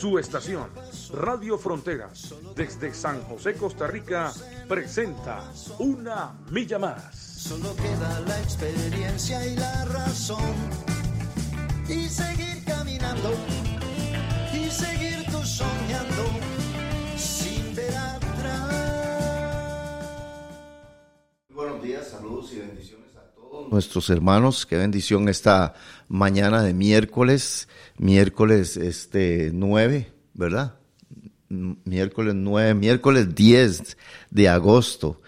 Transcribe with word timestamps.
Su 0.00 0.18
estación, 0.18 0.70
Radio 1.12 1.58
Fronteras, 1.58 2.34
desde 2.56 2.94
San 2.94 3.22
José, 3.24 3.52
Costa 3.52 3.86
Rica, 3.86 4.32
presenta 4.66 5.52
Una 5.78 6.38
Milla 6.48 6.78
Más. 6.78 7.14
Solo 7.14 7.76
queda 7.76 8.20
la 8.20 8.40
experiencia 8.40 9.46
y 9.46 9.56
la 9.56 9.84
razón. 9.84 10.54
Y 11.86 12.08
seguir 12.08 12.64
caminando, 12.64 13.34
y 14.54 14.70
seguir 14.70 15.22
tú 15.30 15.44
soñando, 15.44 16.24
sin 17.18 17.74
ver 17.74 17.94
atrás. 17.94 18.74
Buenos 21.50 21.82
días, 21.82 22.08
saludos 22.08 22.50
y 22.54 22.60
bendiciones 22.60 23.09
nuestros 23.70 24.10
hermanos. 24.10 24.66
Qué 24.66 24.76
bendición 24.76 25.28
esta 25.28 25.74
mañana 26.08 26.62
de 26.62 26.74
miércoles, 26.74 27.68
miércoles 27.98 28.76
este 28.76 29.50
9, 29.52 30.12
¿verdad? 30.34 30.74
Miércoles 31.48 32.34
9, 32.34 32.74
miércoles 32.74 33.34
10 33.34 33.96
de 34.30 34.48
agosto. 34.48 35.20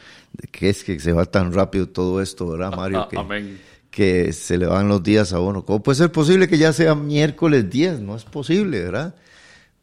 Que 0.50 0.70
es 0.70 0.82
que 0.84 0.98
se 0.98 1.12
va 1.12 1.26
tan 1.26 1.52
rápido 1.52 1.88
todo 1.88 2.20
esto, 2.22 2.48
¿verdad, 2.48 2.72
Mario? 2.76 3.08
Que, 3.08 3.18
Amén. 3.18 3.60
que 3.90 4.32
se 4.32 4.56
le 4.58 4.66
van 4.66 4.88
los 4.88 5.02
días 5.02 5.32
a 5.32 5.40
uno. 5.40 5.64
¿Cómo 5.64 5.82
puede 5.82 5.96
ser 5.98 6.12
posible 6.12 6.48
que 6.48 6.58
ya 6.58 6.72
sea 6.72 6.94
miércoles 6.94 7.68
10? 7.68 8.00
No 8.00 8.16
es 8.16 8.24
posible, 8.24 8.82
¿verdad? 8.82 9.14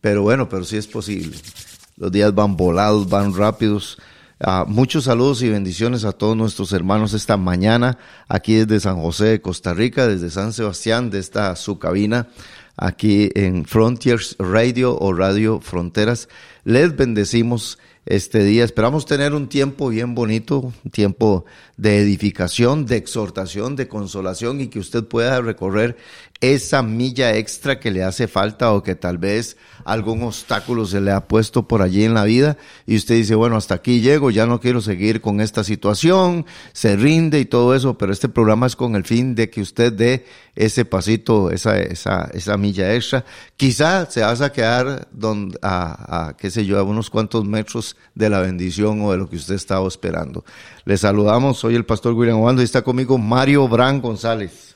Pero 0.01 0.23
bueno, 0.23 0.47
pero 0.47 0.63
sí 0.63 0.77
es 0.77 0.87
posible. 0.87 1.37
Los 1.97 2.11
días 2.11 2.33
van 2.33 2.55
volados, 2.55 3.09
van 3.09 3.35
rápidos. 3.35 3.97
Ah, 4.41 4.63
muchos 4.65 5.03
saludos 5.03 5.41
y 5.41 5.49
bendiciones 5.49 6.05
a 6.05 6.13
todos 6.13 6.37
nuestros 6.37 6.71
hermanos 6.71 7.13
esta 7.13 7.35
mañana, 7.35 7.97
aquí 8.29 8.55
desde 8.55 8.79
San 8.79 9.01
José 9.01 9.25
de 9.25 9.41
Costa 9.41 9.73
Rica, 9.73 10.07
desde 10.07 10.29
San 10.29 10.53
Sebastián, 10.53 11.09
de 11.09 11.19
esta 11.19 11.53
su 11.57 11.77
cabina, 11.77 12.29
aquí 12.77 13.31
en 13.35 13.65
Frontiers 13.65 14.37
Radio 14.39 14.97
o 14.97 15.11
Radio 15.11 15.59
Fronteras. 15.59 16.29
Les 16.63 16.95
bendecimos 16.95 17.79
este 18.09 18.43
día. 18.43 18.65
Esperamos 18.65 19.05
tener 19.05 19.33
un 19.33 19.47
tiempo 19.47 19.89
bien 19.89 20.15
bonito, 20.15 20.73
un 20.83 20.91
tiempo 20.91 21.45
de 21.77 21.99
edificación, 21.99 22.85
de 22.85 22.97
exhortación, 22.97 23.75
de 23.75 23.87
consolación 23.87 24.59
y 24.59 24.67
que 24.67 24.79
usted 24.79 25.05
pueda 25.05 25.39
recorrer 25.39 25.95
esa 26.41 26.81
milla 26.81 27.35
extra 27.35 27.79
que 27.79 27.91
le 27.91 28.03
hace 28.03 28.27
falta 28.27 28.73
o 28.73 28.81
que 28.81 28.95
tal 28.95 29.17
vez 29.17 29.57
algún 29.85 30.23
obstáculo 30.23 30.85
se 30.85 31.01
le 31.01 31.11
ha 31.11 31.27
puesto 31.27 31.67
por 31.67 31.81
allí 31.81 32.03
en 32.03 32.13
la 32.13 32.23
vida 32.23 32.57
y 32.87 32.95
usted 32.95 33.15
dice, 33.15 33.35
bueno, 33.35 33.57
hasta 33.57 33.75
aquí 33.75 34.01
llego, 34.01 34.31
ya 34.31 34.45
no 34.45 34.59
quiero 34.59 34.81
seguir 34.81 35.21
con 35.21 35.39
esta 35.39 35.63
situación, 35.63 36.45
se 36.73 36.95
rinde 36.95 37.39
y 37.39 37.45
todo 37.45 37.75
eso, 37.75 37.97
pero 37.97 38.11
este 38.11 38.29
programa 38.29 38.67
es 38.67 38.75
con 38.75 38.95
el 38.95 39.03
fin 39.03 39.35
de 39.35 39.49
que 39.49 39.61
usted 39.61 39.93
dé 39.93 40.25
ese 40.59 40.83
pasito, 40.83 41.51
esa, 41.51 41.79
esa, 41.79 42.29
esa 42.33 42.57
milla 42.57 42.93
extra. 42.93 43.23
Quizá 43.55 44.05
se 44.11 44.19
vas 44.19 44.41
a 44.41 44.51
quedar 44.51 45.07
don, 45.09 45.53
a, 45.61 46.27
a, 46.27 46.37
qué 46.37 46.51
sé 46.51 46.65
yo, 46.65 46.77
a 46.77 46.83
unos 46.83 47.09
cuantos 47.09 47.45
metros 47.45 47.95
de 48.13 48.29
la 48.29 48.41
bendición 48.41 49.01
o 49.01 49.11
de 49.13 49.17
lo 49.17 49.29
que 49.29 49.37
usted 49.37 49.55
estaba 49.55 49.87
esperando. 49.87 50.43
Le 50.83 50.97
saludamos, 50.97 51.59
soy 51.59 51.75
el 51.75 51.85
pastor 51.85 52.13
William 52.13 52.41
Obando 52.41 52.61
y 52.61 52.65
está 52.65 52.81
conmigo 52.81 53.17
Mario 53.17 53.69
Bran 53.69 54.01
González. 54.01 54.75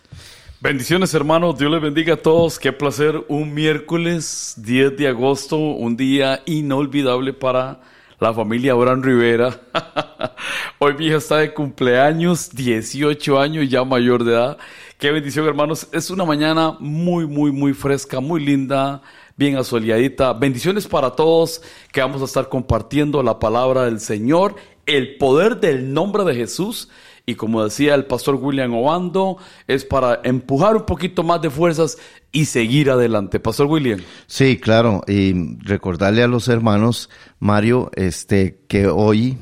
Bendiciones 0.62 1.13
hermanos, 1.13 1.57
Dios 1.59 1.69
les 1.69 1.81
bendiga 1.81 2.13
a 2.13 2.18
todos. 2.18 2.59
Qué 2.59 2.72
placer, 2.72 3.22
un 3.28 3.53
miércoles 3.53 4.53
10 4.56 4.96
de 4.96 5.09
agosto, 5.09 5.57
un 5.57 5.97
día 5.97 6.44
inolvidable 6.46 7.34
para 7.34 7.81
la 8.22 8.34
familia 8.34 8.72
Abraham 8.72 9.03
Rivera. 9.03 9.59
Hoy 10.80 10.94
mi 10.94 11.07
hija 11.07 11.18
está 11.18 11.40
de 11.40 11.53
cumpleaños, 11.53 12.52
18 12.52 13.38
años, 13.38 13.68
ya 13.68 13.84
mayor 13.84 14.24
de 14.24 14.31
edad. 14.31 14.57
Qué 15.00 15.12
bendición 15.12 15.46
hermanos, 15.46 15.88
es 15.92 16.09
una 16.12 16.24
mañana 16.24 16.78
muy, 16.80 17.28
muy, 17.28 17.52
muy 17.52 17.74
fresca, 17.74 18.20
muy 18.20 18.44
linda, 18.46 19.02
bien 19.36 19.58
asoleadita. 19.58 20.34
Bendiciones 20.34 20.88
para 20.88 21.12
todos 21.12 21.62
que 21.92 22.00
vamos 22.00 22.22
a 22.22 22.26
estar 22.26 22.48
compartiendo 22.48 23.22
la 23.22 23.40
palabra 23.40 23.84
del 23.84 24.00
Señor, 24.00 24.56
el 24.86 25.18
poder 25.18 25.59
del 25.59 25.94
nombre 25.94 26.24
de 26.24 26.36
Jesús. 26.36 26.90
Y 27.26 27.36
como 27.36 27.64
decía 27.64 27.96
el 27.96 28.06
pastor 28.06 28.36
William 28.36 28.74
Obando, 28.74 29.38
es 29.68 29.84
para 29.84 30.22
empujar 30.24 30.76
un 30.76 30.86
poquito 30.86 31.24
más 31.24 31.42
de 31.42 31.50
fuerzas 31.50 31.98
y 32.31 32.46
seguir 32.46 32.90
adelante. 32.90 33.40
Pastor 33.40 33.68
William. 33.68 34.00
Sí, 34.28 34.58
claro. 34.58 35.04
Y 35.08 35.58
recordarle 35.64 36.24
a 36.24 36.28
los 36.28 36.48
hermanos, 36.50 37.10
Mario, 37.40 37.92
este, 37.96 38.60
que 38.68 38.88
hoy, 38.88 39.38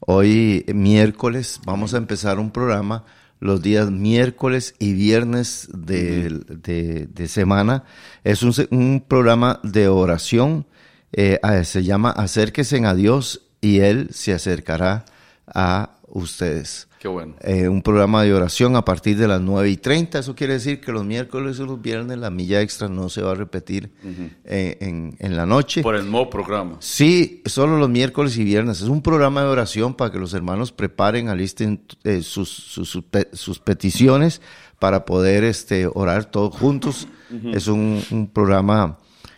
hoy 0.00 0.64
miércoles, 0.74 1.60
vamos 1.64 1.94
a 1.94 1.98
empezar 1.98 2.38
un 2.38 2.50
programa 2.50 3.04
los 3.44 3.60
días 3.60 3.90
miércoles 3.90 4.74
y 4.78 4.94
viernes 4.94 5.68
de, 5.70 6.30
de, 6.48 7.06
de 7.06 7.28
semana. 7.28 7.84
Es 8.24 8.42
un, 8.42 8.54
un, 8.70 9.04
programa 9.06 9.60
de 9.62 9.86
oración. 9.88 10.66
Eh, 11.12 11.38
se 11.64 11.84
llama 11.84 12.10
Acérquese 12.10 12.82
a 12.86 12.94
Dios 12.94 13.42
y 13.60 13.80
Él 13.80 14.08
se 14.12 14.32
acercará 14.32 15.04
a 15.46 15.90
ustedes. 16.08 16.88
Qué 17.04 17.08
bueno. 17.08 17.34
Eh, 17.42 17.68
un 17.68 17.82
programa 17.82 18.22
de 18.22 18.32
oración 18.32 18.76
a 18.76 18.82
partir 18.86 19.18
de 19.18 19.28
las 19.28 19.38
9 19.38 19.68
y 19.68 19.76
30. 19.76 20.20
Eso 20.20 20.34
quiere 20.34 20.54
decir 20.54 20.80
que 20.80 20.90
los 20.90 21.04
miércoles 21.04 21.58
y 21.58 21.62
los 21.62 21.82
viernes 21.82 22.16
la 22.16 22.30
milla 22.30 22.62
extra 22.62 22.88
no 22.88 23.10
se 23.10 23.20
va 23.20 23.32
a 23.32 23.34
repetir 23.34 23.92
uh 24.02 24.08
-huh. 24.08 24.30
eh, 24.46 24.78
en, 24.80 25.14
en, 25.18 25.36
la 25.36 25.44
noche. 25.44 25.82
Por 25.82 25.96
el 25.96 26.10
nuevo 26.10 26.30
programa. 26.30 26.78
Sí, 26.80 27.42
solo 27.44 27.76
los 27.76 27.90
miércoles 27.90 28.38
y 28.38 28.44
viernes. 28.44 28.80
Es 28.80 28.88
un 28.88 29.02
programa 29.02 29.42
de 29.42 29.48
oración 29.48 29.92
para 29.92 30.10
que 30.12 30.18
los 30.18 30.32
hermanos 30.32 30.72
preparen, 30.72 31.28
alisten 31.28 31.82
eh, 32.04 32.22
sus, 32.22 32.48
sus, 32.48 32.88
sus, 32.88 33.04
sus, 33.34 33.58
peticiones 33.58 34.40
para 34.78 35.04
poder 35.04 35.44
este, 35.44 35.86
orar 35.92 36.24
todos 36.24 36.56
juntos. 36.56 37.06
Uh 37.30 37.34
-huh. 37.34 37.54
Es 37.54 37.68
un, 37.68 38.02
un 38.12 38.28
programa 38.28 38.96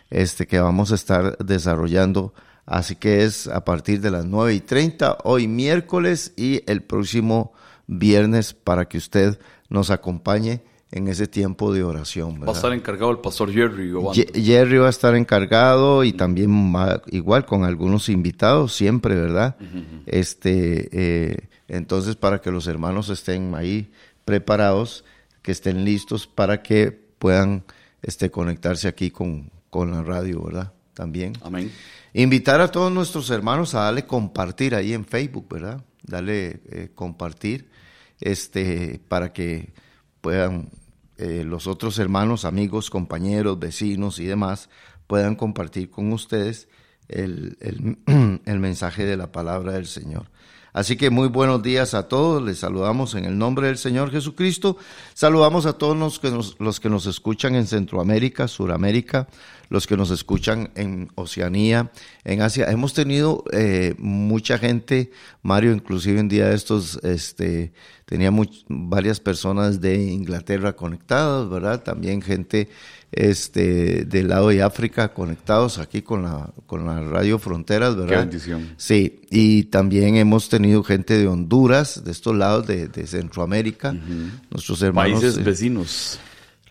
este, 0.09 0.47
que 0.47 0.57
vamos 0.57 0.93
a 0.93 0.95
estar 0.95 1.37
desarrollando. 1.39 2.33
Así 2.65 2.95
que 2.95 3.25
es 3.25 3.47
a 3.47 3.65
partir 3.65 3.99
de 3.99 4.11
las 4.11 4.25
9 4.25 4.53
y 4.53 4.61
30, 4.61 5.17
hoy 5.25 5.49
miércoles 5.49 6.31
y 6.37 6.63
el 6.65 6.81
próximo 6.81 7.51
viernes 7.87 8.53
para 8.53 8.87
que 8.87 8.97
usted 8.97 9.39
nos 9.69 9.89
acompañe 9.89 10.61
en 10.91 11.07
ese 11.07 11.27
tiempo 11.27 11.73
de 11.73 11.83
oración. 11.83 12.35
¿verdad? 12.35 12.47
Va 12.47 12.51
a 12.51 12.55
estar 12.55 12.73
encargado 12.73 13.11
el 13.11 13.19
pastor 13.19 13.51
Jerry. 13.51 13.91
Jerry 14.33 14.77
va 14.77 14.87
a 14.87 14.89
estar 14.89 15.15
encargado 15.15 16.03
y 16.03 16.13
también 16.13 16.73
va, 16.73 17.01
igual 17.07 17.45
con 17.45 17.63
algunos 17.63 18.09
invitados 18.09 18.73
siempre, 18.73 19.15
¿verdad? 19.15 19.57
Uh 19.59 19.63
-huh. 19.63 20.03
Este, 20.05 20.89
eh, 20.91 21.49
entonces 21.67 22.15
para 22.15 22.39
que 22.39 22.51
los 22.51 22.67
hermanos 22.67 23.09
estén 23.09 23.53
ahí 23.55 23.91
preparados, 24.23 25.03
que 25.41 25.51
estén 25.51 25.83
listos 25.83 26.27
para 26.27 26.61
que 26.61 26.91
puedan 26.91 27.63
este, 28.01 28.29
conectarse 28.29 28.87
aquí 28.87 29.11
con, 29.11 29.51
con 29.69 29.91
la 29.91 30.03
radio, 30.03 30.43
¿verdad? 30.43 30.73
También. 30.93 31.33
Amén. 31.41 31.71
Invitar 32.13 32.61
a 32.61 32.71
todos 32.71 32.91
nuestros 32.91 33.29
hermanos 33.29 33.75
a 33.75 33.81
darle 33.81 34.05
compartir 34.05 34.73
ahí 34.73 34.93
en 34.93 35.05
Facebook, 35.05 35.47
¿verdad? 35.49 35.83
Darle 36.01 36.61
eh, 36.69 36.89
compartir 36.95 37.69
este, 38.19 38.99
para 39.07 39.33
que 39.33 39.73
puedan 40.21 40.69
eh, 41.17 41.43
los 41.43 41.67
otros 41.67 41.97
hermanos, 41.99 42.45
amigos, 42.45 42.89
compañeros, 42.89 43.59
vecinos 43.59 44.19
y 44.19 44.25
demás 44.25 44.69
puedan 45.07 45.35
compartir 45.35 45.89
con 45.89 46.11
ustedes 46.13 46.67
el, 47.07 47.57
el, 47.61 47.97
el 48.45 48.59
mensaje 48.59 49.05
de 49.05 49.17
la 49.17 49.31
palabra 49.31 49.73
del 49.73 49.87
Señor. 49.87 50.29
Así 50.77 50.95
que 50.95 51.09
muy 51.09 51.27
buenos 51.27 51.63
días 51.63 51.95
a 51.95 52.07
todos, 52.07 52.39
les 52.39 52.59
saludamos 52.59 53.15
en 53.15 53.25
el 53.25 53.35
nombre 53.35 53.65
del 53.65 53.79
Señor 53.79 54.11
Jesucristo, 54.11 54.77
saludamos 55.15 55.65
a 55.65 55.73
todos 55.73 55.97
los 55.97 56.19
que 56.19 56.29
nos, 56.29 56.55
los 56.59 56.79
que 56.79 56.87
nos 56.87 57.07
escuchan 57.07 57.55
en 57.55 57.65
Centroamérica, 57.65 58.47
Suramérica, 58.47 59.27
los 59.69 59.87
que 59.87 59.97
nos 59.97 60.11
escuchan 60.11 60.69
en 60.75 61.09
Oceanía, 61.15 61.91
en 62.23 62.43
Asia. 62.43 62.69
Hemos 62.69 62.93
tenido 62.93 63.43
eh, 63.53 63.95
mucha 63.97 64.59
gente, 64.59 65.09
Mario, 65.41 65.71
inclusive 65.71 66.19
en 66.19 66.27
día 66.27 66.49
de 66.49 66.55
estos, 66.55 66.99
este, 67.03 67.73
tenía 68.05 68.31
varias 68.67 69.19
personas 69.19 69.81
de 69.81 69.95
Inglaterra 69.95 70.75
conectadas, 70.75 71.49
¿verdad? 71.49 71.81
También 71.81 72.21
gente 72.21 72.69
este, 73.11 74.05
del 74.05 74.27
lado 74.27 74.49
de 74.49 74.61
África 74.61 75.13
conectados 75.13 75.79
aquí 75.79 76.01
con 76.01 76.23
la, 76.23 76.49
con 76.65 76.85
la 76.85 77.01
Radio 77.01 77.39
Fronteras, 77.39 77.95
¿verdad? 77.95 78.09
Qué 78.09 78.17
bendición. 78.17 78.69
Sí, 78.77 79.21
y 79.29 79.63
también 79.65 80.17
hemos 80.17 80.49
tenido 80.49 80.83
gente 80.83 81.17
de 81.17 81.27
Honduras, 81.27 82.03
de 82.03 82.11
estos 82.11 82.35
lados 82.35 82.67
de, 82.67 82.87
de 82.87 83.07
Centroamérica, 83.07 83.91
uh 83.91 83.93
-huh. 83.93 84.31
nuestros 84.51 84.81
hermanos. 84.81 85.21
Países 85.21 85.43
vecinos. 85.43 86.19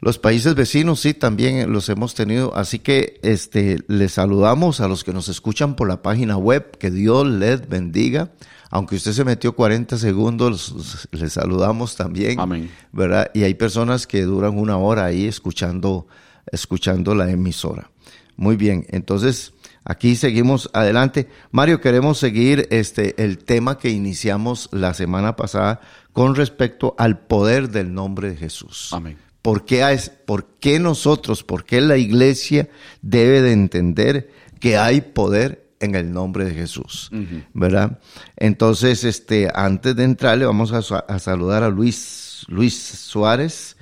Los 0.00 0.18
países 0.18 0.54
vecinos 0.54 1.00
sí 1.00 1.14
también 1.14 1.72
los 1.72 1.88
hemos 1.88 2.14
tenido, 2.14 2.54
así 2.54 2.80
que 2.80 3.18
este 3.22 3.78
les 3.88 4.12
saludamos 4.12 4.80
a 4.80 4.88
los 4.88 5.04
que 5.04 5.12
nos 5.12 5.28
escuchan 5.28 5.74
por 5.74 5.88
la 5.88 6.02
página 6.02 6.36
web, 6.36 6.76
que 6.78 6.90
Dios 6.90 7.26
les 7.26 7.66
bendiga. 7.66 8.30
Aunque 8.68 8.96
usted 8.96 9.12
se 9.12 9.24
metió 9.24 9.54
40 9.54 9.96
segundos, 9.96 11.08
les 11.12 11.32
saludamos 11.32 11.96
también. 11.96 12.38
Amén. 12.38 12.70
¿Verdad? 12.92 13.30
Y 13.32 13.44
hay 13.44 13.54
personas 13.54 14.06
que 14.06 14.22
duran 14.22 14.58
una 14.58 14.76
hora 14.76 15.06
ahí 15.06 15.26
escuchando 15.26 16.06
escuchando 16.50 17.14
la 17.14 17.30
emisora. 17.30 17.90
Muy 18.36 18.56
bien, 18.56 18.86
entonces 18.90 19.52
aquí 19.84 20.16
seguimos 20.16 20.70
adelante. 20.72 21.28
Mario, 21.50 21.80
queremos 21.80 22.18
seguir 22.18 22.68
este 22.70 23.22
el 23.22 23.38
tema 23.38 23.78
que 23.78 23.90
iniciamos 23.90 24.68
la 24.72 24.94
semana 24.94 25.36
pasada 25.36 25.80
con 26.12 26.34
respecto 26.34 26.94
al 26.98 27.18
poder 27.18 27.70
del 27.70 27.92
nombre 27.92 28.30
de 28.30 28.36
Jesús. 28.36 28.90
Amén. 28.92 29.18
¿Por 29.46 29.64
qué, 29.64 29.88
es, 29.92 30.10
¿Por 30.10 30.46
qué 30.58 30.80
nosotros, 30.80 31.44
por 31.44 31.64
qué 31.64 31.80
la 31.80 31.96
iglesia 31.96 32.68
debe 33.00 33.42
de 33.42 33.52
entender 33.52 34.28
que 34.58 34.76
hay 34.76 35.00
poder 35.00 35.70
en 35.78 35.94
el 35.94 36.12
nombre 36.12 36.44
de 36.44 36.52
Jesús? 36.52 37.10
¿Verdad? 37.54 38.00
Entonces, 38.36 39.04
este, 39.04 39.48
antes 39.54 39.94
de 39.94 40.02
entrarle, 40.02 40.46
vamos 40.46 40.72
a, 40.72 40.78
a, 40.98 41.18
saludar 41.20 41.62
a 41.62 41.68
Luis, 41.68 42.44
Luis 42.48 42.74
Suárez, 42.74 43.75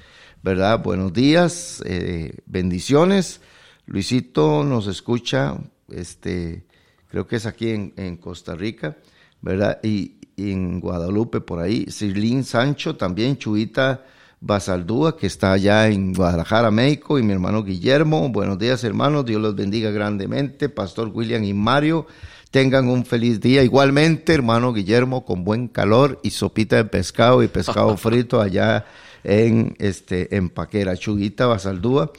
¿verdad? 0.45 0.83
Buenos 0.83 1.15
días, 1.15 1.83
eh, 1.87 2.37
bendiciones. 2.45 3.41
Luisito 3.87 4.63
nos 4.63 4.87
escucha, 4.89 5.57
este, 5.89 6.67
creo 7.09 7.27
que 7.27 7.37
es 7.37 7.47
aquí 7.47 7.71
en, 7.71 7.95
en 7.97 8.19
Costa 8.19 8.55
Rica, 8.55 8.99
¿verdad? 9.41 9.81
Y, 9.83 10.17
y, 10.37 10.53
en 10.53 10.81
Guadalupe 10.81 11.41
por 11.41 11.61
ahí. 11.61 11.87
Sirlín 11.89 12.45
Sancho 12.45 12.95
también, 12.95 13.39
Chuita 13.39 14.05
Basaldúa, 14.39 15.17
que 15.17 15.29
está 15.29 15.53
allá 15.53 15.89
en 15.89 16.13
Guadalajara, 16.13 16.71
México, 16.71 17.19
y 17.19 17.23
mi 17.23 17.33
hermano 17.33 17.65
Guillermo. 17.65 18.29
Buenos 18.29 18.59
días, 18.59 18.85
hermanos. 18.85 19.25
Dios 19.25 19.41
los 19.41 19.57
bendiga 19.57 19.91
grandemente. 19.93 20.69
Pastor 20.69 21.09
William 21.09 21.43
y 21.43 21.55
Mario, 21.55 22.07
tengan 22.51 22.89
un 22.89 23.07
feliz 23.07 23.41
día. 23.41 23.63
Igualmente, 23.63 24.35
hermano 24.35 24.75
Guillermo, 24.75 25.25
con 25.25 25.43
buen 25.43 25.69
calor 25.69 26.21
y 26.23 26.33
sopita 26.33 26.77
de 26.77 26.85
pescado 26.85 27.43
y 27.43 27.49
pescado 27.49 27.97
frito 27.97 28.43
allá 28.43 28.85
en 29.25 29.75
este 29.79 30.37
en 30.37 30.51
Paquera, 30.51 30.97
Chuguita 30.97 31.47
Basaldúa, 31.47 32.13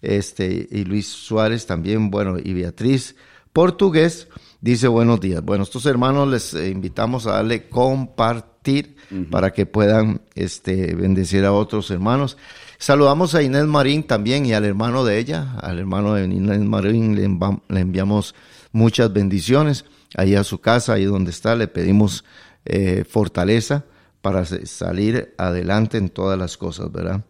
este 0.00 0.68
y 0.70 0.84
Luis 0.84 1.08
Suárez 1.08 1.66
también, 1.66 2.10
bueno, 2.10 2.38
y 2.42 2.54
Beatriz 2.54 3.16
Portugués 3.52 4.28
dice 4.60 4.88
buenos 4.88 5.20
días. 5.20 5.42
Bueno, 5.44 5.64
estos 5.64 5.84
hermanos 5.86 6.28
les 6.28 6.54
invitamos 6.54 7.26
a 7.26 7.32
darle 7.32 7.68
compartir 7.68 8.96
uh 9.10 9.14
-huh. 9.14 9.30
para 9.30 9.52
que 9.52 9.66
puedan 9.66 10.22
este 10.34 10.94
bendecir 10.94 11.44
a 11.44 11.52
otros 11.52 11.90
hermanos. 11.90 12.38
Saludamos 12.78 13.34
a 13.34 13.42
Inés 13.42 13.66
Marín 13.66 14.04
también 14.04 14.46
y 14.46 14.54
al 14.54 14.64
hermano 14.64 15.04
de 15.04 15.18
ella, 15.18 15.54
al 15.60 15.78
hermano 15.78 16.14
de 16.14 16.24
Inés 16.24 16.60
Marín 16.60 17.14
le, 17.14 17.28
le 17.68 17.80
enviamos 17.80 18.34
muchas 18.72 19.12
bendiciones 19.12 19.84
ahí 20.16 20.34
a 20.34 20.44
su 20.44 20.58
casa, 20.58 20.94
ahí 20.94 21.04
donde 21.04 21.30
está, 21.30 21.54
le 21.54 21.68
pedimos 21.68 22.24
eh, 22.64 23.04
fortaleza 23.08 23.84
para 24.22 24.44
salir 24.46 25.34
adelante 25.36 25.98
en 25.98 26.08
todas 26.08 26.38
las 26.38 26.56
cosas, 26.56 26.90
¿verdad? 26.90 27.24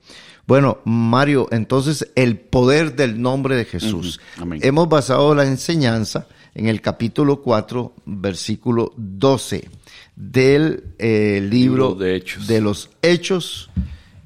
Bueno, 0.47 0.79
Mario, 0.85 1.49
entonces 1.50 2.11
el 2.15 2.39
poder 2.39 2.94
del 2.94 3.21
nombre 3.21 3.56
de 3.56 3.65
Jesús. 3.65 4.21
Uh 4.39 4.43
-huh. 4.43 4.59
Hemos 4.62 4.89
basado 4.89 5.35
la 5.35 5.47
enseñanza 5.47 6.27
en 6.55 6.67
el 6.67 6.81
capítulo 6.81 7.41
4, 7.41 7.94
versículo 8.05 8.93
12 8.97 9.69
del 10.15 10.94
eh, 10.99 11.41
libro, 11.43 11.91
libro 11.91 11.94
de, 11.94 12.17
hechos. 12.17 12.47
de 12.47 12.61
los 12.61 12.91
Hechos 13.00 13.71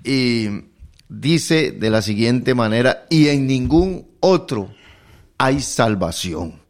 y 0.02 0.48
dice 1.08 1.70
de 1.70 1.90
la 1.90 2.02
siguiente 2.02 2.54
manera, 2.54 3.06
y 3.08 3.28
en 3.28 3.46
ningún 3.46 4.06
otro 4.20 4.70
hay 5.38 5.60
salvación, 5.60 6.60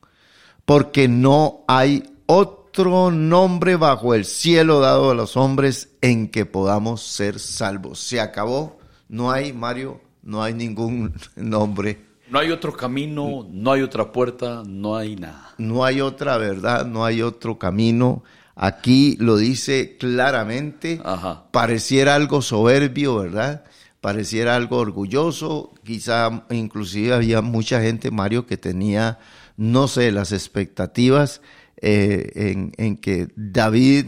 porque 0.67 1.09
no 1.09 1.65
hay 1.69 2.03
otro 2.27 2.56
nombre 2.85 3.77
bajo 3.77 4.15
el 4.15 4.25
cielo 4.25 4.81
dado 4.81 5.11
a 5.11 5.15
los 5.15 5.37
hombres 5.37 5.97
en 6.03 6.29
que 6.29 6.45
podamos 6.45 7.03
ser 7.03 7.39
salvos. 7.39 7.99
Se 8.01 8.21
acabó, 8.21 8.79
no 9.09 9.31
hay, 9.31 9.53
Mario, 9.53 10.01
no 10.23 10.43
hay 10.43 10.53
ningún 10.53 11.15
nombre. 11.37 12.05
No 12.29 12.39
hay 12.39 12.51
otro 12.51 12.77
camino, 12.77 13.47
no 13.51 13.73
hay 13.73 13.83
otra 13.83 14.13
puerta, 14.13 14.63
no 14.67 14.97
hay 14.97 15.17
nada. 15.17 15.55
No 15.59 15.85
hay 15.85 16.01
otra 16.01 16.37
verdad, 16.37 16.85
no 16.85 17.05
hay 17.05 17.23
otro 17.23 17.59
camino. 17.59 18.25
Aquí 18.55 19.17
lo 19.21 19.37
dice 19.37 19.97
claramente. 19.97 21.01
Ajá. 21.05 21.45
Pareciera 21.53 22.15
algo 22.15 22.43
soberbio, 22.43 23.17
¿verdad? 23.17 23.65
Pareciera 24.01 24.55
algo 24.57 24.79
orgulloso. 24.79 25.73
Quizá 25.85 26.45
inclusive 26.51 27.15
había 27.15 27.41
mucha 27.43 27.81
gente, 27.81 28.11
Mario, 28.11 28.47
que 28.47 28.57
tenía, 28.57 29.19
no 29.57 29.89
sé, 29.89 30.11
las 30.11 30.33
expectativas 30.33 31.41
eh, 31.83 32.31
en, 32.35 32.73
en, 32.79 32.97
que 32.97 33.29
David 33.37 34.07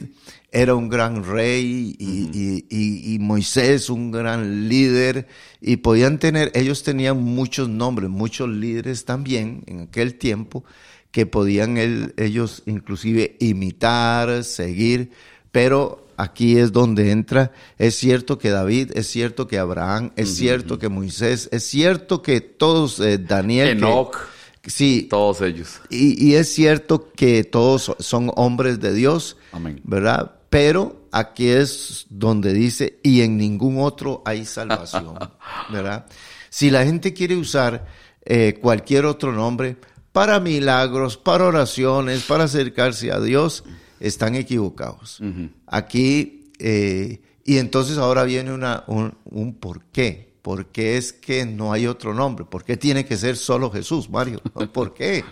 era 0.51 0.75
un 0.75 0.89
gran 0.89 1.25
rey 1.25 1.95
y, 1.99 2.05
uh 2.05 2.31
-huh. 2.31 2.35
y, 2.35 2.67
y, 2.71 3.15
y, 3.15 3.19
Moisés 3.19 3.91
un 3.91 4.11
gran 4.11 4.69
líder 4.69 5.27
y 5.61 5.77
podían 5.77 6.19
tener, 6.19 6.51
ellos 6.55 6.83
tenían 6.83 7.23
muchos 7.23 7.69
nombres, 7.69 8.09
muchos 8.09 8.49
líderes 8.49 9.05
también 9.05 9.63
en 9.67 9.83
aquel 9.83 10.15
tiempo 10.15 10.65
que 11.11 11.27
podían 11.27 11.77
el, 11.77 12.15
ellos 12.17 12.63
inclusive 12.67 13.37
imitar, 13.41 14.45
seguir, 14.45 15.11
pero 15.53 16.07
aquí 16.17 16.59
es 16.59 16.73
donde 16.73 17.11
entra, 17.11 17.53
es 17.79 17.97
cierto 17.97 18.39
que 18.39 18.51
David, 18.51 18.93
es 18.95 19.07
cierto 19.07 19.47
que 19.47 19.59
Abraham, 19.59 20.13
es 20.17 20.31
uh 20.31 20.33
-huh. 20.33 20.37
cierto 20.37 20.79
que 20.79 20.89
Moisés, 20.89 21.49
es 21.53 21.65
cierto 21.65 22.23
que 22.23 22.41
todos, 22.41 23.01
eh, 23.01 23.19
Daniel, 23.19 23.69
Enoch. 23.69 24.13
Que, 24.13 24.38
sí, 24.69 25.07
todos 25.09 25.41
ellos. 25.41 25.81
Y, 25.91 26.23
y, 26.25 26.35
es 26.35 26.53
cierto 26.53 27.11
que 27.13 27.45
todos 27.45 27.95
son 27.99 28.31
hombres 28.37 28.81
de 28.81 28.93
Dios, 28.93 29.37
Amén. 29.53 29.81
¿verdad? 29.85 30.37
Pero 30.51 31.09
aquí 31.13 31.49
es 31.49 32.07
donde 32.11 32.53
dice, 32.53 32.99
y 33.03 33.23
en 33.23 33.37
ningún 33.37 33.81
otro 33.81 34.23
hay 34.25 34.45
salvación, 34.45 35.19
¿verdad? 35.73 36.07
Si 36.51 36.71
la 36.71 36.85
gente 36.85 37.13
quiere 37.13 37.37
usar 37.37 37.87
eh, 38.25 38.59
cualquier 38.61 39.05
otro 39.05 39.33
nombre 39.33 39.77
para 40.13 40.41
milagros, 40.41 41.17
para 41.17 41.47
oraciones, 41.47 42.25
para 42.25 42.45
acercarse 42.45 43.13
a 43.13 43.21
Dios, 43.21 43.65
están 44.01 44.35
equivocados. 44.35 45.21
Uh 45.21 45.25
-huh. 45.25 45.51
Aquí, 45.67 46.51
eh, 46.59 47.21
y 47.45 47.59
entonces 47.59 47.99
ahora 47.99 48.25
viene 48.25 48.53
una, 48.53 48.85
un, 48.87 49.15
un 49.25 49.55
por 49.55 49.85
qué. 49.87 50.28
¿Por 50.49 50.65
qué 50.69 50.97
es 50.97 51.13
que 51.13 51.45
no 51.45 51.75
hay 51.75 51.87
otro 51.87 52.15
nombre? 52.15 52.47
¿Por 52.47 52.65
qué 52.65 52.79
tiene 52.79 53.05
que 53.05 53.19
ser 53.19 53.37
solo 53.37 53.71
Jesús, 53.71 54.09
Mario? 54.09 54.41
¿Por 54.73 54.95
qué? 54.95 55.23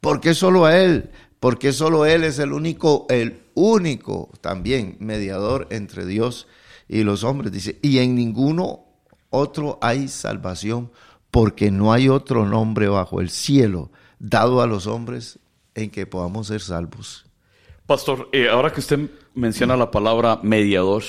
¿Por 0.00 0.20
qué 0.20 0.32
solo 0.32 0.64
a 0.64 0.78
Él? 0.78 1.10
Porque 1.40 1.72
solo 1.72 2.06
Él 2.06 2.22
es 2.22 2.38
el 2.38 2.52
único, 2.52 3.06
el 3.10 3.42
único 3.54 4.30
también 4.40 4.96
mediador 5.00 5.66
entre 5.70 6.06
Dios 6.06 6.46
y 6.86 7.02
los 7.02 7.24
hombres. 7.24 7.50
Dice, 7.50 7.80
y 7.82 7.98
en 7.98 8.14
ninguno 8.14 8.84
otro 9.28 9.80
hay 9.82 10.06
salvación, 10.06 10.92
porque 11.32 11.72
no 11.72 11.92
hay 11.92 12.08
otro 12.08 12.46
nombre 12.46 12.86
bajo 12.86 13.20
el 13.20 13.30
cielo 13.30 13.90
dado 14.20 14.62
a 14.62 14.68
los 14.68 14.86
hombres 14.86 15.40
en 15.74 15.90
que 15.90 16.06
podamos 16.06 16.46
ser 16.46 16.60
salvos. 16.60 17.26
Pastor, 17.86 18.28
eh, 18.30 18.48
ahora 18.48 18.72
que 18.72 18.78
usted 18.78 19.10
menciona 19.34 19.76
la 19.76 19.90
palabra 19.90 20.38
mediador, 20.44 21.02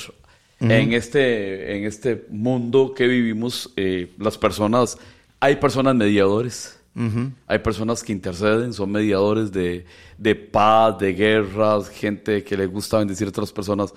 uh 0.59 0.65
-huh. 0.65 0.71
en, 0.71 0.93
este, 0.93 1.77
en 1.77 1.85
este 1.85 2.25
mundo 2.29 2.93
que 2.93 3.07
vivimos, 3.07 3.71
eh, 3.75 4.13
las 4.17 4.37
personas, 4.37 4.97
hay 5.39 5.57
personas 5.57 5.95
mediadores. 5.95 6.79
Uh 6.95 7.01
-huh. 7.01 7.31
Hay 7.47 7.59
personas 7.59 8.03
que 8.03 8.13
interceden, 8.13 8.71
son 8.71 8.91
mediadores 8.91 9.51
de, 9.51 9.85
de, 10.17 10.35
paz, 10.35 10.97
de 10.97 11.13
guerras, 11.13 11.89
gente 11.89 12.43
que 12.43 12.55
le 12.55 12.67
gusta 12.67 12.99
bendecir 12.99 13.27
a 13.27 13.31
otras 13.31 13.51
personas, 13.51 13.93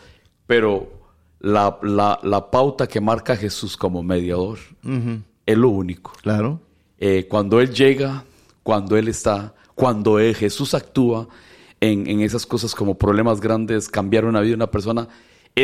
pero 0.46 0.92
la, 1.38 1.78
la, 1.82 2.18
la 2.24 2.50
pauta 2.50 2.88
que 2.88 3.00
marca 3.00 3.36
Jesús 3.36 3.76
como 3.76 4.02
mediador 4.02 4.58
uh 4.82 4.88
-huh. 4.88 5.22
es 5.46 5.56
lo 5.56 5.68
único. 5.68 6.12
Claro. 6.22 6.60
Eh, 6.98 7.26
cuando 7.28 7.60
Él 7.60 7.72
llega, 7.72 8.24
cuando 8.64 8.96
Él 8.96 9.06
está, 9.06 9.54
cuando 9.78 10.18
él, 10.18 10.34
Jesús 10.34 10.74
actúa 10.74 11.28
en, 11.80 12.08
en, 12.08 12.20
esas 12.20 12.44
cosas 12.44 12.74
como 12.74 12.98
problemas 12.98 13.40
grandes, 13.40 13.88
cambiar 13.88 14.24
una 14.24 14.40
vida 14.40 14.50
de 14.50 14.56
una 14.56 14.70
persona, 14.72 15.08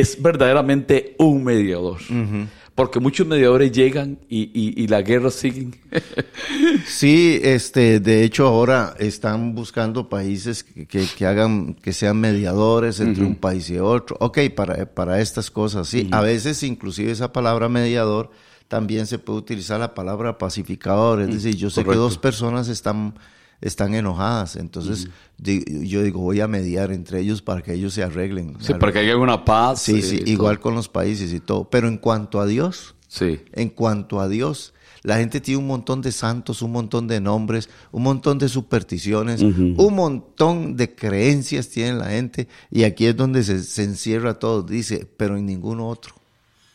es 0.01 0.21
verdaderamente 0.21 1.15
un 1.19 1.45
mediador. 1.45 2.01
Uh 2.11 2.15
-huh. 2.15 2.47
Porque 2.75 2.99
muchos 2.99 3.25
mediadores 3.25 3.71
llegan 3.71 4.19
y, 4.29 4.51
y, 4.53 4.83
y 4.83 4.89
la 4.89 5.03
guerra 5.03 5.31
sigue. 5.31 5.71
sí, 6.87 7.39
este, 7.41 8.01
de 8.01 8.25
hecho 8.25 8.49
ahora 8.49 8.97
están 8.99 9.55
buscando 9.55 10.09
países 10.09 10.65
que, 10.65 10.87
que, 11.07 11.27
hagan, 11.27 11.75
que 11.75 11.93
sean 11.93 12.19
mediadores 12.19 12.99
entre 12.99 13.23
uh 13.23 13.27
-huh. 13.27 13.31
un 13.31 13.37
país 13.37 13.71
y 13.71 13.79
otro. 13.79 14.17
Ok, 14.19 14.39
para, 14.57 14.93
para 14.93 15.21
estas 15.21 15.53
cosas, 15.53 15.87
sí. 15.89 16.01
Uh 16.01 16.11
-huh. 16.11 16.17
A 16.17 16.21
veces 16.23 16.63
inclusive 16.65 17.13
esa 17.13 17.33
palabra 17.33 17.69
mediador 17.69 18.31
también 18.67 19.07
se 19.07 19.19
puede 19.21 19.39
utilizar 19.39 19.79
la 19.79 19.95
palabra 19.95 20.37
pacificador. 20.37 21.21
Es 21.21 21.29
decir, 21.29 21.55
yo 21.55 21.71
sé 21.71 21.85
que 21.85 21.95
dos 21.95 22.19
personas 22.19 22.69
están 22.69 23.15
están 23.61 23.95
enojadas. 23.95 24.57
Entonces, 24.57 25.07
uh 25.07 25.43
-huh. 25.43 25.85
yo 25.85 26.03
digo, 26.03 26.21
voy 26.21 26.41
a 26.41 26.49
mediar 26.49 26.93
entre 26.93 27.21
ellos 27.21 27.43
para 27.43 27.63
que 27.63 27.75
ellos 27.75 27.95
se 27.95 28.03
arreglen. 28.03 28.57
Sí, 28.61 28.75
para 28.75 28.93
que 28.93 29.01
haya 29.01 29.17
una 29.17 29.45
paz. 29.45 29.83
Sí, 29.83 30.03
sí, 30.03 30.23
igual 30.27 30.61
con 30.61 30.75
los 30.75 30.89
países 30.89 31.33
y 31.33 31.41
todo. 31.41 31.69
Pero 31.71 31.89
en 31.89 31.99
cuanto 31.99 32.41
a 32.41 32.47
Dios, 32.47 32.95
Sí. 33.15 33.41
En 33.53 33.69
cuanto 33.69 34.21
a 34.21 34.29
Dios, 34.29 34.75
la 35.05 35.19
gente 35.19 35.41
tiene 35.41 35.59
un 35.59 35.69
montón 35.69 36.03
de 36.03 36.11
santos, 36.11 36.63
un 36.63 36.73
montón 36.73 37.07
de 37.07 37.21
nombres, 37.21 37.69
un 37.93 38.03
montón 38.03 38.39
de 38.39 38.49
supersticiones, 38.49 39.41
un 39.41 39.95
montón 39.95 40.77
de 40.77 40.97
creencias 40.97 41.69
tiene 41.69 41.93
la 41.93 42.07
gente 42.07 42.49
y 42.73 42.83
aquí 42.83 43.07
es 43.07 43.17
donde 43.17 43.45
se, 43.45 43.63
se 43.63 43.85
encierra 43.85 44.41
todo. 44.41 44.65
Dice, 44.65 45.07
pero 45.17 45.37
en 45.37 45.47
ningún 45.47 45.79
otro. 45.79 46.17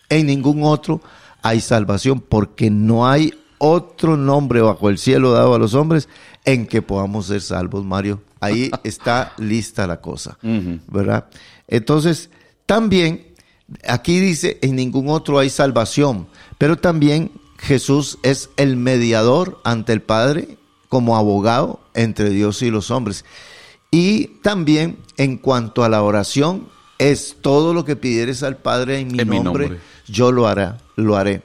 En 0.08 0.28
ningún 0.28 0.64
otro 0.64 1.02
hay 1.42 1.60
salvación 1.60 2.22
porque 2.22 2.70
no 2.70 3.06
hay 3.06 3.34
otro 3.60 4.18
nombre 4.18 4.62
bajo 4.62 4.90
el 4.90 4.98
cielo 4.98 5.32
dado 5.32 5.54
a 5.54 5.60
los 5.60 5.76
hombres 5.76 6.10
en 6.46 6.66
que 6.66 6.82
podamos 6.82 7.28
ser 7.28 7.42
salvos, 7.42 7.86
Mario. 7.86 8.22
Ahí 8.40 8.72
está 8.84 9.34
lista 9.38 9.86
la 9.86 10.02
cosa, 10.02 10.38
¿verdad? 10.88 11.28
Entonces, 11.68 12.30
también 12.66 13.28
aquí 13.88 14.20
dice, 14.20 14.58
en 14.62 14.76
ningún 14.76 15.10
otro 15.10 15.38
hay 15.38 15.50
salvación, 15.50 16.28
pero 16.58 16.78
también 16.78 17.32
Jesús 17.58 18.18
es 18.24 18.50
el 18.58 18.78
mediador 18.78 19.60
ante 19.64 19.94
el 19.94 20.02
Padre 20.02 20.58
como 20.88 21.18
abogado 21.18 21.82
entre 21.94 22.30
Dios 22.32 22.62
y 22.62 22.72
los 22.72 22.90
hombres. 22.90 23.26
Y 23.92 24.28
también 24.42 24.98
en 25.18 25.38
cuanto 25.38 25.84
a 25.84 25.90
la 25.90 26.02
oración, 26.02 26.68
es 27.00 27.38
todo 27.42 27.74
lo 27.74 27.86
que 27.86 27.96
pidieres 27.96 28.44
al 28.44 28.58
Padre 28.58 29.00
en 29.00 29.12
mi, 29.12 29.20
En 29.20 29.30
mi 29.30 29.40
nombre, 29.40 29.66
nombre. 29.70 29.82
yo 30.08 30.32
lo 30.32 30.48
haré, 30.48 30.72
lo 30.96 31.16
haré. 31.16 31.42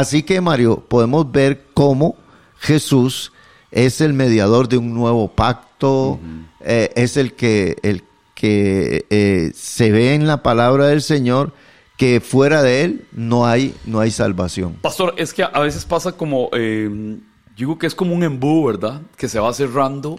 Así 0.00 0.22
que 0.22 0.40
Mario, 0.40 0.82
podemos 0.88 1.30
ver 1.30 1.66
cómo 1.74 2.16
Jesús 2.56 3.32
es 3.70 4.00
el 4.00 4.14
mediador 4.14 4.66
de 4.66 4.78
un 4.78 4.94
nuevo 4.94 5.28
pacto, 5.28 6.18
eh, 6.60 6.90
es 6.96 7.18
el 7.18 7.34
que, 7.34 7.76
el 7.82 8.04
que 8.34 9.04
eh, 9.10 9.52
se 9.54 9.90
ve 9.90 10.14
en 10.14 10.26
la 10.26 10.42
palabra 10.42 10.86
del 10.86 11.02
Señor 11.02 11.52
que 11.98 12.22
fuera 12.22 12.62
de 12.62 12.84
él 12.84 13.06
no 13.12 13.46
hay, 13.46 13.74
no 13.84 14.00
hay 14.00 14.10
salvación. 14.10 14.78
Pastor, 14.80 15.12
es 15.18 15.34
que 15.34 15.42
a 15.42 15.60
veces 15.60 15.84
pasa 15.84 16.12
como, 16.12 16.48
eh, 16.54 16.88
yo 16.90 17.54
digo 17.56 17.78
que 17.78 17.86
es 17.86 17.94
como 17.94 18.14
un 18.14 18.22
embudo, 18.22 18.68
¿verdad? 18.68 19.02
Que 19.18 19.28
se 19.28 19.38
va 19.38 19.52
cerrando 19.52 20.18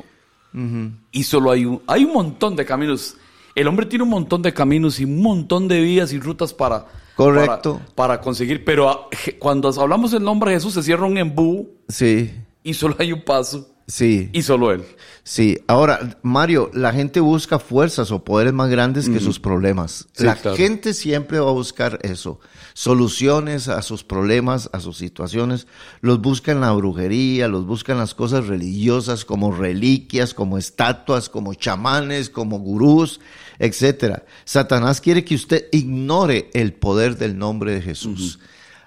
y 1.12 1.24
solo 1.24 1.50
hay 1.50 1.66
un, 1.66 1.82
hay 1.88 2.04
un 2.06 2.14
montón 2.14 2.56
de 2.56 2.66
caminos. 2.66 3.18
El 3.56 3.68
hombre 3.68 3.88
tiene 3.88 4.04
un 4.04 4.12
montón 4.12 4.44
de 4.44 4.54
caminos 4.54 5.00
y 5.00 5.06
un 5.06 5.24
montón 5.24 5.68
de 5.68 5.82
vías 5.82 6.14
y 6.14 6.20
rutas 6.20 6.54
para, 6.54 6.86
Correcto. 7.16 7.76
para, 7.80 7.96
para 7.96 8.22
conseguir. 8.22 8.64
Pero 8.66 9.10
cuando 9.40 9.70
hablamos 9.70 10.12
del 10.12 10.24
nombre 10.24 10.52
de 10.52 10.58
Jesús 10.58 10.74
se 10.74 10.84
cierra 10.84 11.06
un 11.06 11.18
embudo 11.18 11.68
Sí, 11.88 12.32
y 12.64 12.74
solo 12.74 12.96
hay 13.00 13.12
un 13.12 13.24
paso 13.24 13.68
sí. 13.92 14.30
y 14.32 14.42
solo 14.42 14.72
Él. 14.72 14.84
Sí, 15.24 15.60
ahora, 15.68 16.18
Mario, 16.24 16.72
la 16.74 16.94
gente 16.94 17.20
busca 17.20 17.60
fuerzas 17.60 18.12
o 18.12 18.24
poderes 18.24 18.54
más 18.54 18.70
grandes 18.70 19.08
que 19.08 19.20
sus 19.20 19.40
problemas. 19.40 20.08
Sí, 20.14 20.24
la 20.24 20.36
claro. 20.36 20.58
gente 20.58 20.94
siempre 20.94 21.40
va 21.40 21.50
a 21.50 21.54
buscar 21.54 22.00
eso, 22.02 22.40
soluciones 22.74 23.68
a 23.68 23.82
sus 23.84 24.04
problemas, 24.04 24.70
a 24.74 24.80
sus 24.80 24.98
situaciones. 24.98 25.68
Los 26.02 26.22
busca 26.22 26.52
en 26.52 26.62
la 26.62 26.72
brujería, 26.72 27.48
los 27.48 27.66
busca 27.68 27.92
en 27.92 28.00
las 28.00 28.16
cosas 28.16 28.48
religiosas 28.48 29.26
como 29.26 29.52
reliquias, 29.52 30.34
como 30.34 30.58
estatuas, 30.58 31.30
como 31.30 31.54
chamanes, 31.54 32.30
como 32.32 32.60
gurús, 32.60 33.20
etcétera. 33.60 34.26
Satanás 34.44 35.02
quiere 35.02 35.24
que 35.24 35.36
usted 35.36 35.68
ignore 35.72 36.50
el 36.54 36.74
poder 36.74 37.18
del 37.18 37.38
nombre 37.38 37.74
de 37.74 37.82
Jesús. 37.82 38.40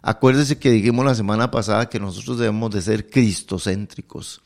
Acuérdese 0.03 0.59
que 0.59 0.71
dijimos 0.71 1.05
la 1.05 1.15
semana 1.15 1.51
pasada 1.51 1.89
que 1.89 2.01
nosotros 2.01 2.39
debemos 2.39 2.71
de 2.73 2.83
ser 2.83 3.09
cristocéntricos. 3.09 4.43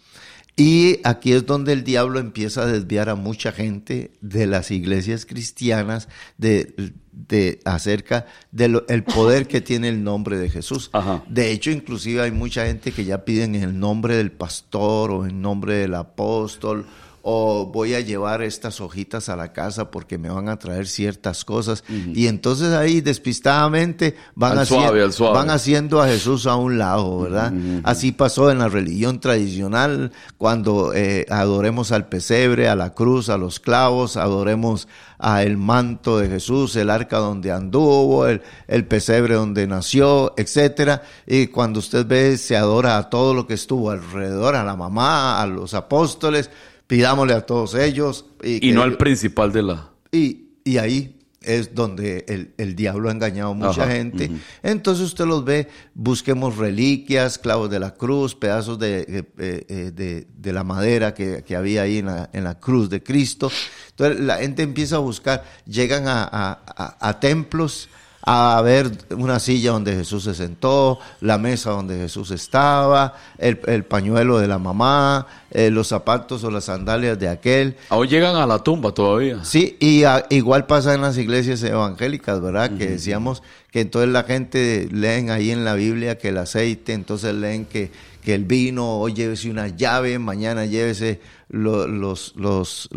Y 0.58 0.98
aquí 1.04 1.34
es 1.34 1.46
donde 1.46 1.72
el 1.72 1.84
diablo 1.84 2.18
empieza 2.18 2.62
a 2.62 2.66
desviar 2.66 3.08
a 3.08 3.14
mucha 3.14 3.52
gente 3.52 4.10
de 4.20 4.48
las 4.48 4.72
iglesias 4.72 5.24
cristianas 5.24 6.08
de, 6.36 6.94
de 7.12 7.60
acerca 7.64 8.26
del 8.50 8.82
el 8.88 9.04
poder 9.04 9.46
que 9.46 9.60
tiene 9.60 9.88
el 9.88 10.02
nombre 10.02 10.36
de 10.36 10.50
Jesús. 10.50 10.90
Ajá. 10.92 11.22
De 11.28 11.52
hecho, 11.52 11.70
inclusive 11.70 12.22
hay 12.22 12.32
mucha 12.32 12.66
gente 12.66 12.90
que 12.90 13.04
ya 13.04 13.24
piden 13.24 13.54
en 13.54 13.62
el 13.62 13.78
nombre 13.78 14.16
del 14.16 14.32
pastor 14.32 15.12
o 15.12 15.26
en 15.26 15.40
nombre 15.40 15.74
del 15.74 15.94
apóstol 15.94 16.86
o 17.22 17.66
voy 17.66 17.94
a 17.94 18.00
llevar 18.00 18.42
estas 18.42 18.80
hojitas 18.80 19.28
a 19.28 19.36
la 19.36 19.52
casa 19.52 19.90
porque 19.90 20.18
me 20.18 20.30
van 20.30 20.48
a 20.48 20.58
traer 20.58 20.86
ciertas 20.86 21.44
cosas. 21.44 21.84
Y 21.88 22.26
entonces 22.26 22.72
ahí 22.72 23.00
despistadamente 23.00 24.16
van, 24.34 24.58
haciendo, 24.58 24.86
suave, 24.86 25.02
al 25.02 25.12
suave. 25.12 25.34
van 25.34 25.50
haciendo 25.50 26.00
a 26.00 26.08
Jesús 26.08 26.46
a 26.46 26.56
un 26.56 26.78
lado, 26.78 27.20
¿verdad? 27.20 27.52
Así 27.84 28.12
pasó 28.12 28.50
en 28.50 28.58
la 28.58 28.68
religión 28.68 29.20
tradicional, 29.20 30.12
cuando 30.36 30.92
eh, 30.94 31.26
adoremos 31.28 31.92
al 31.92 32.08
pesebre, 32.08 32.68
a 32.68 32.76
la 32.76 32.94
cruz, 32.94 33.28
a 33.28 33.38
los 33.38 33.60
clavos, 33.60 34.16
adoremos 34.16 34.88
a 35.18 35.42
el 35.42 35.56
manto 35.56 36.18
de 36.18 36.28
Jesús, 36.28 36.76
el 36.76 36.90
arca 36.90 37.18
donde 37.18 37.50
anduvo, 37.50 38.26
el, 38.26 38.42
el 38.68 38.86
pesebre 38.86 39.34
donde 39.34 39.66
nació, 39.66 40.32
etcétera. 40.36 41.02
Y 41.26 41.48
cuando 41.48 41.80
usted 41.80 42.06
ve, 42.06 42.38
se 42.38 42.56
adora 42.56 42.96
a 42.96 43.10
todo 43.10 43.34
lo 43.34 43.46
que 43.46 43.54
estuvo 43.54 43.90
alrededor, 43.90 44.54
a 44.54 44.64
la 44.64 44.76
mamá, 44.76 45.42
a 45.42 45.46
los 45.46 45.74
apóstoles, 45.74 46.50
pidámosle 46.88 47.34
a 47.34 47.46
todos 47.46 47.76
ellos. 47.76 48.24
Y 48.42 48.58
que- 48.58 48.72
no 48.72 48.82
al 48.82 48.96
principal 48.96 49.52
de 49.52 49.62
la... 49.62 49.90
y, 50.10 50.48
y 50.64 50.78
ahí 50.78 51.14
es 51.40 51.74
donde 51.74 52.24
el, 52.28 52.52
el 52.58 52.74
diablo 52.74 53.08
ha 53.08 53.12
engañado 53.12 53.52
a 53.52 53.54
mucha 53.54 53.84
Ajá, 53.84 53.92
gente. 53.92 54.30
Entonces 54.62 55.04
usted 55.06 55.24
los 55.24 55.44
ve, 55.44 55.68
busquemos 55.94 56.56
reliquias, 56.56 57.38
clavos 57.38 57.70
de 57.70 57.78
la 57.78 57.94
cruz, 57.94 58.34
pedazos 58.34 58.78
de, 58.78 59.04
eh, 59.38 59.64
eh, 59.68 59.92
de, 59.94 60.26
de 60.36 60.52
la 60.52 60.64
madera 60.64 61.14
que, 61.14 61.44
que 61.44 61.54
había 61.56 61.82
ahí 61.82 61.98
en 61.98 62.06
la, 62.06 62.28
en 62.32 62.42
la 62.44 62.58
cruz 62.58 62.90
de 62.90 63.02
Cristo. 63.02 63.50
Entonces 63.90 64.20
la 64.20 64.38
gente 64.38 64.62
empieza 64.62 64.96
a 64.96 64.98
buscar, 64.98 65.44
llegan 65.64 66.08
a, 66.08 66.24
a- 66.24 66.60
a- 66.76 67.08
a 67.08 67.20
templos 67.20 67.88
a 68.30 68.60
ver 68.60 68.90
una 69.16 69.38
silla 69.38 69.70
donde 69.72 69.94
Jesús 69.94 70.24
se 70.24 70.34
sentó, 70.34 70.98
la 71.22 71.38
mesa 71.38 71.70
donde 71.70 71.96
Jesús 71.96 72.30
estaba, 72.30 73.14
el, 73.38 73.58
el 73.66 73.84
pañuelo 73.86 74.38
de 74.38 74.46
la 74.46 74.58
mamá, 74.58 75.26
eh, 75.50 75.70
los 75.70 75.88
zapatos 75.88 76.44
o 76.44 76.50
las 76.50 76.64
sandalias 76.64 77.18
de 77.18 77.26
aquel. 77.30 77.76
Aún 77.88 78.06
llegan 78.06 78.36
a 78.36 78.46
la 78.46 78.58
tumba 78.58 78.92
todavía. 78.92 79.42
Sí, 79.44 79.78
y 79.80 80.04
a- 80.04 80.26
igual 80.28 80.66
pasa 80.66 80.92
en 80.92 81.00
las 81.00 81.16
iglesias 81.16 81.62
evangélicas, 81.62 82.42
¿verdad? 82.42 82.76
Que 82.76 82.86
decíamos 82.90 83.42
que 83.70 83.80
entonces 83.80 84.10
la 84.10 84.24
gente 84.24 84.88
leen 84.92 85.30
ahí 85.30 85.50
en 85.50 85.64
la 85.64 85.72
Biblia 85.72 86.18
que 86.18 86.28
el 86.28 86.36
aceite, 86.36 86.92
entonces 86.92 87.34
leen 87.34 87.64
que, 87.64 87.90
que 88.22 88.34
el 88.34 88.44
vino, 88.44 88.98
hoy 88.98 89.14
llévese 89.14 89.50
una 89.50 89.68
llave, 89.68 90.18
mañana 90.18 90.66
llévese 90.66 91.20
los, 91.48 92.34
los, 92.36 92.88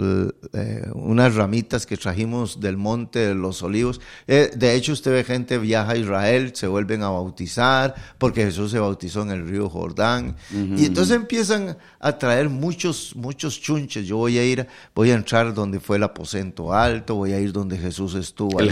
eh, 0.54 0.90
unas 0.94 1.36
ramitas 1.36 1.86
que 1.86 1.96
trajimos 1.96 2.60
del 2.60 2.76
monte 2.78 3.20
de 3.20 3.36
los 3.36 3.64
olivos. 3.64 4.02
Eh, 4.28 4.52
de 4.56 4.76
hecho, 4.76 4.92
usted 4.92 5.12
ve 5.12 5.24
gente 5.24 5.58
viaja 5.58 5.94
a 5.94 5.98
Israel, 5.98 6.52
se 6.54 6.68
vuelven 6.68 7.02
a 7.04 7.10
bautizar, 7.10 7.96
porque 8.18 8.44
Jesús 8.44 8.72
se 8.72 8.80
bautizó 8.80 9.22
en 9.22 9.32
el 9.32 9.48
río 9.48 9.70
Jordán. 9.70 10.36
Y 10.52 10.86
entonces 10.86 11.16
empiezan 11.16 11.78
a 12.00 12.18
traer 12.18 12.50
muchos, 12.50 13.16
muchos 13.16 13.60
chunches. 13.62 14.06
Yo 14.06 14.18
voy 14.18 14.38
a 14.38 14.46
ir, 14.46 14.68
voy 14.94 15.12
a 15.12 15.16
entrar 15.16 15.54
donde 15.54 15.80
fue 15.80 15.98
el 15.98 16.04
aposento 16.04 16.74
alto, 16.74 17.16
voy 17.16 17.32
a 17.32 17.40
ir 17.40 17.54
donde 17.54 17.78
Jesús 17.78 18.16
estuvo 18.16 18.60
El 18.60 18.70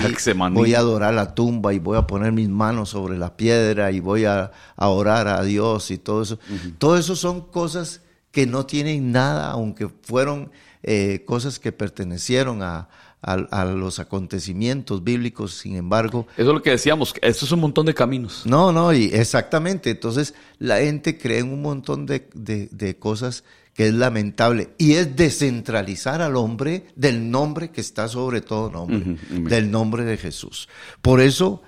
voy 0.52 0.74
a 0.74 0.80
adorar 0.80 1.14
la 1.14 1.34
tumba 1.34 1.74
y 1.74 1.80
voy 1.80 1.98
a 1.98 2.06
poner 2.06 2.34
mis 2.34 2.50
manos 2.50 2.90
sobre 2.90 3.18
la 3.18 3.38
piedra 3.38 3.92
y 3.92 4.00
voy 4.00 4.26
a, 4.26 4.52
a 4.76 4.88
orar 4.90 5.28
a 5.28 5.42
Dios 5.44 5.92
y 5.92 5.98
todo 5.98 6.22
eso. 6.22 6.40
Todo 6.78 6.98
eso 6.98 7.16
son 7.16 7.42
cosas 7.42 8.02
que 8.32 8.46
no 8.46 8.66
tienen 8.66 9.12
nada, 9.12 9.52
aunque 9.52 9.90
fueron 10.04 10.52
eh, 10.84 11.24
cosas 11.26 11.60
que 11.60 11.72
pertenecieron 11.72 12.62
a, 12.64 12.88
a- 13.22 13.34
a 13.52 13.66
los 13.66 14.00
acontecimientos 14.00 15.04
bíblicos, 15.04 15.54
sin 15.56 15.76
embargo, 15.76 16.26
Eso 16.38 16.50
es 16.50 16.54
lo 16.56 16.62
que 16.62 16.70
decíamos, 16.72 17.14
esto 17.22 17.46
es 17.46 17.52
un 17.52 17.60
montón 17.60 17.86
de 17.86 17.94
caminos. 17.94 18.44
no, 18.46 18.72
no, 18.72 18.94
y 18.94 19.06
exactamente. 19.06 19.90
Entonces, 19.90 20.34
la 20.58 20.78
gente 20.78 21.18
cree 21.18 21.40
en 21.40 21.52
un 21.52 21.62
montón 21.62 22.06
de, 22.06 22.30
de- 22.34 22.70
de 22.72 22.96
cosas 22.98 23.44
que 23.74 23.88
es 23.88 23.94
lamentable. 23.94 24.70
Y 24.78 24.94
es 24.94 25.16
descentralizar 25.16 26.22
al 26.22 26.36
hombre 26.36 26.86
del 26.96 27.30
nombre 27.32 27.72
que 27.72 27.82
está 27.82 28.08
sobre 28.08 28.42
todo 28.42 28.70
nombre, 28.70 29.18
del 29.30 29.72
nombre 29.72 30.04
de 30.06 30.18
Jesús. 30.18 30.68
Por 31.02 31.20
eso, 31.22 31.62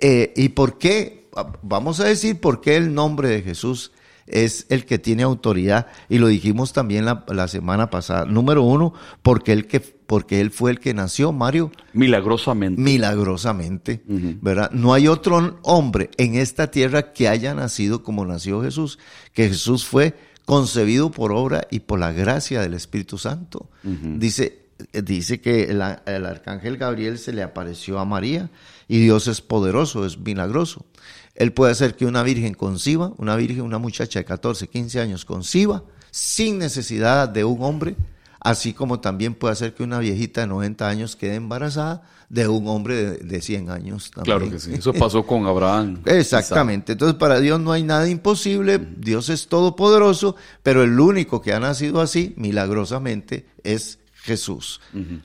eh, 0.00 0.32
¿y 0.36 0.50
por 0.50 0.78
qué? 0.78 1.28
Vamos 1.62 2.00
a 2.00 2.04
decir 2.04 2.40
por 2.40 2.60
qué 2.60 2.76
el 2.76 2.92
nombre 2.94 3.28
de 3.28 3.42
Jesús 3.42 3.92
es 4.26 4.66
el 4.68 4.84
que 4.84 4.98
tiene 4.98 5.22
autoridad. 5.22 5.86
Y 6.08 6.18
lo 6.18 6.28
dijimos 6.28 6.72
también 6.72 7.04
la, 7.04 7.24
la 7.28 7.48
semana 7.48 7.90
pasada. 7.90 8.24
Número 8.24 8.62
uno, 8.62 8.94
porque 9.22 9.52
él, 9.52 9.66
que, 9.66 9.80
porque 9.80 10.40
él 10.40 10.50
fue 10.50 10.70
el 10.70 10.80
que 10.80 10.94
nació, 10.94 11.32
Mario 11.32 11.70
Milagrosamente. 11.92 12.80
milagrosamente, 12.80 14.02
¿verdad? 14.06 14.70
No 14.72 14.94
hay 14.94 15.08
otro 15.08 15.58
hombre 15.62 16.10
en 16.16 16.34
esta 16.34 16.70
tierra 16.70 17.12
que 17.12 17.28
haya 17.28 17.54
nacido 17.54 18.02
como 18.02 18.24
nació 18.24 18.62
Jesús, 18.62 18.98
que 19.32 19.48
Jesús 19.48 19.84
fue 19.84 20.14
concebido 20.44 21.10
por 21.10 21.32
obra 21.32 21.66
y 21.70 21.80
por 21.80 21.98
la 21.98 22.12
gracia 22.12 22.60
del 22.60 22.74
Espíritu 22.74 23.18
Santo. 23.18 23.70
Dice, 23.82 24.66
dice 24.92 25.40
que 25.40 25.64
el, 25.64 25.80
arcángel 25.82 26.76
Gabriel 26.76 27.18
se 27.18 27.32
le 27.32 27.42
apareció 27.42 27.98
a 27.98 28.04
María 28.04 28.50
y 28.88 28.98
Dios 28.98 29.28
es 29.28 29.40
poderoso, 29.40 30.04
es 30.04 30.18
milagroso. 30.18 30.84
Él 31.34 31.52
puede 31.52 31.72
hacer 31.72 31.96
que 31.96 32.06
una 32.06 32.22
virgen 32.22 32.54
conciba, 32.54 33.12
una 33.18 33.36
virgen, 33.36 33.62
una 33.62 33.78
muchacha 33.78 34.20
de 34.20 34.24
14, 34.24 34.68
15 34.68 35.00
años 35.00 35.24
conciba, 35.24 35.84
sin 36.10 36.58
necesidad 36.58 37.28
de 37.28 37.44
un 37.44 37.62
hombre, 37.62 37.96
así 38.40 38.72
como 38.72 39.00
también 39.00 39.34
puede 39.34 39.52
hacer 39.52 39.74
que 39.74 39.82
una 39.82 39.98
viejita 39.98 40.42
de 40.42 40.46
90 40.46 40.88
años 40.88 41.16
quede 41.16 41.34
embarazada 41.34 42.02
de 42.28 42.46
un 42.46 42.68
hombre 42.68 42.94
de, 42.94 43.16
de 43.18 43.40
100 43.40 43.70
años. 43.70 44.10
También. 44.10 44.38
Claro 44.38 44.50
que 44.50 44.60
sí. 44.60 44.74
Eso 44.74 44.92
pasó 44.92 45.26
con 45.26 45.46
Abraham. 45.46 46.02
Exactamente. 46.04 46.92
Entonces, 46.92 47.16
para 47.16 47.40
Dios 47.40 47.58
no 47.60 47.72
hay 47.72 47.82
nada 47.82 48.08
imposible. 48.08 48.78
Dios 48.78 49.28
es 49.28 49.48
todopoderoso, 49.48 50.36
pero 50.62 50.82
el 50.82 50.98
único 50.98 51.40
que 51.40 51.52
ha 51.52 51.60
nacido 51.60 52.00
así, 52.00 52.34
milagrosamente, 52.36 53.46
es 53.64 53.98
Jesús. 54.12 54.80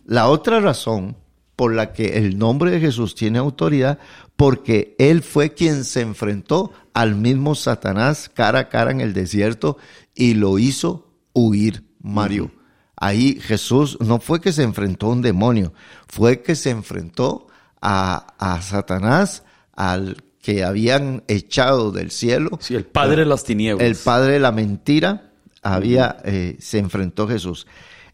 La 0.05 0.27
otra 0.27 0.59
razón 0.59 1.15
por 1.59 1.75
la 1.75 1.91
que 1.91 2.17
el 2.17 2.39
nombre 2.39 2.71
de 2.71 2.79
Jesús 2.79 3.15
tiene 3.15 3.37
autoridad, 3.37 3.99
porque 4.37 4.95
Él 4.97 5.21
fue 5.21 5.53
quien 5.53 5.83
se 5.83 5.99
enfrentó 5.99 6.71
al 6.93 7.15
mismo 7.15 7.53
Satanás 7.53 8.31
cara 8.33 8.59
a 8.59 8.69
cara 8.69 8.91
en 8.91 9.01
el 9.01 9.11
desierto 9.11 9.75
y 10.15 10.35
lo 10.35 10.57
hizo 10.57 11.11
huir, 11.33 11.83
Mario. 12.01 12.49
Ahí 12.95 13.41
Jesús 13.41 13.97
no 13.99 14.21
fue 14.21 14.39
que 14.39 14.53
se 14.53 14.63
enfrentó 14.63 15.07
a 15.07 15.09
un 15.09 15.21
demonio, 15.21 15.73
fue 16.07 16.41
que 16.41 16.55
se 16.55 16.69
enfrentó 16.69 17.47
a, 17.81 18.35
a 18.39 18.61
Satanás, 18.61 19.43
al 19.73 20.23
que 20.41 20.63
habían 20.63 21.25
echado 21.27 21.91
del 21.91 22.11
cielo. 22.11 22.57
Sí, 22.61 22.73
el 22.73 22.85
padre 22.85 23.23
de 23.23 23.25
las 23.25 23.43
tinieblas. 23.43 23.85
El 23.85 23.97
padre 23.97 24.31
de 24.31 24.39
la 24.39 24.53
mentira 24.53 25.33
había, 25.61 26.19
eh, 26.23 26.55
se 26.61 26.77
enfrentó 26.77 27.23
a 27.23 27.31
Jesús. 27.31 27.67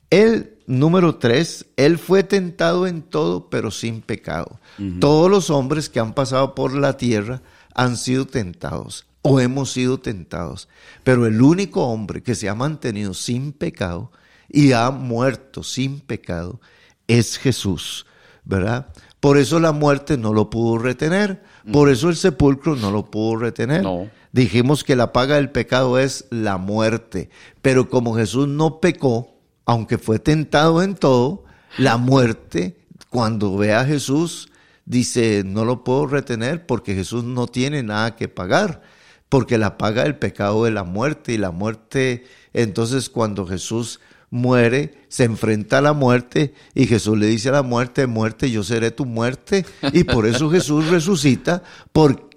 Él, 0.10 0.54
número 0.67 1.15
tres, 1.15 1.65
él 1.77 1.98
fue 1.98 2.24
tentado 2.24 2.88
en 2.88 3.01
todo, 3.01 3.50
pero 3.50 3.72
sin 3.72 4.01
pecado. 4.01 4.60
Todos 5.00 5.29
los 5.29 5.50
hombres 5.50 5.89
que 5.89 6.00
han 6.00 6.13
pasado 6.13 6.55
por 6.55 6.74
la 6.74 6.98
tierra 6.98 7.41
han 7.74 7.98
sido 7.98 8.25
tentados 8.25 9.05
o 9.22 9.39
hemos 9.39 9.72
sido 9.72 10.00
tentados. 10.00 10.67
Pero 11.03 11.25
el 11.25 11.41
único 11.41 11.86
hombre 11.86 12.22
que 12.22 12.36
se 12.36 12.48
ha 12.50 12.55
mantenido 12.55 13.13
sin 13.13 13.53
pecado 13.53 14.12
y 14.50 14.72
ha 14.74 14.91
muerto 14.91 15.63
sin 15.63 16.00
pecado 16.00 16.62
es 17.07 17.38
Jesús, 17.38 18.05
¿verdad? 18.43 18.88
Por 19.19 19.38
eso 19.38 19.60
la 19.60 19.72
muerte 19.72 20.17
no 20.17 20.34
lo 20.34 20.51
pudo 20.51 20.77
retener, 20.77 21.41
por 21.72 21.89
eso 21.89 22.10
el 22.10 22.15
sepulcro 22.15 22.75
no 22.75 22.91
lo 22.91 23.10
pudo 23.10 23.38
retener. 23.38 23.81
No. 23.81 24.10
Dijimos 24.31 24.84
que 24.84 24.95
la 24.95 25.13
paga 25.13 25.36
del 25.36 25.50
pecado 25.50 25.98
es 25.98 26.25
la 26.29 26.57
muerte, 26.57 27.29
pero 27.62 27.89
como 27.89 28.15
Jesús 28.15 28.48
no 28.48 28.79
pecó, 28.79 29.35
aunque 29.65 29.98
fue 29.98 30.19
tentado 30.19 30.81
en 30.81 30.95
todo, 30.95 31.43
la 31.77 31.98
muerte, 31.98 32.77
cuando 33.10 33.57
ve 33.57 33.74
a 33.74 33.86
Jesús, 33.86 34.50
dice, 34.86 35.43
no 35.45 35.65
lo 35.65 35.84
puedo 35.84 36.07
retener 36.07 36.65
porque 36.65 36.95
Jesús 36.95 37.24
no 37.24 37.48
tiene 37.48 37.84
nada 37.84 38.15
que 38.15 38.27
pagar, 38.27 38.81
porque 39.29 39.57
la 39.57 39.77
paga 39.77 40.03
del 40.03 40.17
pecado 40.17 40.67
es 40.67 40.74
la 40.74 40.84
muerte 40.84 41.34
y 41.34 41.38
la 41.38 41.51
muerte, 41.51 42.25
entonces 42.53 43.10
cuando 43.10 43.45
Jesús 43.45 44.00
muere, 44.29 44.93
se 45.07 45.24
enfrenta 45.24 45.77
a 45.77 45.81
la 45.81 45.93
muerte 45.93 46.53
y 46.74 46.88
Jesús 46.88 47.17
le 47.17 47.27
dice 47.27 47.50
a 47.50 47.53
la 47.53 47.63
muerte, 47.63 48.05
muerte, 48.05 48.51
yo 48.51 48.63
seré 48.63 48.91
tu 48.91 49.05
muerte. 49.05 49.65
Y 49.93 50.03
por 50.03 50.25
eso 50.25 50.50
Jesús 50.50 50.89
resucita, 50.89 51.63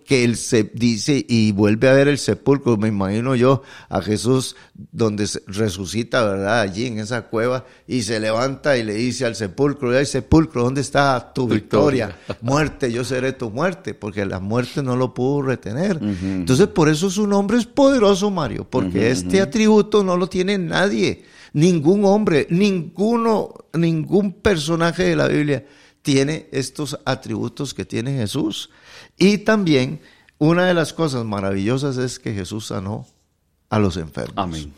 porque 0.09 0.25
él 0.25 0.37
se 0.37 0.71
dice 0.73 1.23
y 1.29 1.53
vuelve 1.53 1.87
a 1.87 1.93
ver 1.93 2.09
el 2.09 2.17
sepulcro. 2.17 2.79
Me 2.79 2.89
imagino 2.89 3.35
yo 3.35 3.63
a 3.91 4.01
Jesús 4.01 4.57
donde 4.75 5.29
resucita, 5.47 6.25
¿verdad? 6.25 6.61
Allí 6.61 6.87
en 6.87 6.99
esa 6.99 7.27
cueva 7.27 7.67
y 7.87 8.01
se 8.01 8.19
levanta 8.19 8.79
y 8.79 8.85
le 8.85 8.95
dice 8.95 9.27
al 9.27 9.37
sepulcro, 9.37 9.95
ay 9.95 10.07
sepulcro, 10.07 10.63
¿dónde 10.65 10.81
está 10.81 11.35
tu 11.35 11.47
victoria? 11.47 12.07
Victoria. 12.07 12.39
Muerte, 12.41 12.91
yo 12.91 13.05
seré 13.05 13.35
tu 13.35 13.51
muerte, 13.51 13.93
porque 13.93 14.25
la 14.25 14.41
muerte 14.41 14.83
no 14.83 14.97
lo 14.97 15.13
pudo 15.13 15.43
retener. 15.43 15.99
Entonces, 16.01 16.69
por 16.69 16.89
eso 16.89 17.11
su 17.11 17.27
nombre 17.27 17.59
es 17.59 17.67
poderoso, 17.67 18.31
Mario, 18.31 18.67
porque 18.69 19.11
este 19.11 19.43
atributo 19.43 20.03
no 20.03 20.17
lo 20.17 20.27
tiene 20.27 20.57
nadie, 20.57 21.25
ningún 21.53 22.07
hombre, 22.07 22.47
ninguno, 22.49 23.53
ningún 23.75 24.33
personaje 24.33 25.03
de 25.03 25.17
la 25.17 25.29
Biblia 25.29 25.67
tiene 26.09 26.49
estos 26.53 26.99
atributos 27.05 27.75
que 27.75 27.85
tiene 27.85 28.17
Jesús. 28.17 28.71
Y 29.19 29.37
también, 29.37 30.01
una 30.39 30.65
de 30.65 30.73
las 30.73 30.95
cosas 30.95 31.27
maravillosas 31.27 31.99
es 31.99 32.19
que 32.19 32.33
Jesús 32.33 32.69
sanó 32.69 33.07
a 33.69 33.79
los 33.79 33.99
enfermos. 33.99 34.33
Amén. 34.39 34.73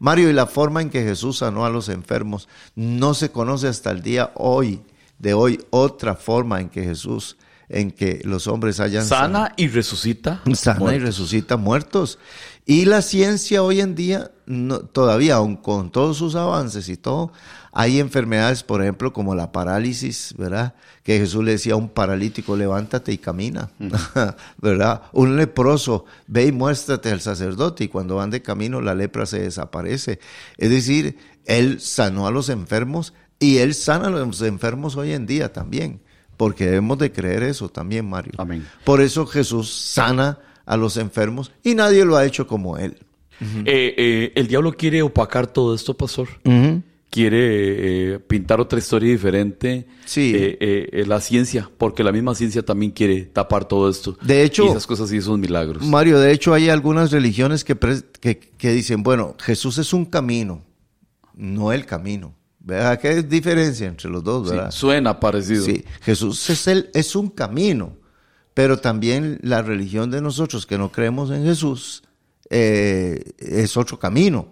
Mario, 0.00 0.28
y 0.28 0.32
la 0.32 0.46
forma 0.46 0.82
en 0.82 0.90
que 0.90 1.04
Jesús 1.04 1.38
sanó 1.38 1.64
a 1.64 1.70
los 1.70 1.88
enfermos, 1.88 2.48
no 2.74 3.14
se 3.14 3.30
conoce 3.30 3.68
hasta 3.68 3.92
el 3.92 4.02
día 4.02 4.32
hoy, 4.34 4.82
de 5.20 5.34
hoy, 5.34 5.64
otra 5.70 6.16
forma 6.16 6.60
en 6.60 6.68
que 6.68 6.82
Jesús, 6.82 7.36
en 7.68 7.92
que 7.92 8.20
los 8.24 8.48
hombres 8.48 8.80
hayan 8.80 9.04
Sana 9.04 9.54
y 9.56 9.68
resucita. 9.68 10.42
sana 10.52 10.96
y 10.96 10.98
resucita 10.98 11.56
muertos. 11.56 12.18
Y 12.64 12.84
la 12.84 13.02
ciencia 13.02 13.62
hoy 13.62 13.80
en 13.80 13.94
día, 13.96 14.30
no- 14.46 14.80
todavía, 14.80 15.34
aun 15.36 15.56
con 15.56 15.90
todos 15.90 16.16
sus 16.16 16.36
avances 16.36 16.88
y 16.88 16.96
todo, 16.96 17.32
hay 17.72 17.98
enfermedades, 17.98 18.62
por 18.62 18.82
ejemplo, 18.82 19.12
como 19.12 19.34
la 19.34 19.50
parálisis, 19.50 20.34
¿verdad? 20.38 20.74
Que 21.02 21.18
Jesús 21.18 21.42
le 21.42 21.52
decía 21.52 21.72
a 21.72 21.76
un 21.76 21.88
paralítico, 21.88 22.56
levántate 22.56 23.12
y 23.12 23.18
camina, 23.18 23.70
¿verdad? 24.58 25.02
Un 25.12 25.36
leproso, 25.36 26.04
ve 26.28 26.46
y 26.46 26.52
muéstrate 26.52 27.10
al 27.10 27.20
sacerdote 27.20 27.84
y 27.84 27.88
cuando 27.88 28.16
van 28.16 28.30
de 28.30 28.42
camino 28.42 28.80
la 28.80 28.94
lepra 28.94 29.26
se 29.26 29.40
desaparece. 29.40 30.20
Es 30.56 30.70
decir, 30.70 31.16
Él 31.46 31.80
sanó 31.80 32.26
a 32.26 32.30
los 32.30 32.48
enfermos 32.48 33.12
y 33.40 33.56
Él 33.58 33.74
sana 33.74 34.06
a 34.06 34.10
los 34.10 34.40
enfermos 34.42 34.94
hoy 34.96 35.12
en 35.12 35.26
día 35.26 35.52
también, 35.52 36.00
porque 36.36 36.66
debemos 36.66 36.98
de 36.98 37.10
creer 37.10 37.42
eso 37.42 37.68
también, 37.68 38.08
Mario. 38.08 38.34
Amén. 38.38 38.64
Por 38.84 39.00
eso 39.00 39.26
Jesús 39.26 39.72
sana 39.72 40.38
a 40.72 40.76
los 40.76 40.96
enfermos 40.96 41.52
y 41.62 41.74
nadie 41.74 42.04
lo 42.04 42.16
ha 42.16 42.24
hecho 42.24 42.46
como 42.46 42.78
Él. 42.78 42.96
Eh, 43.40 43.94
eh, 43.96 44.32
el 44.36 44.46
diablo 44.46 44.72
quiere 44.72 45.02
opacar 45.02 45.46
todo 45.48 45.74
esto, 45.74 45.96
pastor. 45.96 46.28
Quiere 47.10 48.14
eh, 48.14 48.18
pintar 48.20 48.58
otra 48.60 48.78
historia 48.78 49.10
diferente. 49.10 49.86
Sí. 50.06 50.56
La 51.06 51.20
ciencia, 51.20 51.68
porque 51.76 52.02
la 52.02 52.10
misma 52.12 52.34
ciencia 52.34 52.62
también 52.64 52.92
quiere 52.92 53.22
tapar 53.26 53.66
todo 53.66 53.90
esto. 53.90 54.16
De 54.22 54.42
hecho- 54.44 54.64
Y 54.64 54.68
esas 54.68 54.86
cosas 54.86 55.10
sí 55.10 55.20
son 55.20 55.40
milagros. 55.40 55.82
Mario, 55.84 56.18
de 56.20 56.32
hecho 56.32 56.54
hay 56.54 56.68
algunas 56.70 57.10
religiones 57.10 57.64
que, 57.64 57.76
que, 58.20 58.38
que 58.38 58.70
dicen, 58.72 59.02
bueno, 59.02 59.34
Jesús 59.40 59.76
es 59.78 59.92
un 59.92 60.06
camino, 60.06 60.62
no 61.34 61.72
el 61.72 61.84
camino. 61.84 62.34
¿Verdad? 62.64 63.00
¿Qué 63.00 63.22
diferencia 63.24 63.88
entre 63.88 64.08
los 64.08 64.22
dos? 64.22 64.48
Sí, 64.48 64.56
suena 64.70 65.18
parecido. 65.18 65.64
Sí, 65.64 65.84
Jesús 66.02 66.48
es, 66.48 66.68
el, 66.68 66.90
es 66.94 67.16
un 67.16 67.28
camino, 67.28 67.96
pero 68.54 68.78
también 68.78 69.38
la 69.42 69.62
religión 69.62 70.10
de 70.10 70.20
nosotros 70.20 70.66
que 70.66 70.78
no 70.78 70.90
creemos 70.92 71.30
en 71.30 71.44
Jesús 71.44 72.02
eh, 72.50 73.32
es 73.38 73.76
otro 73.78 73.98
camino. 73.98 74.48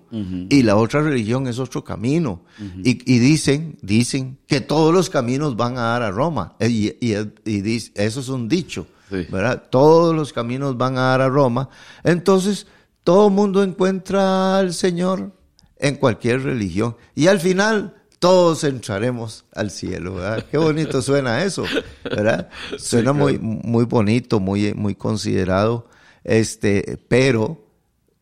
Y 0.49 0.63
la 0.63 0.77
otra 0.77 1.03
religión 1.03 1.47
es 1.47 1.59
otro 1.59 1.85
camino. 1.85 2.43
Y, 2.83 3.15
y 3.15 3.19
dicen 3.19 3.77
dicen 3.83 4.39
que 4.47 4.61
todos 4.63 4.95
los 4.95 5.11
caminos 5.11 5.55
van 5.57 5.77
a 5.77 5.83
dar 5.83 6.03
a 6.03 6.11
Roma. 6.11 6.55
Eh, 6.61 6.69
y, 6.71 6.87
y- 7.13 7.33
y 7.45 7.61
dice- 7.61 7.93
eso 7.95 8.21
es 8.21 8.29
un 8.29 8.49
dicho, 8.49 8.87
Sí. 9.11 9.27
¿verdad? 9.31 9.65
Todos 9.71 10.15
los 10.15 10.33
caminos 10.33 10.77
van 10.79 10.97
a 10.97 11.03
dar 11.11 11.21
a 11.21 11.29
Roma, 11.29 11.69
entonces 12.05 12.67
todo 13.05 13.29
mundo 13.29 13.63
encuentra 13.63 14.59
al 14.59 14.73
Señor 14.73 15.33
en 15.77 15.97
cualquier 15.97 16.43
religión. 16.43 16.97
Y 17.15 17.27
al 17.27 17.41
final 17.41 18.00
todos 18.21 18.63
entraremos 18.65 19.45
al 19.55 19.71
cielo, 19.73 20.15
¿verdad? 20.15 20.45
Qué 20.51 20.59
bonito 20.59 21.03
suena 21.03 21.43
eso, 21.43 21.65
¿verdad? 22.05 22.49
Suena 22.79 23.13
muy, 23.13 23.39
muy 23.41 23.85
bonito, 23.87 24.39
muy, 24.39 24.73
muy 24.75 24.95
considerado, 24.95 25.89
este, 26.23 26.99
pero 27.09 27.65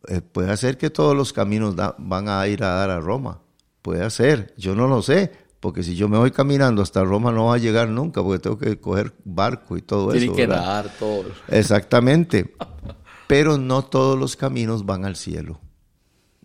eh, 0.07 0.21
puede 0.23 0.57
ser 0.57 0.79
que 0.79 0.89
todos 0.89 1.15
los 1.15 1.33
caminos 1.35 1.77
da- 1.77 1.95
van 1.99 2.29
a 2.31 2.47
ir 2.49 2.65
a 2.65 2.69
dar 2.75 2.91
a 2.91 3.01
Roma, 3.01 3.41
puede 3.83 4.09
ser, 4.11 4.55
yo 4.57 4.75
no 4.75 4.87
lo 4.89 5.03
sé, 5.03 5.31
porque 5.61 5.83
si 5.83 5.97
yo 5.97 6.09
me 6.09 6.17
voy 6.17 6.31
caminando 6.31 6.81
hasta 6.83 7.03
Roma 7.03 7.33
no 7.33 7.47
va 7.47 7.57
a 7.57 7.59
llegar 7.59 7.89
nunca, 7.89 8.23
porque 8.23 8.39
tengo 8.39 8.57
que 8.59 8.79
coger 8.81 9.13
barco 9.25 9.77
y 9.77 9.83
todo 9.83 10.13
Tiene 10.13 10.27
eso. 10.27 10.35
que 10.37 10.47
¿verdad? 10.47 10.65
nadar 10.65 10.91
todo. 10.99 11.25
Exactamente. 11.49 12.55
Pero 13.27 13.59
no 13.59 13.83
todos 13.85 14.19
los 14.19 14.37
caminos 14.37 14.87
van 14.87 15.05
al 15.05 15.17
cielo. 15.17 15.61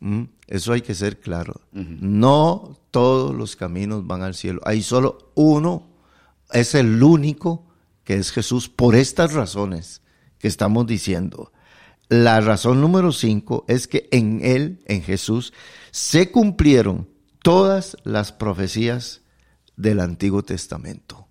¿Mm? 0.03 0.23
Eso 0.47 0.73
hay 0.73 0.81
que 0.81 0.95
ser 0.95 1.21
claro. 1.21 1.61
No 1.71 2.77
todos 2.91 3.33
los 3.33 3.55
caminos 3.55 4.05
van 4.05 4.21
al 4.21 4.35
cielo. 4.35 4.59
Hay 4.65 4.83
solo 4.83 5.31
uno, 5.33 5.87
es 6.51 6.75
el 6.75 7.01
único, 7.01 7.65
que 8.03 8.15
es 8.15 8.31
Jesús, 8.31 8.67
por 8.67 8.95
estas 8.95 9.31
razones 9.31 10.01
que 10.39 10.49
estamos 10.49 10.87
diciendo. 10.87 11.53
La 12.09 12.41
razón 12.41 12.81
número 12.81 13.13
cinco 13.13 13.63
es 13.69 13.87
que 13.87 14.09
en 14.11 14.41
Él, 14.43 14.83
en 14.87 15.03
Jesús, 15.03 15.53
se 15.91 16.31
cumplieron 16.31 17.07
todas 17.41 17.95
las 18.03 18.33
profecías 18.33 19.21
del 19.77 20.01
Antiguo 20.01 20.43
Testamento. 20.43 21.29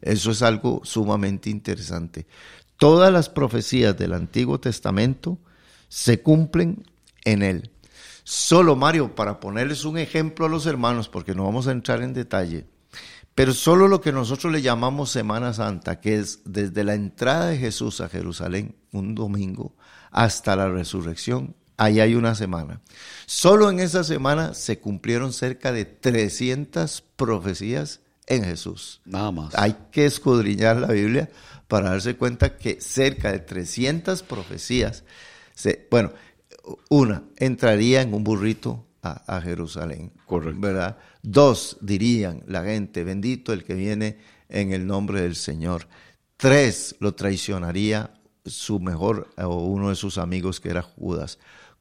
Eso 0.00 0.30
es 0.30 0.40
algo 0.40 0.80
sumamente 0.84 1.50
interesante. 1.50 2.26
Todas 2.78 3.12
las 3.12 3.28
profecías 3.28 3.98
del 3.98 4.14
Antiguo 4.14 4.58
Testamento 4.58 5.38
se 5.88 6.22
cumplen 6.22 6.82
en 7.26 7.42
Él. 7.42 7.70
Solo, 8.28 8.74
Mario, 8.74 9.14
para 9.14 9.38
ponerles 9.38 9.84
un 9.84 9.98
ejemplo 9.98 10.46
a 10.46 10.48
los 10.48 10.66
hermanos, 10.66 11.08
porque 11.08 11.32
no 11.32 11.44
vamos 11.44 11.68
a 11.68 11.70
entrar 11.70 12.02
en 12.02 12.12
detalle, 12.12 12.66
pero 13.36 13.54
solo 13.54 13.86
lo 13.86 14.00
que 14.00 14.10
nosotros 14.10 14.52
le 14.52 14.62
llamamos 14.62 15.10
Semana 15.10 15.52
Santa, 15.52 16.00
que 16.00 16.18
es 16.18 16.40
desde 16.44 16.82
la 16.82 16.94
entrada 16.94 17.46
de 17.46 17.58
Jesús 17.58 18.00
a 18.00 18.08
Jerusalén, 18.08 18.74
un 18.90 19.14
domingo, 19.14 19.76
hasta 20.10 20.56
la 20.56 20.68
resurrección, 20.68 21.54
Ahí 21.78 22.00
hay 22.00 22.14
una 22.14 22.34
semana. 22.34 22.80
Solo 23.26 23.68
en 23.70 23.80
esa 23.80 24.02
semana 24.02 24.54
se 24.54 24.78
cumplieron 24.80 25.32
cerca 25.32 25.72
de 25.72 25.84
300 25.84 27.02
profecías 27.16 28.00
en 28.26 28.44
Jesús. 28.44 29.02
Nada 29.04 29.30
más. 29.30 29.54
Hay 29.54 29.76
que 29.92 30.06
escudriñar 30.06 30.78
la 30.78 30.88
Biblia 30.88 31.28
para 31.68 31.90
darse 31.90 32.16
cuenta 32.16 32.56
que 32.56 32.80
cerca 32.80 33.30
de 33.30 33.40
300 33.40 34.22
profecías, 34.22 35.04
se, 35.54 35.86
bueno, 35.90 36.12
una, 36.88 37.24
entraría 37.36 38.02
en 38.02 38.14
un 38.14 38.24
burrito 38.24 38.86
a, 39.02 39.36
a 39.36 39.40
Jerusalén. 39.40 40.12
Correcto. 40.26 40.60
¿Verdad? 40.60 40.98
Dos, 41.22 41.78
dirían 41.80 42.42
la 42.46 42.64
gente, 42.64 43.04
bendito 43.04 43.52
el 43.52 43.64
que 43.64 43.74
viene 43.74 44.18
en 44.48 44.72
el 44.72 44.86
nombre 44.86 45.22
del 45.22 45.36
Señor. 45.36 45.88
Tres, 46.36 46.96
lo 47.00 47.14
traicionaría 47.14 48.12
su 48.44 48.78
mejor 48.80 49.28
o 49.38 49.64
uno 49.66 49.88
de 49.90 49.96
sus 49.96 50.18
amigos 50.18 50.60
que 50.60 50.70
era 50.70 50.82
Judas. 50.82 51.38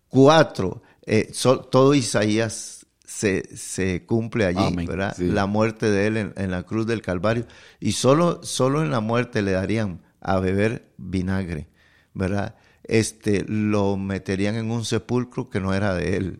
Cuatro, 0.07 0.81
eh, 1.05 1.31
todo 1.71 1.93
Isaías 1.93 2.85
se, 3.05 3.55
se 3.55 4.05
cumple 4.05 4.45
allí, 4.45 4.65
Amén, 4.65 4.87
¿verdad? 4.87 5.13
sí. 5.15 5.25
La 5.25 5.45
muerte 5.45 5.89
de 5.91 6.07
él 6.07 6.17
en, 6.17 6.33
en 6.37 6.51
la 6.51 6.63
cruz 6.63 6.87
del 6.87 7.01
Calvario. 7.01 7.45
Y 7.79 7.91
solo, 7.91 8.41
solo 8.43 8.81
en 8.81 8.91
la 8.91 8.99
muerte 8.99 9.41
le 9.41 9.51
darían 9.51 10.01
a 10.21 10.39
beber 10.39 10.91
vinagre, 10.97 11.67
¿verdad? 12.13 12.55
Este, 12.87 13.43
lo 13.47 13.97
meterían 13.97 14.55
en 14.55 14.71
un 14.71 14.85
sepulcro 14.85 15.49
que 15.49 15.59
no 15.59 15.73
era 15.73 15.93
de 15.93 16.17
él. 16.17 16.39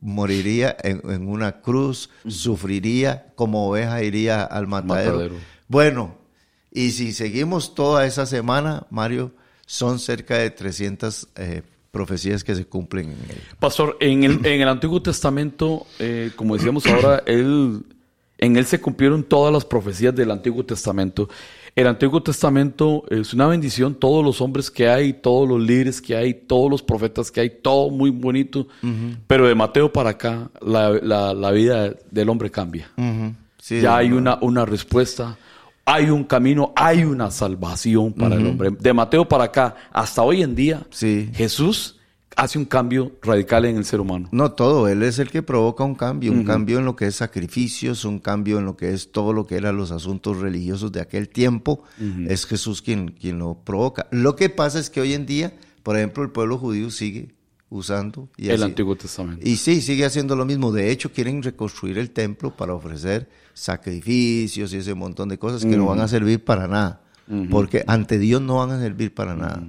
Moriría 0.00 0.76
en, 0.82 1.00
en 1.10 1.28
una 1.28 1.60
cruz, 1.60 2.10
sufriría, 2.28 3.32
como 3.34 3.68
oveja 3.68 4.02
iría 4.02 4.44
al 4.44 4.66
matadero. 4.66 5.12
Matadero. 5.12 5.34
Bueno, 5.68 6.16
y 6.70 6.90
si 6.90 7.12
seguimos 7.12 7.74
toda 7.74 8.06
esa 8.06 8.26
semana, 8.26 8.86
Mario, 8.90 9.32
son 9.66 9.98
cerca 9.98 10.38
de 10.38 10.50
300 10.50 11.28
eh, 11.36 11.62
profecías 11.90 12.44
que 12.44 12.54
se 12.54 12.66
cumplen 12.66 13.10
en 13.10 13.30
él. 13.30 13.42
Pastor, 13.58 13.96
en 14.00 14.24
el, 14.24 14.46
en 14.46 14.60
el 14.60 14.68
Antiguo 14.68 15.02
Testamento, 15.02 15.86
eh, 15.98 16.30
como 16.36 16.56
decíamos 16.56 16.86
ahora, 16.86 17.22
él, 17.26 17.84
en 18.38 18.56
él 18.56 18.66
se 18.66 18.80
cumplieron 18.80 19.24
todas 19.24 19.52
las 19.52 19.64
profecías 19.64 20.14
del 20.14 20.30
Antiguo 20.30 20.64
Testamento. 20.64 21.28
El 21.76 21.86
Antiguo 21.86 22.22
Testamento 22.22 23.04
es 23.10 23.32
una 23.32 23.46
bendición, 23.46 23.94
todos 23.94 24.24
los 24.24 24.40
hombres 24.40 24.70
que 24.70 24.88
hay, 24.88 25.12
todos 25.12 25.48
los 25.48 25.60
líderes 25.60 26.00
que 26.02 26.16
hay, 26.16 26.34
todos 26.34 26.70
los 26.70 26.82
profetas 26.82 27.30
que 27.30 27.40
hay, 27.40 27.50
todo 27.62 27.90
muy 27.90 28.10
bonito. 28.10 28.66
Pero 29.26 29.46
de 29.46 29.54
Mateo 29.54 29.92
para 29.92 30.10
acá, 30.10 30.50
la, 30.60 30.90
la- 30.90 31.32
la 31.32 31.50
vida 31.52 31.94
del 32.10 32.28
hombre 32.28 32.50
cambia. 32.50 32.90
Sí, 33.58 33.80
ya 33.80 33.96
hay 33.98 34.10
una, 34.10 34.38
una 34.40 34.64
respuesta, 34.66 35.38
hay 35.84 36.10
un 36.10 36.24
camino, 36.24 36.72
hay 36.74 37.04
una 37.04 37.30
salvación 37.30 38.12
para 38.14 38.34
el 38.34 38.46
hombre. 38.46 38.70
De 38.78 38.92
Mateo 38.92 39.28
para 39.28 39.44
acá, 39.44 39.76
hasta 39.92 40.22
hoy 40.22 40.42
en 40.42 40.54
día, 40.56 40.82
Sí. 40.90 41.30
Jesús 41.34 41.99
hace 42.36 42.58
un 42.58 42.64
cambio 42.64 43.12
radical 43.22 43.64
en 43.64 43.76
el 43.76 43.84
ser 43.84 44.00
humano. 44.00 44.28
No 44.32 44.52
todo, 44.52 44.88
él 44.88 45.02
es 45.02 45.18
el 45.18 45.30
que 45.30 45.42
provoca 45.42 45.84
un 45.84 45.94
cambio, 45.94 46.32
un 46.32 46.44
cambio 46.44 46.78
en 46.78 46.84
lo 46.84 46.96
que 46.96 47.06
es 47.06 47.16
sacrificios, 47.16 48.04
un 48.04 48.18
cambio 48.18 48.58
en 48.58 48.64
lo 48.64 48.76
que 48.76 48.92
es 48.92 49.12
todo 49.12 49.32
lo 49.32 49.46
que 49.46 49.56
eran 49.56 49.76
los 49.76 49.90
asuntos 49.90 50.38
religiosos 50.38 50.92
de 50.92 51.00
aquel 51.00 51.28
tiempo. 51.28 51.82
Es 52.28 52.46
Jesús 52.46 52.82
quien, 52.82 53.08
quien 53.10 53.38
lo 53.38 53.54
provoca. 53.64 54.06
Lo 54.10 54.36
que 54.36 54.48
pasa 54.48 54.78
es 54.78 54.88
que 54.90 55.00
hoy 55.00 55.12
en 55.14 55.26
día, 55.26 55.52
por 55.82 55.96
ejemplo, 55.96 56.22
el 56.22 56.30
pueblo 56.30 56.56
judío 56.58 56.90
sigue 56.90 57.34
usando 57.68 58.28
y 58.36 58.48
el 58.48 58.54
así- 58.56 58.64
Antiguo 58.64 58.96
Testamento. 58.96 59.46
Y 59.46 59.56
sí, 59.56 59.80
sigue 59.80 60.04
haciendo 60.04 60.34
lo 60.34 60.44
mismo. 60.44 60.72
De 60.72 60.90
hecho, 60.90 61.12
quieren 61.12 61.42
reconstruir 61.42 61.98
el 61.98 62.10
templo 62.10 62.56
para 62.56 62.74
ofrecer 62.74 63.28
sacrificios 63.84 64.72
y 64.72 64.76
ese 64.78 64.94
montón 64.94 65.28
de 65.28 65.38
cosas 65.38 65.64
que 65.64 65.76
no 65.76 65.86
van 65.86 66.00
a 66.00 66.08
servir 66.08 66.44
para 66.44 66.66
nada. 66.68 67.00
Porque 67.48 67.84
ante 67.86 68.18
Dios 68.18 68.42
no 68.42 68.56
van 68.56 68.70
a 68.72 68.80
servir 68.80 69.14
para 69.14 69.36
nada. 69.36 69.62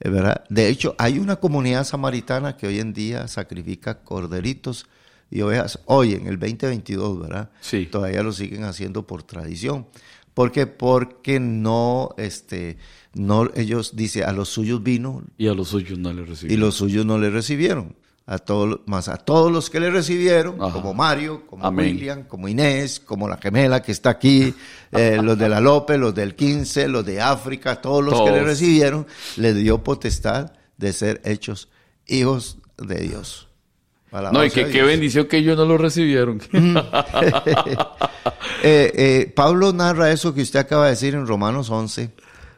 Verdad. 0.00 0.44
De 0.50 0.68
hecho, 0.68 0.94
hay 0.98 1.18
una 1.18 1.36
comunidad 1.36 1.84
samaritana 1.84 2.56
que 2.56 2.66
hoy 2.66 2.80
en 2.80 2.92
día 2.92 3.28
sacrifica 3.28 4.02
corderitos 4.02 4.86
y 5.30 5.40
ovejas. 5.40 5.80
Hoy, 5.86 6.12
en 6.12 6.26
el 6.26 6.38
2022, 6.38 7.20
¿verdad? 7.20 7.50
Sí. 7.60 7.86
Todavía 7.86 8.22
lo 8.22 8.32
siguen 8.32 8.64
haciendo 8.64 9.06
por 9.06 9.22
tradición. 9.22 9.86
¿Por 10.34 10.52
qué? 10.52 10.66
Porque 10.66 11.40
no, 11.40 12.14
este, 12.18 12.76
no, 13.14 13.50
ellos, 13.54 13.96
dice, 13.96 14.22
a 14.24 14.32
los 14.32 14.50
suyos 14.50 14.82
vino, 14.82 15.22
Y 15.38 15.48
a 15.48 15.54
los 15.54 15.68
suyos 15.68 15.98
no 15.98 16.12
le 16.12 16.22
y 16.22 16.24
recibieron. 16.26 16.60
los 16.60 16.74
suyos 16.74 17.06
no 17.06 17.18
le 17.18 17.30
recibieron. 17.30 17.96
A 18.28 18.38
todos, 18.38 18.80
más 18.86 19.08
a 19.08 19.18
todos 19.18 19.52
los 19.52 19.70
que 19.70 19.78
le 19.78 19.88
recibieron, 19.88 20.60
Ajá. 20.60 20.72
como 20.72 20.92
Mario, 20.94 21.46
como 21.46 21.64
Amén. 21.64 21.94
William, 21.94 22.24
como 22.24 22.48
Inés, 22.48 22.98
como 22.98 23.28
la 23.28 23.36
gemela 23.36 23.82
que 23.82 23.92
está 23.92 24.10
aquí, 24.10 24.52
eh, 24.90 25.18
los 25.22 25.38
de 25.38 25.48
la 25.48 25.60
López, 25.60 25.96
los 25.96 26.12
del 26.12 26.34
15, 26.34 26.88
los 26.88 27.06
de 27.06 27.20
África, 27.20 27.80
todos 27.80 28.04
los 28.04 28.20
que 28.20 28.32
le 28.32 28.42
recibieron, 28.42 29.06
le 29.36 29.54
dio 29.54 29.84
potestad 29.84 30.52
de 30.76 30.92
ser 30.92 31.20
hechos 31.24 31.68
hijos 32.08 32.58
de 32.78 32.96
Dios. 32.96 33.46
No, 34.32 34.44
y 34.44 34.50
que 34.50 34.68
qué 34.68 34.82
bendición 34.82 35.26
que 35.26 35.38
ellos 35.38 35.56
no 35.56 35.64
lo 35.64 35.78
recibieron. 35.78 36.40
Eh, 38.62 38.92
eh, 38.94 39.32
Pablo 39.36 39.72
narra 39.72 40.10
eso 40.10 40.34
que 40.34 40.40
usted 40.40 40.58
acaba 40.58 40.86
de 40.86 40.92
decir 40.92 41.14
en 41.14 41.26
Romanos 41.26 41.70
11, 41.70 42.10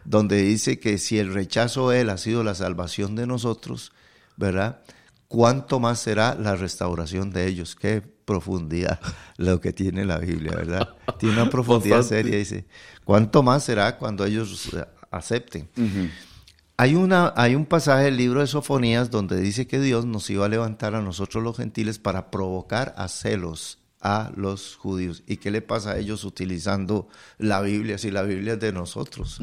donde 0.05 0.41
dice 0.43 0.79
que 0.79 0.97
si 0.97 1.19
el 1.19 1.35
rechazo 1.35 1.91
de 1.91 2.01
él 2.01 2.11
ha 2.11 2.17
sido 2.17 2.45
la 2.45 2.55
salvación 2.55 3.15
de 3.15 3.27
nosotros, 3.27 3.93
¿verdad? 4.37 4.81
¿Cuánto 5.29 5.79
más 5.79 6.01
será 6.01 6.35
la 6.35 6.57
restauración 6.57 7.31
de 7.31 7.47
ellos? 7.47 7.77
Qué 7.77 8.01
profundidad 8.01 8.99
lo 9.37 9.61
que 9.61 9.73
tiene 9.73 10.05
la 10.05 10.19
Biblia, 10.19 10.53
¿verdad? 10.57 10.89
Tiene 11.19 11.35
una 11.35 11.51
profundidad 11.51 12.03
seria, 12.03 12.37
dice. 12.37 12.67
¿Cuánto 13.05 13.43
más 13.43 13.65
será 13.65 13.99
cuando 13.99 14.25
ellos 14.25 14.71
acepten? 15.11 15.69
Hay, 16.79 16.95
una, 16.95 17.33
hay 17.37 17.55
un 17.55 17.67
pasaje 17.67 18.05
del 18.05 18.17
libro 18.17 18.41
de 18.41 18.47
Sofonías 18.47 19.11
donde 19.11 19.41
dice 19.41 19.67
que 19.67 19.81
Dios 19.81 20.07
nos 20.07 20.31
iba 20.31 20.47
a 20.47 20.49
levantar 20.49 20.95
a 20.95 21.03
nosotros 21.03 21.45
los 21.45 21.57
gentiles 21.57 21.99
para 21.99 22.31
provocar 22.31 22.95
a 22.97 23.09
celos 23.09 23.79
a 24.01 24.31
los 24.37 24.77
judíos. 24.77 25.23
¿Y 25.27 25.39
qué 25.39 25.51
le 25.51 25.61
pasa 25.61 25.93
a 25.93 25.99
ellos 25.99 26.25
utilizando 26.25 27.09
la 27.37 27.61
Biblia 27.61 27.99
si 27.99 28.11
la 28.11 28.23
Biblia 28.23 28.55
es 28.55 28.61
de 28.61 28.73
nosotros? 28.73 29.41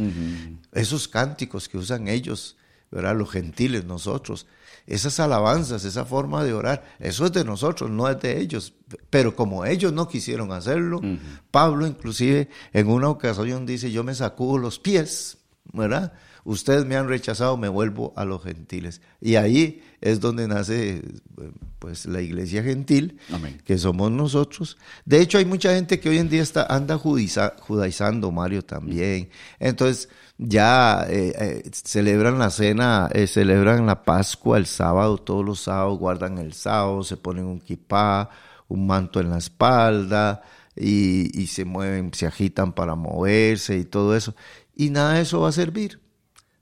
Esos 0.72 1.08
cánticos 1.08 1.70
que 1.70 1.78
usan 1.78 2.08
ellos, 2.08 2.58
¿verdad? 2.90 3.16
Los 3.16 3.32
gentiles, 3.32 3.86
nosotros. 3.86 4.48
Esas 4.88 5.20
alabanzas, 5.20 5.84
esa 5.84 6.06
forma 6.06 6.44
de 6.44 6.54
orar, 6.54 6.84
eso 7.00 7.26
es 7.26 7.32
de 7.32 7.44
nosotros, 7.44 7.90
no 7.90 8.08
es 8.08 8.20
de 8.20 8.40
ellos. 8.40 8.74
Pero 9.10 9.36
como 9.36 9.66
ellos 9.66 9.92
no 9.92 10.08
quisieron 10.08 10.52
hacerlo, 10.52 11.02
Pablo 11.50 11.88
inclusive 11.88 12.50
en 12.72 12.88
una 12.90 13.10
ocasión 13.10 13.66
dice, 13.66 13.92
yo 13.92 14.04
me 14.04 14.14
sacudo 14.14 14.60
los 14.60 14.78
pies, 14.78 15.40
¿verdad? 15.74 16.14
Ustedes 16.46 16.86
me 16.86 16.96
han 16.96 17.08
rechazado, 17.10 17.58
me 17.58 17.68
vuelvo 17.68 18.14
a 18.16 18.24
los 18.24 18.44
gentiles. 18.44 19.02
Y 19.20 19.36
ahí 19.36 19.82
es 20.00 20.20
donde 20.22 20.48
nace 20.48 21.02
pues 21.80 22.06
la 22.06 22.22
iglesia 22.22 22.64
gentil, 22.64 23.20
Amén. 23.34 23.60
que 23.66 23.78
somos 23.78 24.12
nosotros. 24.12 24.78
De 25.06 25.20
hecho, 25.22 25.38
hay 25.40 25.46
mucha 25.46 25.74
gente 25.74 26.00
que 26.00 26.08
hoy 26.10 26.20
en 26.20 26.30
día 26.30 26.42
está, 26.44 26.64
anda 26.68 26.98
judiza- 26.98 27.56
judaizando, 27.60 28.32
Mario, 28.32 28.64
también. 28.64 29.30
Entonces, 29.60 30.08
ya 30.38 31.06
eh, 31.10 31.34
eh, 31.66 31.70
celebran 31.72 32.38
la 32.40 32.50
cena, 32.52 33.10
eh, 33.14 33.26
celebran 33.28 33.86
la 33.86 34.04
Pascua 34.04 34.58
el 34.58 34.66
sábado, 34.68 35.18
todos 35.18 35.44
los 35.44 35.62
sábados 35.62 35.98
guardan 36.00 36.38
el 36.38 36.54
sábado, 36.54 37.04
se 37.04 37.18
ponen 37.18 37.46
un 37.46 37.60
kipá, 37.60 38.30
un 38.68 38.86
manto 38.88 39.20
en 39.20 39.30
la 39.32 39.38
espalda 39.40 40.44
y, 40.76 41.40
y 41.42 41.48
se 41.48 41.66
mueven, 41.66 42.14
se 42.14 42.28
agitan 42.28 42.74
para 42.74 42.96
moverse 42.96 43.78
y 43.78 43.86
todo 43.86 44.16
eso. 44.16 44.36
Y 44.76 44.90
nada 44.90 45.14
de 45.14 45.22
eso 45.22 45.42
va 45.42 45.50
a 45.50 45.54
servir. 45.54 46.00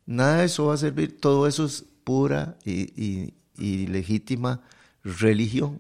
Nada 0.06 0.38
de 0.40 0.46
eso 0.46 0.66
va 0.66 0.74
a 0.74 0.78
servir. 0.78 1.20
Todo 1.20 1.48
eso 1.48 1.66
es 1.66 1.86
pura 2.04 2.58
y, 2.66 2.82
y- 3.02 3.34
y 3.58 3.88
legítima 3.88 4.62
religión, 5.04 5.78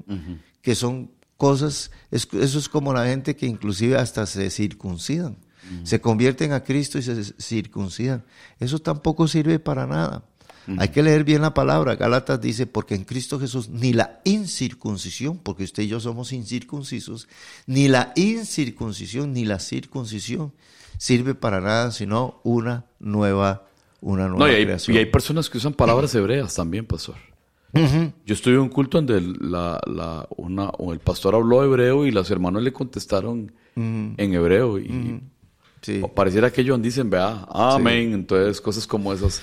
que 0.61 0.75
son 0.75 1.11
cosas, 1.37 1.91
es- 2.11 2.27
eso 2.33 2.59
es 2.59 2.69
como 2.69 2.93
la 2.93 3.05
gente 3.05 3.35
que 3.35 3.45
inclusive 3.47 3.97
hasta 3.97 4.25
se 4.25 4.49
circuncidan, 4.49 5.37
se 5.83 5.99
convierten 6.01 6.51
a 6.53 6.63
Cristo 6.63 6.97
y 6.97 7.01
se 7.03 7.23
circuncidan. 7.41 8.23
Eso 8.59 8.79
tampoco 8.79 9.27
sirve 9.27 9.59
para 9.59 9.87
nada. 9.87 10.23
Hay 10.77 10.89
que 10.89 11.03
leer 11.03 11.25
bien 11.25 11.41
la 11.41 11.53
palabra. 11.53 11.95
Gálatas 11.95 12.39
dice, 12.39 12.65
porque 12.67 12.95
en 12.95 13.03
Cristo 13.03 13.37
Jesús 13.39 13.67
ni 13.69 13.91
la 13.91 14.21
incircuncisión, 14.23 15.37
porque 15.37 15.63
usted 15.65 15.83
y 15.83 15.87
yo 15.87 15.99
somos 15.99 16.31
incircuncisos, 16.31 17.27
ni 17.67 17.89
la 17.89 18.13
incircuncisión 18.15 19.33
ni 19.33 19.43
la 19.43 19.59
circuncisión 19.59 20.53
sirve 20.97 21.35
para 21.35 21.59
nada, 21.59 21.91
sino 21.91 22.39
una 22.43 22.85
nueva, 22.99 23.67
una 24.03 24.27
nueva 24.27 24.45
No, 24.45 24.51
y 24.51 24.55
hay, 24.55 24.65
creación. 24.65 24.95
y 24.95 24.99
hay 24.99 25.05
personas 25.07 25.49
que 25.49 25.57
usan 25.57 25.73
palabras 25.73 26.13
hebreas 26.15 26.53
también, 26.55 26.85
pastor. 26.85 27.15
Yo 27.73 28.33
estuve 28.35 28.53
en 28.53 28.59
un 28.61 28.69
culto 28.69 29.01
donde 29.01 29.19
la, 29.41 29.81
la- 29.87 30.27
una, 30.37 30.65
o 30.69 30.93
el 30.93 30.99
pastor 30.99 31.33
habló 31.33 31.63
hebreo 31.63 32.05
y 32.05 32.11
los 32.11 32.29
hermanos 32.29 32.61
le 32.61 32.71
contestaron 32.71 33.51
en 33.75 34.15
hebreo. 34.33 34.77
Y 34.77 35.21
Sí. 35.81 36.01
pareciera 36.15 36.49
que 36.51 36.61
ellos 36.61 36.81
dicen, 36.81 37.09
vea, 37.09 37.45
amén. 37.49 38.13
Entonces, 38.13 38.61
cosas 38.61 38.85
como 38.87 39.11
esas. 39.11 39.41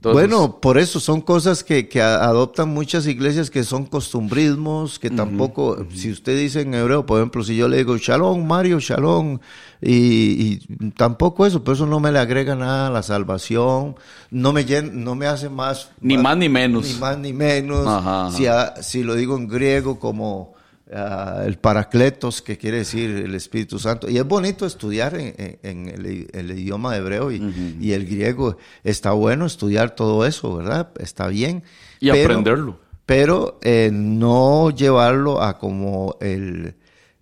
Bueno, 0.00 0.60
por 0.60 0.78
eso 0.78 1.00
son 1.00 1.20
cosas 1.20 1.64
que, 1.64 1.88
que, 1.88 2.00
adoptan 2.00 2.68
muchas 2.68 3.06
iglesias 3.06 3.50
que 3.50 3.64
son 3.64 3.86
costumbrismos, 3.86 4.98
que 4.98 5.10
tampoco, 5.10 5.86
si 5.92 6.12
usted 6.12 6.38
dice 6.38 6.60
en 6.60 6.74
hebreo, 6.74 7.04
por 7.04 7.18
ejemplo, 7.18 7.42
si 7.42 7.56
yo 7.56 7.68
le 7.68 7.78
digo 7.78 7.96
shalom, 7.96 8.46
Mario, 8.46 8.78
shalom, 8.78 9.38
y, 9.82 10.58
tampoco 10.90 11.46
eso, 11.46 11.64
por 11.64 11.74
eso 11.74 11.86
no 11.86 11.98
me 12.00 12.12
le 12.12 12.18
agrega 12.18 12.54
nada 12.54 12.88
a 12.88 12.90
la 12.90 13.02
salvación, 13.02 13.96
no 14.30 14.52
me, 14.52 14.64
no 14.92 15.14
me 15.14 15.26
hace 15.26 15.48
más... 15.48 15.90
Ni 16.00 16.16
más, 16.16 16.36
ni 16.36 16.48
menos. 16.48 16.86
Ni 16.86 16.94
más 16.94 17.18
ni 17.18 17.32
menos. 17.32 18.34
Si, 18.34 18.46
si 18.80 19.02
lo 19.02 19.14
digo 19.14 19.36
en 19.36 19.48
griego 19.48 19.98
como 19.98 20.57
Ah, 20.90 21.42
el 21.44 21.58
Paracletos, 21.58 22.40
que 22.40 22.56
quiere 22.56 22.78
decir 22.78 23.10
el 23.10 23.34
Espíritu 23.34 23.78
Santo. 23.78 24.08
Y 24.08 24.16
es 24.16 24.24
bonito 24.24 24.64
estudiar 24.64 25.14
en, 25.16 25.88
el, 25.88 26.50
idioma 26.50 26.96
hebreo 26.96 27.30
y, 27.30 27.92
el 27.92 28.06
griego. 28.06 28.56
Está 28.84 29.12
bueno 29.12 29.44
estudiar 29.44 29.94
todo 29.94 30.24
eso, 30.24 30.56
¿verdad? 30.56 30.90
Está 30.98 31.28
bien. 31.28 31.62
Y 32.00 32.08
aprenderlo. 32.08 32.78
Pero 33.04 33.58
eh, 33.62 33.90
no 33.92 34.70
llevarlo 34.70 35.42
a 35.42 35.58
como 35.58 36.16
el, 36.20 36.74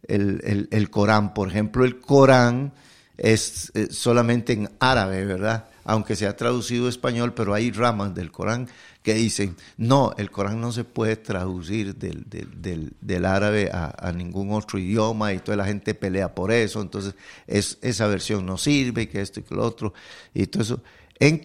el, 0.06 0.90
Corán. 0.90 1.34
Por 1.34 1.48
ejemplo, 1.48 1.84
el 1.84 2.00
Corán 2.00 2.72
es 3.16 3.72
eh, 3.74 3.88
solamente 3.90 4.52
en 4.52 4.70
árabe, 4.78 5.24
¿verdad? 5.24 5.64
Aunque 5.86 6.16
se 6.16 6.26
ha 6.26 6.36
traducido 6.36 6.88
español, 6.88 7.32
pero 7.32 7.54
hay 7.54 7.70
ramas 7.70 8.14
del 8.14 8.32
Corán 8.32 8.68
que 9.02 9.14
dicen, 9.14 9.56
no, 9.76 10.12
el 10.18 10.32
Corán 10.32 10.60
no 10.60 10.72
se 10.72 10.82
puede 10.82 11.14
traducir 11.14 11.94
del, 11.94 12.24
del, 12.28 12.92
del, 13.00 13.24
árabe 13.24 13.70
a, 13.72 14.12
ningún 14.12 14.52
otro 14.52 14.80
idioma 14.80 15.32
y 15.32 15.38
toda 15.38 15.56
la 15.56 15.64
gente 15.64 15.94
pelea 15.94 16.34
por 16.34 16.50
eso, 16.50 16.82
entonces 16.82 17.14
es, 17.46 17.78
esa 17.82 18.08
versión 18.08 18.44
no 18.44 18.58
sirve, 18.58 19.08
que 19.08 19.20
esto 19.20 19.38
y 19.38 19.44
que 19.44 19.54
lo 19.54 19.64
otro, 19.64 19.94
y 20.34 20.48
todo 20.48 20.64
eso. 20.64 20.82
En, 21.20 21.42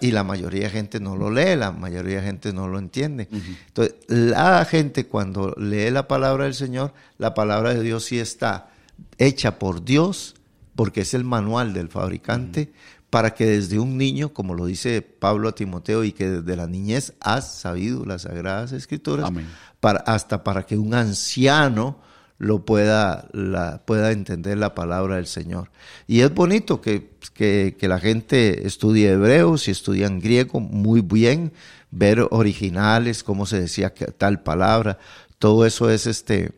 y 0.00 0.10
la 0.10 0.24
mayoría 0.24 0.64
de 0.64 0.70
gente 0.70 0.98
no 0.98 1.16
lo 1.16 1.30
lee, 1.30 1.56
la 1.56 1.70
mayoría 1.70 2.16
de 2.16 2.26
gente 2.26 2.52
no 2.52 2.66
lo 2.66 2.78
entiende. 2.78 3.28
Entonces, 3.68 3.94
la 4.08 4.64
gente 4.64 5.06
cuando 5.06 5.54
lee 5.56 5.90
la 5.90 6.08
palabra 6.08 6.44
del 6.44 6.54
Señor, 6.54 6.92
la 7.16 7.32
palabra 7.32 7.74
de 7.74 7.82
Dios 7.82 8.04
sí 8.04 8.18
está 8.18 8.70
hecha 9.18 9.58
por 9.58 9.84
Dios, 9.84 10.34
porque 10.74 11.02
es 11.02 11.14
el 11.14 11.24
manual 11.24 11.72
del 11.72 11.88
fabricante, 11.88 12.72
para 13.10 13.34
que 13.34 13.46
desde 13.46 13.78
un 13.78 13.96
niño, 13.96 14.32
como 14.32 14.54
lo 14.54 14.66
dice 14.66 15.02
Pablo 15.02 15.48
a 15.48 15.54
Timoteo, 15.54 16.04
y 16.04 16.12
que 16.12 16.28
desde 16.28 16.56
la 16.56 16.66
niñez 16.66 17.14
has 17.20 17.54
sabido 17.54 18.04
las 18.04 18.22
sagradas 18.22 18.72
escrituras, 18.72 19.30
Para, 19.80 20.00
hasta 20.00 20.42
para 20.44 20.64
que 20.66 20.76
un 20.76 20.92
anciano 20.94 21.98
lo 22.38 22.64
pueda, 22.64 23.28
la, 23.32 23.82
pueda 23.84 24.12
entender 24.12 24.58
la 24.58 24.74
palabra 24.74 25.16
del 25.16 25.26
Señor. 25.26 25.70
Y 26.06 26.20
es 26.20 26.32
bonito 26.32 26.80
que, 26.80 27.10
que, 27.34 27.76
la 27.88 27.98
gente 27.98 28.66
estudie 28.66 29.10
hebreo, 29.10 29.58
si 29.58 29.72
estudian 29.72 30.20
griego, 30.20 30.60
muy 30.60 31.00
bien, 31.00 31.52
ver 31.90 32.26
originales, 32.30 33.24
cómo 33.24 33.46
se 33.46 33.60
decía 33.60 33.92
tal 34.16 34.42
palabra, 34.42 34.98
todo 35.38 35.66
eso 35.66 35.90
es 35.90 36.06
este, 36.06 36.52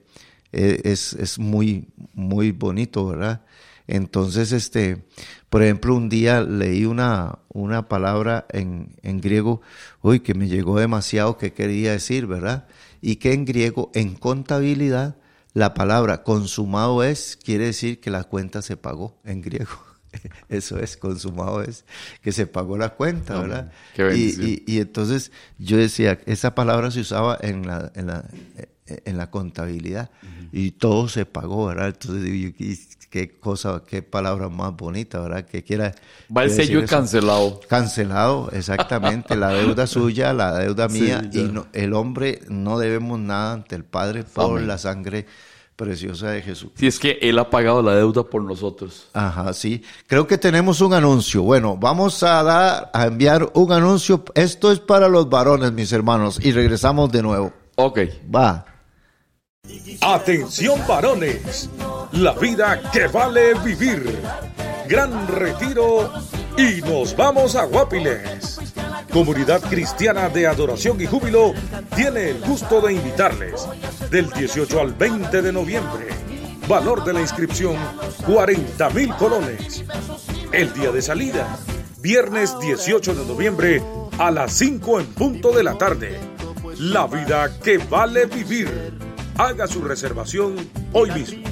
e, 0.52 0.80
es, 0.84 1.14
es 1.14 1.38
muy, 1.38 1.88
muy 2.14 2.52
bonito, 2.52 3.06
¿verdad? 3.06 3.42
Entonces, 3.90 4.52
este, 4.52 5.04
por 5.48 5.64
ejemplo, 5.64 5.96
un 5.96 6.08
día 6.08 6.42
leí 6.42 6.84
una, 6.84 7.40
una 7.48 7.88
palabra 7.88 8.46
en, 8.50 8.94
en 9.02 9.20
griego, 9.20 9.62
uy, 10.00 10.20
que 10.20 10.32
me 10.32 10.46
llegó 10.46 10.78
demasiado 10.78 11.36
que 11.36 11.52
quería 11.52 11.90
decir, 11.90 12.28
¿verdad? 12.28 12.68
Y 13.00 13.16
que 13.16 13.32
en 13.32 13.44
griego, 13.44 13.90
en 13.94 14.14
contabilidad, 14.14 15.16
la 15.54 15.74
palabra 15.74 16.22
consumado 16.22 17.02
es, 17.02 17.36
quiere 17.42 17.64
decir 17.64 17.98
que 17.98 18.10
la 18.10 18.22
cuenta 18.22 18.62
se 18.62 18.76
pagó 18.76 19.18
en 19.24 19.42
griego. 19.42 19.72
Eso 20.48 20.78
es, 20.78 20.96
consumado 20.96 21.60
es 21.60 21.84
que 22.22 22.30
se 22.30 22.46
pagó 22.46 22.78
la 22.78 22.90
cuenta, 22.90 23.40
¿verdad? 23.40 23.72
y, 24.14 24.62
y, 24.72 24.78
entonces 24.78 25.32
yo 25.58 25.76
decía, 25.76 26.20
esa 26.26 26.54
palabra 26.54 26.92
se 26.92 27.00
usaba 27.00 27.36
en 27.40 27.66
la, 27.66 27.90
en 27.96 28.06
la, 28.06 28.24
en 28.86 29.16
la 29.16 29.30
contabilidad 29.30 30.10
y 30.52 30.72
todo 30.72 31.08
se 31.08 31.26
pagó, 31.26 31.66
¿verdad? 31.66 31.88
Entonces 31.88 32.24
digo, 32.24 32.52
qué 33.10 33.38
cosa, 33.38 33.82
qué 33.86 34.02
palabra 34.02 34.48
más 34.48 34.74
bonita, 34.74 35.20
¿verdad? 35.20 35.44
Que 35.44 35.64
quiera. 35.64 35.94
Va 36.34 36.44
el 36.44 36.50
sello 36.50 36.86
cancelado. 36.86 37.60
Cancelado, 37.68 38.48
exactamente. 38.52 39.36
la 39.36 39.48
deuda 39.48 39.86
suya, 39.88 40.32
la 40.32 40.58
deuda 40.58 40.88
mía, 40.88 41.28
y 41.32 41.50
el 41.72 41.92
hombre 41.92 42.40
no 42.48 42.78
debemos 42.78 43.18
nada 43.18 43.52
ante 43.54 43.74
el 43.74 43.84
Padre 43.84 44.22
por 44.24 44.60
la 44.62 44.78
sangre 44.78 45.26
preciosa 45.74 46.30
de 46.30 46.42
Jesús. 46.42 46.70
Si 46.74 46.86
es 46.86 46.98
que 46.98 47.18
Él 47.22 47.38
ha 47.38 47.48
pagado 47.48 47.82
la 47.82 47.94
deuda 47.94 48.22
por 48.22 48.42
nosotros. 48.42 49.08
Ajá, 49.14 49.52
sí. 49.54 49.82
Creo 50.06 50.26
que 50.26 50.38
tenemos 50.38 50.80
un 50.80 50.92
anuncio. 50.92 51.42
Bueno, 51.42 51.76
vamos 51.76 52.22
a 52.22 52.42
dar, 52.42 52.90
a 52.92 53.06
enviar 53.06 53.50
un 53.54 53.72
anuncio. 53.72 54.22
Esto 54.34 54.70
es 54.70 54.78
para 54.78 55.08
los 55.08 55.28
varones, 55.28 55.72
mis 55.72 55.90
hermanos, 55.92 56.38
y 56.42 56.52
regresamos 56.52 57.10
de 57.10 57.22
nuevo. 57.22 57.52
Ok. 57.76 58.00
Va. 58.34 58.69
Atención 60.00 60.80
varones, 60.88 61.68
la 62.12 62.32
vida 62.32 62.80
que 62.92 63.06
vale 63.06 63.54
vivir. 63.64 64.18
Gran 64.88 65.28
retiro 65.28 66.12
y 66.56 66.80
nos 66.82 67.14
vamos 67.16 67.54
a 67.54 67.64
Guapiles. 67.64 68.58
Comunidad 69.12 69.60
Cristiana 69.62 70.28
de 70.28 70.46
Adoración 70.46 71.00
y 71.00 71.06
Júbilo 71.06 71.52
tiene 71.94 72.30
el 72.30 72.40
gusto 72.40 72.80
de 72.80 72.94
invitarles 72.94 73.66
del 74.10 74.30
18 74.30 74.80
al 74.80 74.94
20 74.94 75.42
de 75.42 75.52
noviembre. 75.52 76.06
Valor 76.66 77.04
de 77.04 77.12
la 77.12 77.20
inscripción 77.20 77.76
40 78.26 78.90
mil 78.90 79.14
colones. 79.16 79.84
El 80.52 80.72
día 80.72 80.90
de 80.92 81.02
salida, 81.02 81.58
viernes 81.98 82.58
18 82.60 83.14
de 83.14 83.26
noviembre 83.26 83.82
a 84.18 84.30
las 84.30 84.52
5 84.54 85.00
en 85.00 85.06
punto 85.06 85.52
de 85.52 85.62
la 85.62 85.76
tarde. 85.76 86.18
La 86.78 87.06
vida 87.06 87.58
que 87.62 87.78
vale 87.78 88.26
vivir 88.26 88.99
Haga 89.42 89.66
su 89.66 89.80
reservación 89.82 90.54
hoy 90.92 91.10
mismo. 91.12 91.49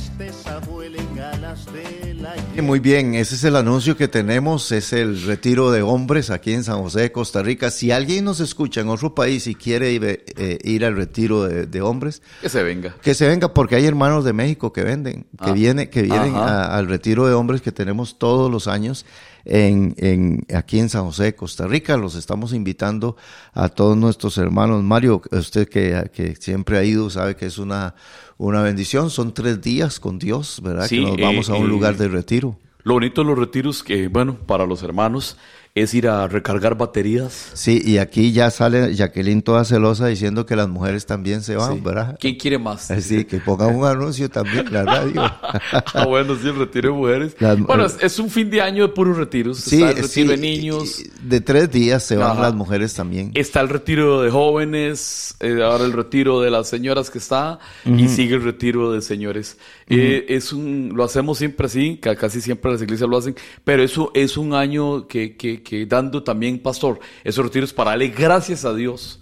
Muy 2.63 2.81
bien, 2.81 3.15
ese 3.15 3.37
es 3.37 3.45
el 3.45 3.57
anuncio 3.57 3.97
que 3.97 4.09
tenemos, 4.09 4.73
es 4.73 4.93
el 4.93 5.23
retiro 5.23 5.71
de 5.71 5.83
hombres 5.83 6.31
aquí 6.31 6.53
en 6.53 6.65
San 6.65 6.83
José 6.83 7.01
de 7.01 7.13
Costa 7.13 7.43
Rica. 7.43 7.71
Si 7.71 7.91
alguien 7.91 8.25
nos 8.25 8.41
escucha 8.41 8.81
en 8.81 8.89
otro 8.89 9.15
país 9.15 9.47
y 9.47 9.55
quiere 9.55 9.93
ir, 9.93 10.05
eh, 10.37 10.85
al 10.85 10.97
retiro 10.97 11.45
de, 11.45 11.81
hombres, 11.81 12.21
que 12.43 12.49
se 12.49 12.63
venga. 12.63 12.95
Que 13.01 13.15
se 13.15 13.27
venga 13.27 13.55
porque 13.55 13.77
hay 13.77 13.87
hermanos 13.87 14.25
de 14.25 14.33
México 14.33 14.73
que 14.73 14.83
venden, 14.83 15.27
que, 15.43 15.51
ah. 15.51 15.53
viene, 15.53 15.89
que 15.89 16.03
vienen 16.03 16.35
al 16.35 16.89
retiro 16.89 17.27
de 17.27 17.35
hombres 17.35 17.63
que 17.63 17.73
tenemos 17.73 18.19
todos 18.19 18.51
los 18.51 18.67
años 18.67 19.07
en, 19.45 19.95
en, 19.97 20.45
aquí 20.55 20.79
en 20.79 20.89
San 20.89 21.05
José 21.05 21.25
de 21.25 21.35
Costa 21.35 21.67
Rica. 21.67 21.97
Los 21.97 22.17
estamos 22.17 22.53
invitando 22.53 23.17
a 23.55 23.69
todos 23.69 23.97
nuestros 23.97 24.37
hermanos. 24.37 24.83
Mario, 24.83 25.23
usted 25.31 25.69
que, 25.69 26.11
que 26.13 26.37
siempre 26.37 26.77
ha 26.77 26.85
ido, 26.85 27.09
sabe 27.09 27.37
que 27.37 27.47
es 27.47 27.59
una 27.59 27.95
una 28.39 28.63
bendición. 28.63 29.11
Son 29.11 29.35
tres 29.35 29.61
días 29.61 30.01
con 30.01 30.19
Dios, 30.19 30.61
¿verdad? 30.63 30.89
que 30.89 31.01
nos 31.01 31.17
vamos 31.17 31.51
a 31.51 31.55
un 31.55 31.67
eh, 31.67 31.69
lugar 31.69 31.97
de 31.97 32.09
retiro. 32.09 32.59
Lo 32.85 32.95
bonito 32.95 33.21
de 33.21 33.27
los 33.29 33.39
retiros 33.39 33.83
que, 33.83 34.09
bueno, 34.09 34.39
para 34.47 34.65
los 34.65 34.83
hermanos 34.83 35.37
es 35.83 35.95
ir 35.95 36.09
a 36.09 36.27
recargar 36.29 36.77
baterías. 36.77 37.51
Sí, 37.55 37.81
y 37.85 37.99
aquí 37.99 38.33
ya 38.33 38.51
sale 38.51 38.95
Jacqueline 38.95 39.43
toda 39.43 39.65
celosa 39.65 40.07
diciendo 40.07 40.47
que 40.47 40.57
las 40.57 40.69
mujeres 40.69 41.07
también 41.07 41.43
se 41.43 41.57
van, 41.57 41.83
¿verdad? 41.83 42.17
¿Quién 42.21 42.37
quiere 42.37 42.59
más? 42.59 42.89
Sí, 43.01 43.25
que 43.25 43.39
pongan 43.39 43.75
un 43.75 43.85
anuncio 43.87 44.29
también 44.29 44.67
en 44.67 44.73
la 44.73 44.85
radio. 44.85 45.23
ah, 45.95 46.05
bueno, 46.07 46.37
sí, 46.37 46.49
el 46.49 46.57
retiro 46.57 46.91
de 46.91 46.97
mujeres. 46.97 47.37
bueno, 47.61 47.87
es, 47.87 48.19
un 48.19 48.31
fin 48.31 48.51
de 48.51 48.61
año 48.61 48.89
de 48.89 48.93
puros 48.93 49.17
retiros. 49.17 49.59
Sí, 49.59 49.77
Está 49.77 49.91
el 49.91 49.97
retiro 50.03 50.31
de 50.31 50.37
niños. 50.37 51.03
De 51.23 51.41
tres 51.41 51.71
días 51.71 52.03
se 52.03 52.17
van 52.17 52.41
las 52.41 52.55
mujeres 52.55 52.95
también. 52.95 53.31
Está 53.35 53.61
el 53.61 53.69
retiro 53.69 54.23
de 54.23 54.31
jóvenes, 54.31 55.35
eh, 55.41 55.63
ahora 55.63 55.85
el 55.85 55.93
retiro 55.93 56.41
de 56.41 56.51
las 56.51 56.69
señoras 56.69 57.11
que 57.11 57.19
está, 57.19 57.59
y 57.85 58.09
sigue 58.09 58.35
el 58.35 58.43
retiro 58.43 58.93
de 58.93 59.03
señores. 59.03 59.57
Eh, 59.89 60.27
es 60.29 60.53
un, 60.53 60.93
lo 60.95 61.05
hacemos 61.05 61.39
siempre 61.39 61.67
así, 61.67 61.99
casi 61.99 62.41
siempre 62.41 62.73
las 62.73 62.83
iglesias 62.83 63.09
lo 63.09 63.17
hacen, 63.17 63.35
pero 63.65 63.83
eso 63.83 64.11
es 64.15 64.37
un 64.37 64.55
año 64.55 65.07
que, 65.07 65.37
que 65.37 65.63
que 65.69 65.85
dando 65.85 66.23
también, 66.23 66.59
pastor, 66.59 66.99
esos 67.23 67.45
retiros 67.45 67.75
para 67.75 67.91
darle 67.91 68.09
gracias 68.09 68.65
a 68.65 68.73
Dios 68.73 69.21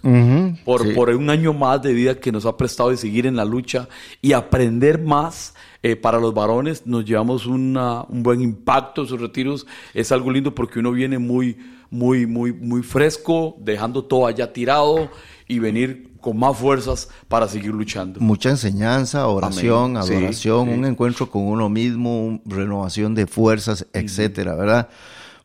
por, 0.63 0.93
por 0.93 1.09
un 1.09 1.29
año 1.29 1.51
más 1.51 1.81
de 1.81 1.91
vida 1.91 2.15
que 2.15 2.31
nos 2.31 2.45
ha 2.45 2.55
prestado 2.55 2.89
de 2.89 2.95
seguir 2.95 3.25
en 3.25 3.35
la 3.35 3.43
lucha 3.43 3.89
y 4.21 4.31
aprender 4.31 5.01
más. 5.01 5.53
Eh, 5.83 5.97
para 5.97 6.19
los 6.19 6.33
varones 6.33 6.87
nos 6.87 7.03
llevamos 7.03 7.45
una, 7.45 8.03
un 8.03 8.23
buen 8.23 8.39
impacto 8.39 9.03
esos 9.03 9.19
retiros. 9.19 9.67
Es 9.93 10.13
algo 10.13 10.31
lindo 10.31 10.55
porque 10.55 10.79
uno 10.79 10.93
viene 10.93 11.19
muy, 11.19 11.57
muy, 11.89 12.25
muy, 12.25 12.53
muy 12.53 12.81
fresco, 12.81 13.57
dejando 13.59 14.05
todo 14.05 14.25
allá 14.25 14.53
tirado 14.53 15.11
y 15.49 15.59
venir 15.59 16.11
con 16.21 16.39
más 16.39 16.57
fuerzas 16.57 17.09
para 17.27 17.49
seguir 17.49 17.71
luchando. 17.71 18.21
Mucha 18.21 18.51
enseñanza, 18.51 19.27
oración, 19.27 19.97
adoración, 19.97 20.69
un 20.69 20.85
encuentro 20.85 21.29
con 21.29 21.41
uno 21.43 21.67
mismo, 21.67 22.39
renovación 22.45 23.15
de 23.15 23.27
fuerzas, 23.27 23.85
etcétera, 23.91 24.55
¿verdad? 24.55 24.87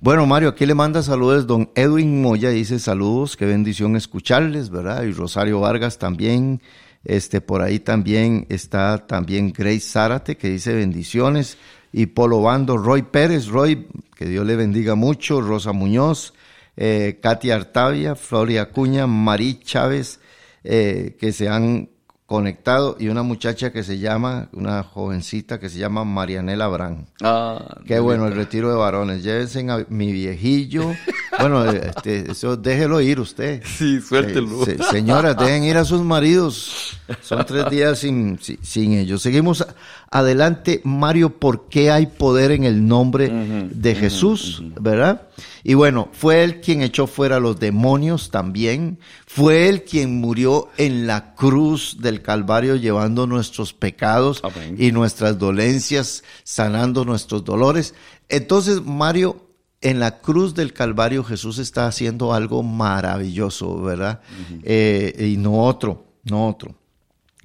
Bueno, 0.03 0.27
Mario, 0.27 0.49
aquí 0.49 0.67
le 0.67 0.75
manda 0.75 1.01
saludos 1.01 1.47
don 1.47 1.71
Edwin 1.77 2.21
Moya, 2.21 2.51
dice 2.51 2.81
saludos, 2.81 3.37
qué 3.37 3.47
bendición 3.47 3.95
escucharles, 3.95 4.69
¿verdad? 4.69 5.05
Y 5.05 5.13
Rosario 5.13 5.61
Vargas 5.61 5.97
también, 5.97 6.61
este, 7.05 7.41
por 7.41 7.63
ahí 7.63 7.79
también 7.79 8.45
está 8.49 9.07
también 9.07 9.53
Grace 9.53 9.79
Zárate, 9.79 10.37
que 10.37 10.49
dice 10.49 10.75
bendiciones, 10.75 11.57
y 11.93 12.07
Polo 12.07 12.43
Bando, 12.43 12.79
Roy 12.79 13.03
Pérez, 13.03 13.47
Roy, 13.47 13.87
que 14.17 14.25
Dios 14.25 14.45
le 14.45 14.57
bendiga 14.57 14.97
mucho, 14.97 15.41
Rosa 15.41 15.71
Muñoz, 15.71 16.35
eh, 16.77 17.21
Katy 17.23 17.53
Artavia, 17.53 18.17
Floria 18.17 18.63
Acuña, 18.63 19.07
Marí 19.07 19.61
Chávez, 19.61 20.19
eh, 20.65 21.17
que 21.17 21.31
se 21.31 21.49
han 21.49 21.91
conectado 22.33 22.97
y 22.99 23.09
una 23.09 23.23
muchacha 23.23 23.71
que 23.73 23.83
se 23.83 23.99
llama, 23.99 24.49
una 24.55 24.83
jovencita 24.83 25.61
que 25.61 25.69
se 25.69 25.79
llama 25.79 26.03
Marianela 26.05 26.67
Brand. 26.67 27.05
Ah, 27.23 27.77
Qué 27.87 28.01
bueno 28.01 28.27
el 28.27 28.35
retiro 28.35 28.71
de 28.71 28.77
varones. 28.77 29.23
Llévense 29.23 29.61
a 29.71 29.85
mi 29.91 30.13
viejillo. 30.13 30.93
Bueno, 31.41 31.65
este, 31.65 32.31
eso 32.31 32.59
déjelo 32.59 33.01
ir 33.01 33.19
usted. 33.19 33.63
Sí, 33.65 34.01
suéltelo. 34.03 34.67
Se- 34.67 34.77
se- 34.77 34.85
señoras, 34.85 35.35
dejen 35.39 35.65
ir 35.65 35.79
a 35.79 35.85
sus 35.85 36.03
maridos. 36.03 36.99
Son 37.23 37.45
tres 37.47 37.71
días 37.71 37.99
sin, 37.99 38.39
sin, 38.39 38.59
sin 38.63 38.93
ellos. 38.93 39.23
Seguimos 39.23 39.67
adelante. 40.11 40.83
Mario, 40.85 41.31
¿por 41.31 41.69
qué 41.71 41.91
hay 41.91 42.07
poder 42.07 42.51
en 42.53 42.65
el 42.65 42.87
nombre 42.87 43.31
de 43.73 43.95
Jesús? 43.95 44.63
¿Verdad? 44.79 45.23
Y 45.65 45.75
bueno, 45.75 46.09
fue 46.13 46.43
él 46.45 46.61
quien 46.61 46.83
echó 46.83 47.07
fuera 47.07 47.37
a 47.37 47.41
los 47.41 47.59
demonios 47.59 48.31
también. 48.31 48.99
Fue 49.27 49.69
él 49.69 49.85
quien 49.85 50.21
murió 50.21 50.69
en 50.77 51.07
la 51.07 51.35
cruz 51.35 51.99
del 52.01 52.23
Calvario 52.23 52.77
llevando 52.77 53.27
nuestros 53.27 53.73
pecados 53.73 54.41
Amén. 54.43 54.77
y 54.79 54.93
nuestras 54.93 55.39
dolencias, 55.39 56.25
sanando 56.45 57.05
nuestros 57.05 57.45
dolores. 57.45 57.95
Entonces, 58.29 58.83
Mario, 58.83 59.49
en 59.81 59.99
la 59.99 60.21
cruz 60.21 60.55
del 60.55 60.73
Calvario 60.73 61.25
Jesús 61.25 61.59
está 61.59 61.87
haciendo 61.87 62.33
algo 62.33 62.63
maravilloso, 62.63 63.83
¿verdad? 63.83 64.21
Eh, 64.63 65.33
y 65.33 65.37
no 65.37 65.65
otro, 65.65 66.07
no 66.25 66.49
otro. 66.49 66.75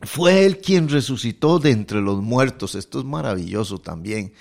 Fue 0.03 0.45
él 0.45 0.59
quien 0.59 0.87
resucitó 0.89 1.57
de 1.57 1.71
entre 1.71 2.01
los 2.01 2.21
muertos. 2.21 2.75
Esto 2.75 2.99
es 2.99 3.05
maravilloso 3.05 3.79
también. 3.79 4.33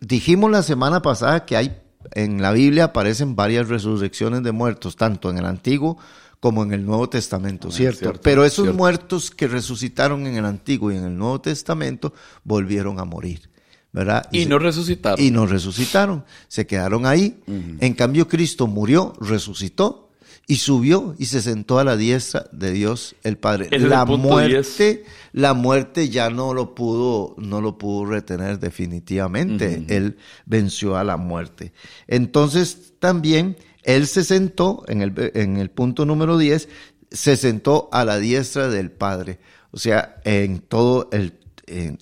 Dijimos 0.00 0.50
la 0.50 0.62
semana 0.62 1.02
pasada 1.02 1.44
que 1.46 1.56
hay 1.56 1.76
en 2.12 2.40
la 2.42 2.52
Biblia 2.52 2.84
aparecen 2.84 3.34
varias 3.34 3.68
resurrecciones 3.68 4.42
de 4.42 4.52
muertos, 4.52 4.96
tanto 4.96 5.30
en 5.30 5.38
el 5.38 5.46
Antiguo 5.46 5.98
como 6.40 6.62
en 6.62 6.72
el 6.74 6.84
Nuevo 6.84 7.08
Testamento, 7.08 7.70
¿cierto? 7.70 7.98
cierto, 8.00 8.20
Pero 8.22 8.44
esos 8.44 8.64
cierto. 8.64 8.76
muertos 8.76 9.30
que 9.30 9.48
resucitaron 9.48 10.26
en 10.26 10.36
el 10.36 10.44
Antiguo 10.44 10.92
y 10.92 10.96
en 10.96 11.04
el 11.04 11.16
Nuevo 11.16 11.40
Testamento 11.40 12.12
volvieron 12.44 13.00
a 13.00 13.04
morir, 13.04 13.48
¿verdad? 13.92 14.28
Y 14.30 14.42
se- 14.42 14.48
no 14.50 14.58
resucitaron. 14.58 15.24
y 15.24 15.30
no 15.30 15.46
resucitaron, 15.46 16.24
se 16.48 16.66
quedaron 16.66 17.06
ahí. 17.06 17.40
En 17.80 17.94
cambio, 17.94 18.28
Cristo 18.28 18.66
murió, 18.66 19.14
resucitó 19.20 20.10
y 20.46 20.56
subió 20.56 21.14
y 21.18 21.24
se 21.24 21.40
sentó 21.40 21.78
a 21.78 21.84
la 21.84 21.96
diestra 21.96 22.44
de 22.52 22.70
Dios 22.72 23.16
el 23.22 23.38
Padre. 23.38 23.68
Es 23.70 23.80
la 23.80 24.02
el 24.02 24.06
punto 24.06 24.28
muerte, 24.28 25.04
la 25.36 25.52
muerte 25.52 26.08
ya 26.10 26.30
no 26.30 26.54
lo 26.54 26.76
pudo, 26.76 27.34
no 27.38 27.60
lo 27.60 27.76
pudo 27.76 28.06
retener 28.06 28.60
definitivamente. 28.60 29.84
Él 29.88 30.16
venció 30.46 30.96
a 30.96 31.02
la 31.02 31.16
muerte. 31.16 31.72
Entonces, 32.06 32.92
también 33.00 33.56
él 33.82 34.06
se 34.06 34.22
sentó 34.22 34.84
en 34.86 35.02
el, 35.02 35.12
en 35.34 35.56
el 35.56 35.70
punto 35.70 36.06
número 36.06 36.38
10, 36.38 36.68
se 37.10 37.36
sentó 37.36 37.88
a 37.90 38.04
la 38.04 38.18
diestra 38.18 38.68
del 38.68 38.92
Padre. 38.92 39.40
O 39.72 39.76
sea, 39.78 40.20
en 40.24 40.60
todo 40.60 41.08
el, 41.10 41.34
en- 41.66 41.98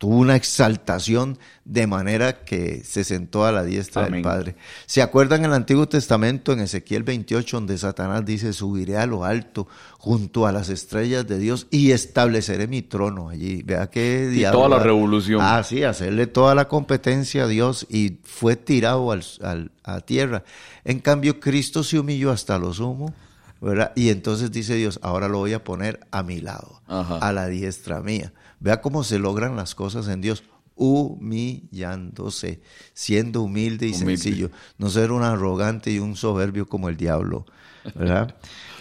tuvo 0.00 0.16
una 0.16 0.34
exaltación 0.34 1.38
de 1.66 1.86
manera 1.86 2.42
que 2.42 2.82
se 2.84 3.04
sentó 3.04 3.44
a 3.44 3.52
la 3.52 3.64
diestra 3.64 4.06
Amén. 4.06 4.14
del 4.14 4.22
Padre. 4.22 4.56
¿Se 4.86 5.02
acuerdan 5.02 5.40
en 5.40 5.50
el 5.50 5.52
Antiguo 5.52 5.88
Testamento, 5.90 6.54
en 6.54 6.60
Ezequiel 6.60 7.02
28, 7.02 7.58
donde 7.58 7.76
Satanás 7.76 8.24
dice, 8.24 8.54
subiré 8.54 8.96
a 8.96 9.04
lo 9.04 9.24
alto 9.26 9.68
junto 9.98 10.46
a 10.46 10.52
las 10.52 10.70
estrellas 10.70 11.28
de 11.28 11.38
Dios 11.38 11.66
y 11.70 11.90
estableceré 11.90 12.66
mi 12.66 12.80
trono 12.80 13.28
allí? 13.28 13.62
Vea 13.62 13.90
qué 13.90 14.30
Y 14.32 14.36
diablo. 14.36 14.60
toda 14.60 14.78
la 14.78 14.82
revolución. 14.82 15.40
Ah, 15.42 15.62
sí, 15.62 15.84
hacerle 15.84 16.26
toda 16.26 16.54
la 16.54 16.66
competencia 16.66 17.44
a 17.44 17.46
Dios 17.46 17.86
y 17.90 18.16
fue 18.24 18.56
tirado 18.56 19.12
al, 19.12 19.22
al- 19.42 19.70
a 19.84 20.00
tierra. 20.00 20.44
En 20.86 21.00
cambio, 21.00 21.40
Cristo 21.40 21.84
se 21.84 21.98
humilló 21.98 22.30
hasta 22.32 22.58
lo 22.58 22.72
sumo, 22.72 23.12
¿verdad? 23.60 23.92
Y 23.96 24.08
entonces 24.10 24.50
dice 24.50 24.74
Dios, 24.74 24.98
ahora 25.02 25.28
lo 25.28 25.38
voy 25.38 25.52
a 25.52 25.64
poner 25.64 26.00
a 26.10 26.22
mi 26.22 26.40
lado, 26.40 26.82
Ajá. 26.86 27.18
a 27.18 27.32
la 27.32 27.46
diestra 27.48 28.00
mía. 28.00 28.32
Vea 28.58 28.80
cómo 28.80 29.04
se 29.04 29.18
logran 29.18 29.56
las 29.56 29.74
cosas 29.74 30.08
en 30.08 30.20
Dios, 30.20 30.42
humillándose, 30.74 32.60
siendo 32.92 33.42
humilde 33.42 33.86
y 33.86 33.90
Humilde. 33.94 34.16
sencillo, 34.16 34.50
no 34.78 34.90
ser 34.90 35.12
un 35.12 35.22
arrogante 35.22 35.90
y 35.90 35.98
un 35.98 36.16
soberbio 36.16 36.66
como 36.66 36.88
el 36.88 36.96
diablo, 36.96 37.46
¿verdad? 37.94 38.34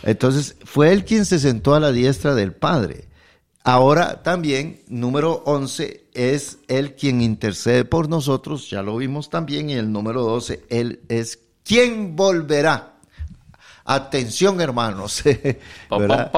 Entonces, 0.03 0.55
fue 0.63 0.91
él 0.93 1.05
quien 1.05 1.25
se 1.25 1.39
sentó 1.39 1.75
a 1.75 1.79
la 1.79 1.91
diestra 1.91 2.35
del 2.35 2.53
Padre. 2.53 3.07
Ahora 3.63 4.23
también, 4.23 4.81
número 4.87 5.43
11, 5.45 6.05
es 6.13 6.59
él 6.69 6.95
quien 6.95 7.21
intercede 7.21 7.83
por 7.85 8.07
nosotros, 8.09 8.69
ya 8.69 8.81
lo 8.81 8.95
vimos 8.97 9.29
también, 9.29 9.69
y 9.69 9.73
el 9.73 9.91
número 9.91 10.23
12, 10.23 10.65
él 10.69 11.01
es 11.09 11.39
quien 11.63 12.15
volverá. 12.15 12.98
Atención, 13.91 14.61
hermanos. 14.61 15.23
¿verdad? 15.89 16.31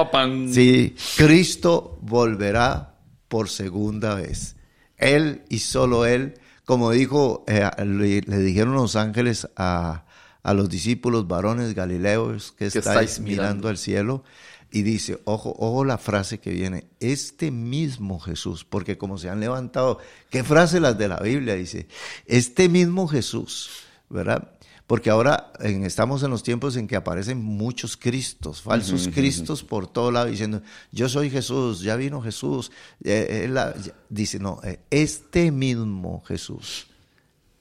Sí, 0.50 0.96
Cristo 1.18 1.98
volverá 2.00 2.94
por 3.28 3.50
segunda 3.50 4.14
vez. 4.14 4.56
Él 4.96 5.42
y 5.50 5.58
solo 5.58 6.06
Él, 6.06 6.40
como 6.64 6.90
dijo, 6.92 7.44
eh, 7.46 7.68
le, 7.84 8.22
le 8.22 8.38
dijeron 8.38 8.72
los 8.72 8.96
ángeles 8.96 9.48
a, 9.56 10.04
a 10.42 10.54
los 10.54 10.70
discípulos 10.70 11.28
varones 11.28 11.74
galileos 11.74 12.52
que, 12.52 12.70
Que 12.70 12.78
estáis, 12.78 12.86
estáis 12.86 13.20
mirando. 13.20 13.42
mirando. 13.42 13.68
al 13.68 13.76
cielo. 13.76 14.24
Y 14.70 14.80
dice, 14.80 15.20
ojo, 15.24 15.54
ojo 15.58 15.84
la 15.84 15.98
frase 15.98 16.38
que 16.40 16.52
viene, 16.52 16.86
este 16.98 17.50
mismo 17.50 18.18
Jesús, 18.18 18.64
porque 18.64 18.96
como 18.96 19.18
se 19.18 19.28
han 19.28 19.40
levantado, 19.40 19.98
¿qué 20.30 20.42
frase 20.42 20.80
las 20.80 20.96
de 20.96 21.08
la 21.08 21.20
Biblia? 21.20 21.54
Dice, 21.54 21.86
este 22.24 22.70
mismo 22.70 23.06
Jesús, 23.08 23.68
¿verdad? 24.08 24.48
Porque 24.86 25.08
ahora 25.10 25.52
en- 25.60 25.84
estamos 25.84 26.22
en 26.22 26.30
los 26.30 26.42
tiempos 26.42 26.76
en 26.76 26.86
que 26.86 26.96
aparecen 26.96 27.38
muchos 27.42 27.96
Cristos, 27.96 28.60
falsos 28.62 29.08
Cristos 29.14 29.62
por 29.62 29.86
todo 29.86 30.10
lado, 30.10 30.26
diciendo, 30.26 30.60
yo 30.90 31.08
soy 31.08 31.30
Jesús, 31.30 31.80
ya 31.80 31.96
vino 31.96 32.20
Jesús. 32.20 32.70
Eh, 33.02 33.44
eh, 33.44 33.48
la- 33.48 33.74
dice, 34.10 34.38
no, 34.38 34.60
eh, 34.64 34.80
este 34.90 35.50
mismo 35.52 36.22
Jesús 36.26 36.86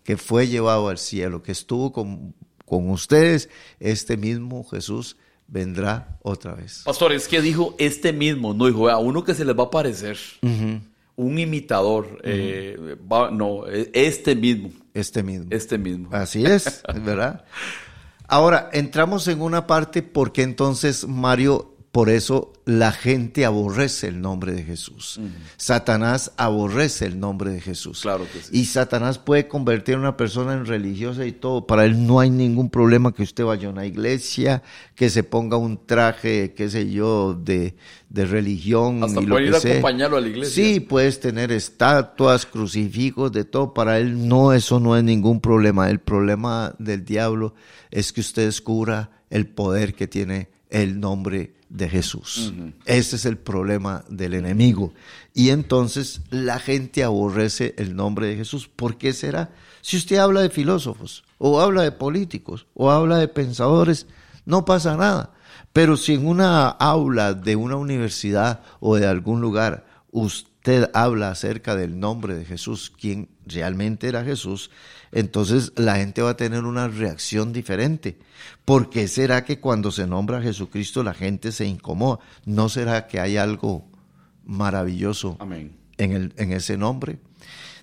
que 0.04 0.18
fue 0.18 0.48
llevado 0.48 0.90
al 0.90 0.98
cielo, 0.98 1.44
que 1.44 1.52
estuvo 1.52 1.94
con, 1.94 2.34
con 2.66 2.90
ustedes, 2.90 3.50
este 3.80 4.18
mismo 4.18 4.64
Jesús 4.64 5.16
vendrá 5.48 6.18
otra 6.24 6.56
vez. 6.56 6.82
Pastor, 6.86 7.14
es 7.14 7.28
que 7.28 7.40
dijo 7.40 7.76
este 7.78 8.12
mismo, 8.12 8.54
no 8.54 8.66
dijo, 8.66 8.90
a 8.90 8.98
uno 8.98 9.24
que 9.24 9.36
se 9.36 9.46
les 9.46 9.56
va 9.58 9.66
a 9.66 9.70
parecer, 9.70 10.18
un 10.42 11.38
imitador, 11.38 12.20
eh, 12.24 12.98
va- 13.10 13.30
no, 13.30 13.68
este 13.68 14.36
mismo, 14.36 14.72
Este 14.94 15.24
mismo. 15.24 15.48
este 15.52 15.78
mismo. 15.78 16.10
Así 16.12 16.46
es, 16.46 16.84
¿verdad? 17.04 17.46
Ahora, 18.28 18.70
entramos 18.72 19.28
en 19.28 19.42
una 19.42 19.68
parte 19.68 20.02
porque 20.04 20.42
entonces, 20.42 21.06
Mario, 21.06 21.71
por 21.92 22.10
eso 22.10 22.54
la 22.64 22.94
gente 22.94 23.44
aborrece 23.44 24.08
el 24.08 24.22
nombre 24.22 24.54
de 24.54 24.64
Jesús. 24.64 25.20
Satanás 25.58 26.32
aborrece 26.38 27.06
el 27.06 27.20
nombre 27.20 27.52
de 27.52 27.60
Jesús. 27.60 28.02
Claro 28.02 28.26
que 28.32 28.40
sí. 28.40 28.50
Y 28.54 28.66
Satanás 28.66 29.20
puede 29.20 29.50
convertir 29.50 29.96
a 29.96 29.98
una 29.98 30.16
persona 30.16 30.54
en 30.54 30.66
religiosa 30.66 31.26
y 31.26 31.34
todo. 31.34 31.68
Para 31.68 31.84
él 31.84 32.08
no 32.08 32.22
hay 32.22 32.30
ningún 32.30 32.70
problema 32.70 33.14
que 33.14 33.24
usted 33.24 33.44
vaya 33.44 33.68
a 33.68 33.72
una 33.72 33.86
iglesia, 33.86 34.64
que 34.96 35.10
se 35.10 35.24
ponga 35.24 35.58
un 35.58 35.86
traje, 35.86 36.54
qué 36.54 36.70
sé 36.70 36.90
yo, 36.90 37.34
de, 37.34 37.76
de 38.08 38.26
religión. 38.26 39.04
Hasta 39.04 39.20
y 39.20 39.26
lo 39.26 39.36
puede 39.36 39.46
ir 39.48 39.52
que 39.52 39.58
a 39.58 39.60
sea. 39.60 39.72
acompañarlo 39.74 40.16
a 40.16 40.22
la 40.22 40.28
iglesia. 40.30 40.64
Sí, 40.64 40.80
puedes 40.80 41.20
tener 41.20 41.52
estatuas, 41.52 42.46
crucifijos, 42.46 43.34
de 43.34 43.44
todo. 43.44 43.74
Para 43.74 44.00
él 44.00 44.30
no, 44.30 44.54
eso 44.54 44.80
no 44.80 44.96
es 44.96 45.04
ningún 45.04 45.42
problema. 45.42 45.90
El 45.90 46.00
problema 46.00 46.74
del 46.80 47.04
diablo 47.04 47.54
es 47.90 48.14
que 48.14 48.22
usted 48.22 48.46
descubra 48.46 49.10
el 49.30 49.46
poder 49.48 49.94
que 49.94 50.08
tiene 50.08 50.48
el 50.70 50.98
nombre 51.02 51.52
de 51.72 51.90
Jesús. 51.90 52.54
Ese 52.86 53.16
es 53.16 53.26
el 53.26 53.38
problema 53.38 54.04
del 54.10 54.34
enemigo. 54.34 54.94
Y 55.34 55.50
entonces 55.50 56.22
la 56.30 56.60
gente 56.60 57.04
aborrece 57.04 57.74
el 57.78 57.96
nombre 57.96 58.28
de 58.28 58.36
Jesús. 58.36 58.68
¿Por 58.68 58.98
qué 58.98 59.14
será? 59.14 59.52
Si 59.82 59.98
usted 59.98 60.18
habla 60.18 60.42
de 60.42 60.50
filósofos, 60.50 61.24
o 61.38 61.62
habla 61.62 61.84
de 61.84 61.92
políticos, 61.92 62.68
o 62.74 62.92
habla 62.92 63.18
de 63.18 63.28
pensadores, 63.28 64.06
no 64.46 64.66
pasa 64.66 64.98
nada. 64.98 65.34
Pero 65.74 65.96
si 65.96 66.14
en 66.14 66.28
una 66.28 66.68
aula 66.68 67.34
de 67.34 67.56
una 67.56 67.78
universidad 67.78 68.62
o 68.80 68.98
de 68.98 69.08
algún 69.08 69.40
lugar 69.40 69.86
usted 70.12 70.92
habla 70.94 71.30
acerca 71.30 71.76
del 71.76 72.00
nombre 72.00 72.36
de 72.36 72.44
Jesús, 72.44 72.92
quien 72.92 73.30
realmente 73.54 74.08
era 74.08 74.24
Jesús, 74.24 74.72
entonces 75.12 75.74
la 75.76 75.98
gente 75.98 76.22
va 76.22 76.32
a 76.32 76.38
tener 76.38 76.64
una 76.64 76.88
reacción 76.88 77.54
diferente. 77.54 78.18
¿Por 78.66 78.90
qué 78.90 79.08
será 79.08 79.44
que 79.44 79.60
cuando 79.60 79.92
se 79.92 80.08
nombra 80.08 80.38
a 80.38 80.42
Jesucristo 80.42 81.04
la 81.04 81.14
gente 81.14 81.52
se 81.52 81.66
incomoda? 81.66 82.20
¿No 82.46 82.70
será 82.70 83.08
que 83.08 83.20
hay 83.20 83.38
algo 83.38 83.86
maravilloso 84.46 85.38
Amén. 85.40 85.76
en, 85.98 86.12
el, 86.12 86.34
en 86.38 86.54
ese 86.54 86.78
nombre? 86.78 87.20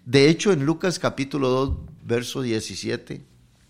De 0.04 0.28
hecho, 0.28 0.52
en 0.52 0.64
Lucas 0.64 0.98
capítulo 0.98 1.48
2, 1.50 1.76
verso 2.04 2.40
17, 2.42 3.22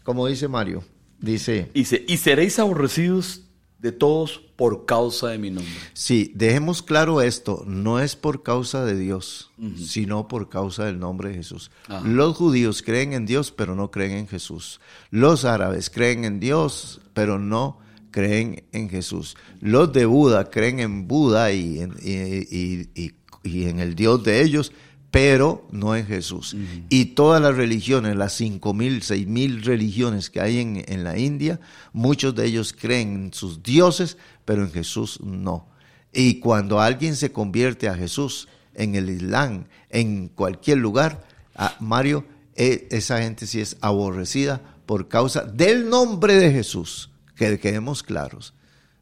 como 0.05 0.26
dice 0.26 0.46
Mario, 0.46 0.84
dice, 1.18 1.70
Dice, 1.74 2.05
y 2.07 2.18
seréis 2.18 2.59
aborrecidos 2.59 3.47
de 3.79 3.93
todos 3.93 4.41
por 4.57 4.87
causa 4.87 5.29
de 5.29 5.39
mi 5.39 5.51
nombre. 5.51 5.72
Sí, 5.95 6.33
dejemos 6.35 6.83
claro 6.83 7.22
esto, 7.22 7.62
no 7.66 8.01
es 8.01 8.16
por 8.16 8.43
causa 8.43 8.85
de 8.85 8.99
Dios, 8.99 9.53
sino 9.76 10.26
por 10.26 10.49
causa 10.49 10.85
del 10.87 10.99
nombre 10.99 11.29
de 11.29 11.37
Jesús. 11.37 11.70
Ajá. 11.87 12.07
Los 12.07 12.37
judíos 12.37 12.83
creen 12.83 13.12
en 13.12 13.24
Dios, 13.24 13.53
pero 13.53 13.76
no 13.76 13.91
creen 13.93 14.12
en 14.12 14.26
Jesús. 14.29 14.81
Los 15.11 15.45
árabes 15.45 15.91
creen 15.91 16.24
en 16.24 16.41
Dios, 16.41 17.01
pero 17.14 17.39
no 17.39 17.79
creen 18.11 18.64
en 18.72 18.89
Jesús. 18.91 19.37
Los 19.61 19.93
de 19.93 20.07
Buda 20.07 20.51
creen 20.51 20.81
en 20.81 21.07
Buda 21.07 21.53
y 21.53 21.81
en, 21.81 21.93
y- 22.03 22.57
y- 22.57 22.91
y- 22.95 23.12
y 23.45 23.64
en 23.68 23.79
el 23.79 23.95
Dios 23.95 24.24
de 24.24 24.43
ellos, 24.43 24.72
pero 25.18 25.66
no 25.72 25.96
en 25.96 26.06
Jesús. 26.06 26.54
Y 26.88 27.06
todas 27.06 27.42
las 27.42 27.56
religiones, 27.56 28.14
las 28.14 28.34
cinco 28.34 28.72
mil, 28.72 29.02
seis 29.02 29.26
mil 29.26 29.64
religiones 29.64 30.30
que 30.30 30.40
hay 30.40 30.60
en, 30.60 30.84
en 30.86 31.02
la 31.02 31.18
India, 31.18 31.58
muchos 31.92 32.36
de 32.36 32.46
ellos 32.46 32.72
creen 32.72 33.14
en 33.24 33.34
sus 33.34 33.60
dioses, 33.60 34.16
pero 34.44 34.62
en 34.62 34.70
Jesús 34.70 35.18
no. 35.20 35.66
Y 36.12 36.38
cuando 36.38 36.80
alguien 36.80 37.16
se 37.16 37.32
convierte 37.32 37.88
a 37.88 37.96
Jesús 37.96 38.46
en 38.74 38.94
el 38.94 39.10
Islam, 39.10 39.64
en 39.90 40.28
cualquier 40.28 40.78
lugar, 40.78 41.26
a 41.56 41.74
Mario, 41.80 42.24
e- 42.54 42.86
esa 42.92 43.20
gente 43.20 43.48
sí 43.48 43.60
es 43.60 43.76
aborrecida 43.80 44.60
por 44.86 45.08
causa 45.08 45.42
del 45.42 45.88
nombre 45.88 46.36
de 46.36 46.52
Jesús. 46.52 47.10
Que 47.34 47.58
quedemos 47.58 48.04
claros, 48.04 48.54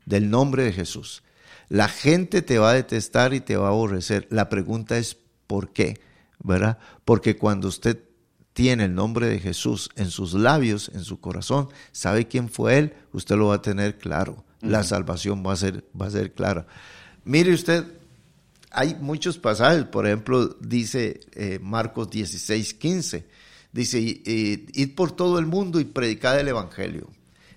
del 0.06 0.30
nombre 0.30 0.64
de 0.64 0.72
Jesús. 0.72 1.22
La 1.68 1.88
gente 1.88 2.40
te 2.40 2.58
va 2.58 2.70
a 2.70 2.74
detestar 2.74 3.34
y 3.34 3.40
te 3.40 3.58
va 3.58 3.66
a 3.66 3.70
aborrecer. 3.72 4.26
La 4.30 4.48
pregunta 4.48 4.96
es 4.96 5.18
¿por 5.46 5.74
qué? 5.74 6.05
¿Verdad? 6.46 6.78
Porque 7.04 7.36
cuando 7.36 7.66
usted 7.68 7.98
tiene 8.52 8.84
el 8.84 8.94
nombre 8.94 9.26
de 9.26 9.40
Jesús 9.40 9.90
en 9.96 10.10
sus 10.10 10.32
labios, 10.32 10.90
en 10.94 11.02
su 11.04 11.18
corazón, 11.20 11.68
sabe 11.92 12.28
quién 12.28 12.48
fue 12.48 12.78
Él, 12.78 12.94
usted 13.12 13.36
lo 13.36 13.48
va 13.48 13.56
a 13.56 13.62
tener 13.62 13.98
claro. 13.98 14.44
La 14.62 14.82
salvación 14.84 15.44
va 15.46 15.52
a 15.52 15.56
ser, 15.56 15.84
va 16.00 16.06
a 16.06 16.10
ser 16.10 16.32
clara. 16.32 16.66
Mire 17.24 17.52
usted, 17.52 17.84
hay 18.70 18.94
muchos 19.00 19.38
pasajes, 19.38 19.84
por 19.84 20.06
ejemplo, 20.06 20.56
dice 20.60 21.20
eh, 21.32 21.58
Marcos 21.60 22.08
16, 22.10 22.74
15, 22.74 23.26
dice, 23.72 24.00
"Y- 24.00 24.22
y- 24.24 24.82
id 24.82 24.94
por 24.94 25.12
todo 25.12 25.38
el 25.38 25.46
mundo 25.46 25.78
y 25.80 25.84
predicad 25.84 26.38
el 26.40 26.48
Evangelio. 26.48 27.08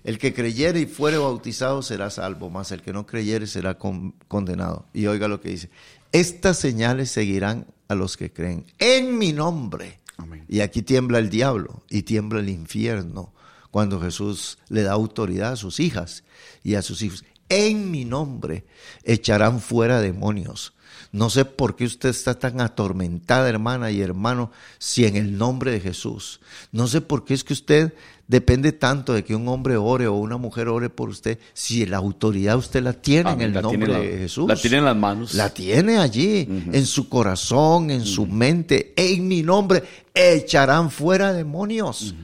El 0.04 0.18
que 0.18 0.34
creyere 0.34 0.80
y 0.80 0.86
fuere 0.86 1.16
bautizado 1.18 1.82
será 1.82 2.10
salvo, 2.10 2.50
mas 2.50 2.72
el 2.72 2.82
que 2.82 2.92
no 2.92 3.06
creyere 3.06 3.46
será 3.46 3.78
con- 3.78 4.12
condenado. 4.28 4.86
Y 4.92 5.06
oiga 5.06 5.28
lo 5.28 5.40
que 5.40 5.50
dice, 5.50 5.70
estas 6.12 6.58
señales 6.58 7.10
seguirán 7.10 7.66
a 7.90 7.96
los 7.96 8.16
que 8.16 8.32
creen 8.32 8.64
en 8.78 9.18
mi 9.18 9.32
nombre. 9.32 9.98
Amén. 10.16 10.44
Y 10.48 10.60
aquí 10.60 10.82
tiembla 10.82 11.18
el 11.18 11.28
diablo 11.28 11.82
y 11.90 12.02
tiembla 12.02 12.38
el 12.38 12.48
infierno 12.48 13.34
cuando 13.72 14.00
Jesús 14.00 14.58
le 14.68 14.82
da 14.82 14.92
autoridad 14.92 15.52
a 15.52 15.56
sus 15.56 15.80
hijas 15.80 16.22
y 16.62 16.76
a 16.76 16.82
sus 16.82 17.02
hijos. 17.02 17.24
En 17.48 17.90
mi 17.90 18.04
nombre 18.04 18.64
echarán 19.02 19.60
fuera 19.60 20.00
demonios. 20.00 20.72
No 21.10 21.30
sé 21.30 21.44
por 21.44 21.74
qué 21.74 21.84
usted 21.84 22.10
está 22.10 22.38
tan 22.38 22.60
atormentada, 22.60 23.48
hermana 23.48 23.90
y 23.90 24.00
hermano, 24.00 24.52
si 24.78 25.06
en 25.06 25.16
el 25.16 25.36
nombre 25.36 25.72
de 25.72 25.80
Jesús. 25.80 26.40
No 26.70 26.86
sé 26.86 27.00
por 27.00 27.24
qué 27.24 27.34
es 27.34 27.42
que 27.42 27.54
usted 27.54 27.92
depende 28.30 28.70
tanto 28.70 29.12
de 29.12 29.24
que 29.24 29.34
un 29.34 29.48
hombre 29.48 29.76
ore 29.76 30.06
o 30.06 30.14
una 30.14 30.36
mujer 30.36 30.68
ore 30.68 30.88
por 30.88 31.08
usted, 31.08 31.40
si 31.52 31.84
la 31.84 31.96
autoridad 31.96 32.56
usted 32.56 32.80
la 32.80 32.92
tiene 32.92 33.28
Amén. 33.28 33.50
en 33.50 33.56
el 33.56 33.62
nombre 33.62 33.86
tiene 33.88 34.06
de 34.08 34.18
Jesús. 34.18 34.48
la 34.48 34.54
tiene 34.54 34.76
en 34.76 34.84
las 34.84 34.96
manos. 34.96 35.34
La 35.34 35.52
tiene 35.52 35.98
allí, 35.98 36.46
en 36.72 36.86
su 36.86 37.08
corazón, 37.08 37.90
en 37.90 38.06
su 38.06 38.26
mente. 38.26 38.94
En 38.96 39.26
mi 39.26 39.42
nombre 39.42 39.82
echarán 40.14 40.92
fuera 40.92 41.32
demonios. 41.32 42.14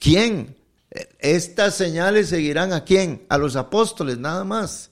¿Quién? 0.00 0.56
Estas 1.20 1.76
señales 1.76 2.28
seguirán 2.28 2.72
a 2.72 2.82
quién? 2.82 3.22
A 3.28 3.38
los 3.38 3.54
apóstoles, 3.54 4.18
nada 4.18 4.42
más. 4.42 4.90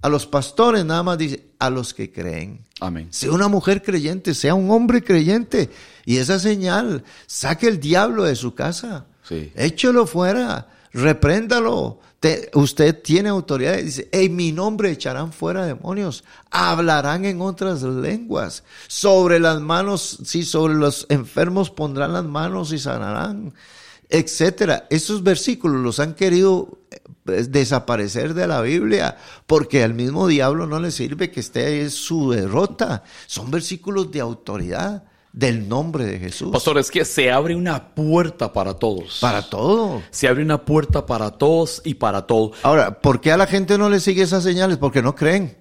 A 0.00 0.08
los 0.08 0.28
pastores, 0.28 0.84
nada 0.84 1.02
más 1.02 1.18
dice, 1.18 1.44
a 1.58 1.70
los 1.70 1.92
que 1.92 2.12
creen. 2.12 2.60
Amén. 2.78 3.08
Sea 3.10 3.32
una 3.32 3.48
mujer 3.48 3.82
creyente, 3.82 4.32
sea 4.32 4.54
un 4.54 4.70
hombre 4.70 5.02
creyente. 5.02 5.70
Y 6.04 6.18
esa 6.18 6.38
señal, 6.38 7.02
saque 7.26 7.66
el 7.66 7.80
diablo 7.80 8.22
de 8.22 8.36
su 8.36 8.54
casa. 8.54 9.06
Échelo 9.54 10.06
fuera, 10.06 10.68
repréndalo. 10.92 12.00
Te- 12.20 12.50
usted 12.54 13.00
tiene 13.02 13.28
autoridad. 13.28 13.76
Dice, 13.78 14.08
en 14.10 14.34
mi 14.34 14.50
nombre 14.52 14.90
echarán 14.90 15.32
fuera 15.32 15.64
demonios. 15.64 16.24
Hablarán 16.50 17.24
en 17.24 17.40
otras 17.40 17.82
lenguas. 17.82 18.64
Sobre 18.88 19.38
las 19.38 19.60
manos, 19.60 20.18
sí, 20.24 20.42
sobre 20.44 20.74
los 20.74 21.06
enfermos 21.10 21.70
pondrán 21.70 22.12
las 22.12 22.24
manos 22.24 22.72
y 22.72 22.78
sanarán. 22.78 23.54
Etcétera. 24.08 24.86
Esos 24.90 25.22
versículos 25.22 25.80
los 25.80 26.00
han 26.00 26.14
querido 26.14 26.78
eh, 26.90 27.44
desaparecer 27.48 28.34
de 28.34 28.46
la 28.46 28.62
Biblia 28.62 29.16
porque 29.46 29.84
al 29.84 29.94
mismo 29.94 30.26
diablo 30.26 30.66
no 30.66 30.80
le 30.80 30.90
sirve 30.90 31.30
que 31.30 31.40
esté 31.40 31.66
ahí 31.66 31.90
su 31.90 32.30
derrota. 32.32 33.04
Son 33.26 33.50
versículos 33.50 34.10
de 34.10 34.20
autoridad 34.20 35.04
del 35.38 35.68
nombre 35.68 36.04
de 36.04 36.18
Jesús. 36.18 36.50
Pastor, 36.50 36.78
es 36.78 36.90
que 36.90 37.04
se 37.04 37.30
abre 37.30 37.54
una 37.54 37.94
puerta 37.94 38.52
para 38.52 38.74
todos. 38.74 39.18
Para 39.20 39.48
todo. 39.48 40.02
Se 40.10 40.26
abre 40.26 40.42
una 40.42 40.64
puerta 40.64 41.06
para 41.06 41.30
todos 41.30 41.80
y 41.84 41.94
para 41.94 42.26
todo. 42.26 42.50
Ahora, 42.64 42.98
¿por 42.98 43.20
qué 43.20 43.30
a 43.30 43.36
la 43.36 43.46
gente 43.46 43.78
no 43.78 43.88
le 43.88 44.00
sigue 44.00 44.24
esas 44.24 44.42
señales? 44.42 44.78
Porque 44.78 45.00
no 45.00 45.14
creen. 45.14 45.56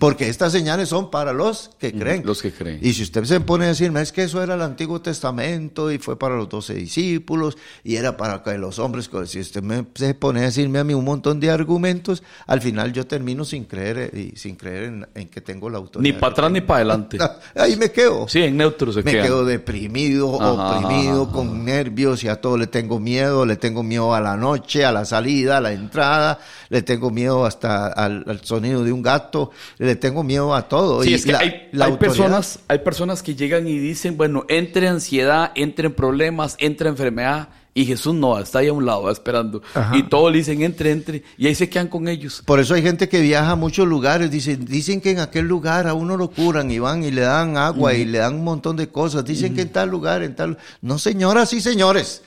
Porque 0.00 0.30
estas 0.30 0.52
señales 0.52 0.88
son 0.88 1.10
para 1.10 1.34
los 1.34 1.70
que 1.78 1.92
creen. 1.92 2.22
los 2.24 2.40
que 2.40 2.52
creen. 2.52 2.78
Y 2.80 2.94
si 2.94 3.02
usted 3.02 3.24
se 3.24 3.40
pone 3.40 3.66
a 3.66 3.68
decirme, 3.68 4.00
es 4.00 4.12
que 4.12 4.22
eso 4.22 4.42
era 4.42 4.54
el 4.54 4.62
Antiguo 4.62 5.02
Testamento 5.02 5.92
y 5.92 5.98
fue 5.98 6.18
para 6.18 6.36
los 6.36 6.48
doce 6.48 6.72
discípulos 6.72 7.58
y 7.84 7.96
era 7.96 8.16
para 8.16 8.42
que 8.42 8.56
los 8.56 8.78
hombres, 8.78 9.10
si 9.26 9.40
usted 9.40 9.62
me, 9.62 9.84
se 9.94 10.14
pone 10.14 10.40
a 10.40 10.42
decirme 10.44 10.78
a 10.78 10.84
mí 10.84 10.94
un 10.94 11.04
montón 11.04 11.38
de 11.38 11.50
argumentos, 11.50 12.22
al 12.46 12.62
final 12.62 12.94
yo 12.94 13.06
termino 13.06 13.44
sin 13.44 13.64
creer 13.64 14.10
eh, 14.12 14.32
y 14.32 14.36
sin 14.38 14.56
creer 14.56 14.84
en, 14.84 15.06
en 15.14 15.28
que 15.28 15.42
tengo 15.42 15.68
la 15.68 15.76
autoridad. 15.78 16.14
Ni 16.14 16.18
para 16.18 16.32
atrás 16.32 16.50
ni 16.50 16.60
para 16.62 16.76
adelante. 16.78 17.18
Ahí 17.54 17.76
me 17.76 17.90
quedo. 17.90 18.26
Sí, 18.26 18.42
en 18.42 18.56
neutro 18.56 18.90
se 18.90 19.02
Me 19.02 19.12
quedo 19.12 19.44
deprimido, 19.44 20.40
Ajá, 20.40 20.78
oprimido, 20.78 21.24
ajá, 21.24 21.32
con 21.32 21.64
nervios 21.64 22.24
y 22.24 22.28
a 22.28 22.40
todo 22.40 22.56
le 22.56 22.68
tengo 22.68 22.98
miedo. 22.98 23.44
Le 23.44 23.56
tengo 23.56 23.82
miedo 23.82 24.14
a 24.14 24.20
la 24.20 24.36
noche, 24.36 24.86
a 24.86 24.92
la 24.92 25.04
salida, 25.04 25.58
a 25.58 25.60
la 25.60 25.72
entrada. 25.72 26.38
Le 26.70 26.82
tengo 26.82 27.10
miedo 27.10 27.44
hasta 27.44 27.88
al, 27.88 28.24
al 28.26 28.40
sonido 28.44 28.82
de 28.82 28.92
un 28.92 29.02
gato. 29.02 29.50
Le 29.78 29.96
tengo 29.96 30.22
miedo 30.22 30.54
a 30.54 30.68
todo. 30.68 31.02
Sí, 31.02 31.10
Y 31.10 31.14
es 31.14 31.24
que 31.24 31.32
la- 31.32 31.38
hay, 31.40 31.68
la 31.72 31.86
hay 31.86 31.96
personas, 31.96 32.60
hay 32.68 32.78
personas 32.80 33.22
que 33.22 33.34
llegan 33.34 33.66
y 33.68 33.78
dicen, 33.78 34.16
bueno, 34.16 34.44
entre 34.48 34.88
ansiedad, 34.88 35.52
entre 35.54 35.90
problemas, 35.90 36.56
entre 36.58 36.88
enfermedad, 36.88 37.48
y 37.74 37.84
Jesús 37.86 38.12
no, 38.12 38.36
está 38.40 38.58
ahí 38.58 38.66
a 38.66 38.72
un 38.72 38.84
lado, 38.84 39.08
esperando. 39.08 39.62
Ajá. 39.72 39.96
Y 39.96 40.02
todos 40.04 40.32
le 40.32 40.38
dicen, 40.38 40.62
entre, 40.62 40.90
entre, 40.90 41.22
y 41.36 41.46
ahí 41.46 41.54
se 41.54 41.68
quedan 41.68 41.86
con 41.86 42.08
ellos. 42.08 42.42
Por 42.44 42.58
eso 42.58 42.74
hay 42.74 42.82
gente 42.82 43.08
que 43.08 43.20
viaja 43.20 43.52
a 43.52 43.56
muchos 43.56 43.86
lugares. 43.86 44.32
Dicen, 44.32 44.64
dicen 44.64 45.00
que 45.00 45.12
en 45.12 45.20
aquel 45.20 45.46
lugar 45.46 45.86
a 45.86 45.94
uno 45.94 46.16
lo 46.16 46.28
curan 46.28 46.72
y 46.72 46.80
van 46.80 47.04
y 47.04 47.12
le 47.12 47.20
dan 47.20 47.56
agua 47.56 47.94
y 47.94 48.04
le 48.04 48.18
dan 48.18 48.34
un 48.34 48.42
montón 48.44 48.76
de 48.76 48.88
cosas. 48.88 49.24
Dicen 49.24 49.54
que 49.54 49.62
en 49.62 49.68
tal 49.68 49.90
lugar, 49.90 50.24
en 50.24 50.34
tal. 50.34 50.58
No, 50.82 50.98
señoras 50.98 51.52
y 51.52 51.60
señores. 51.60 52.22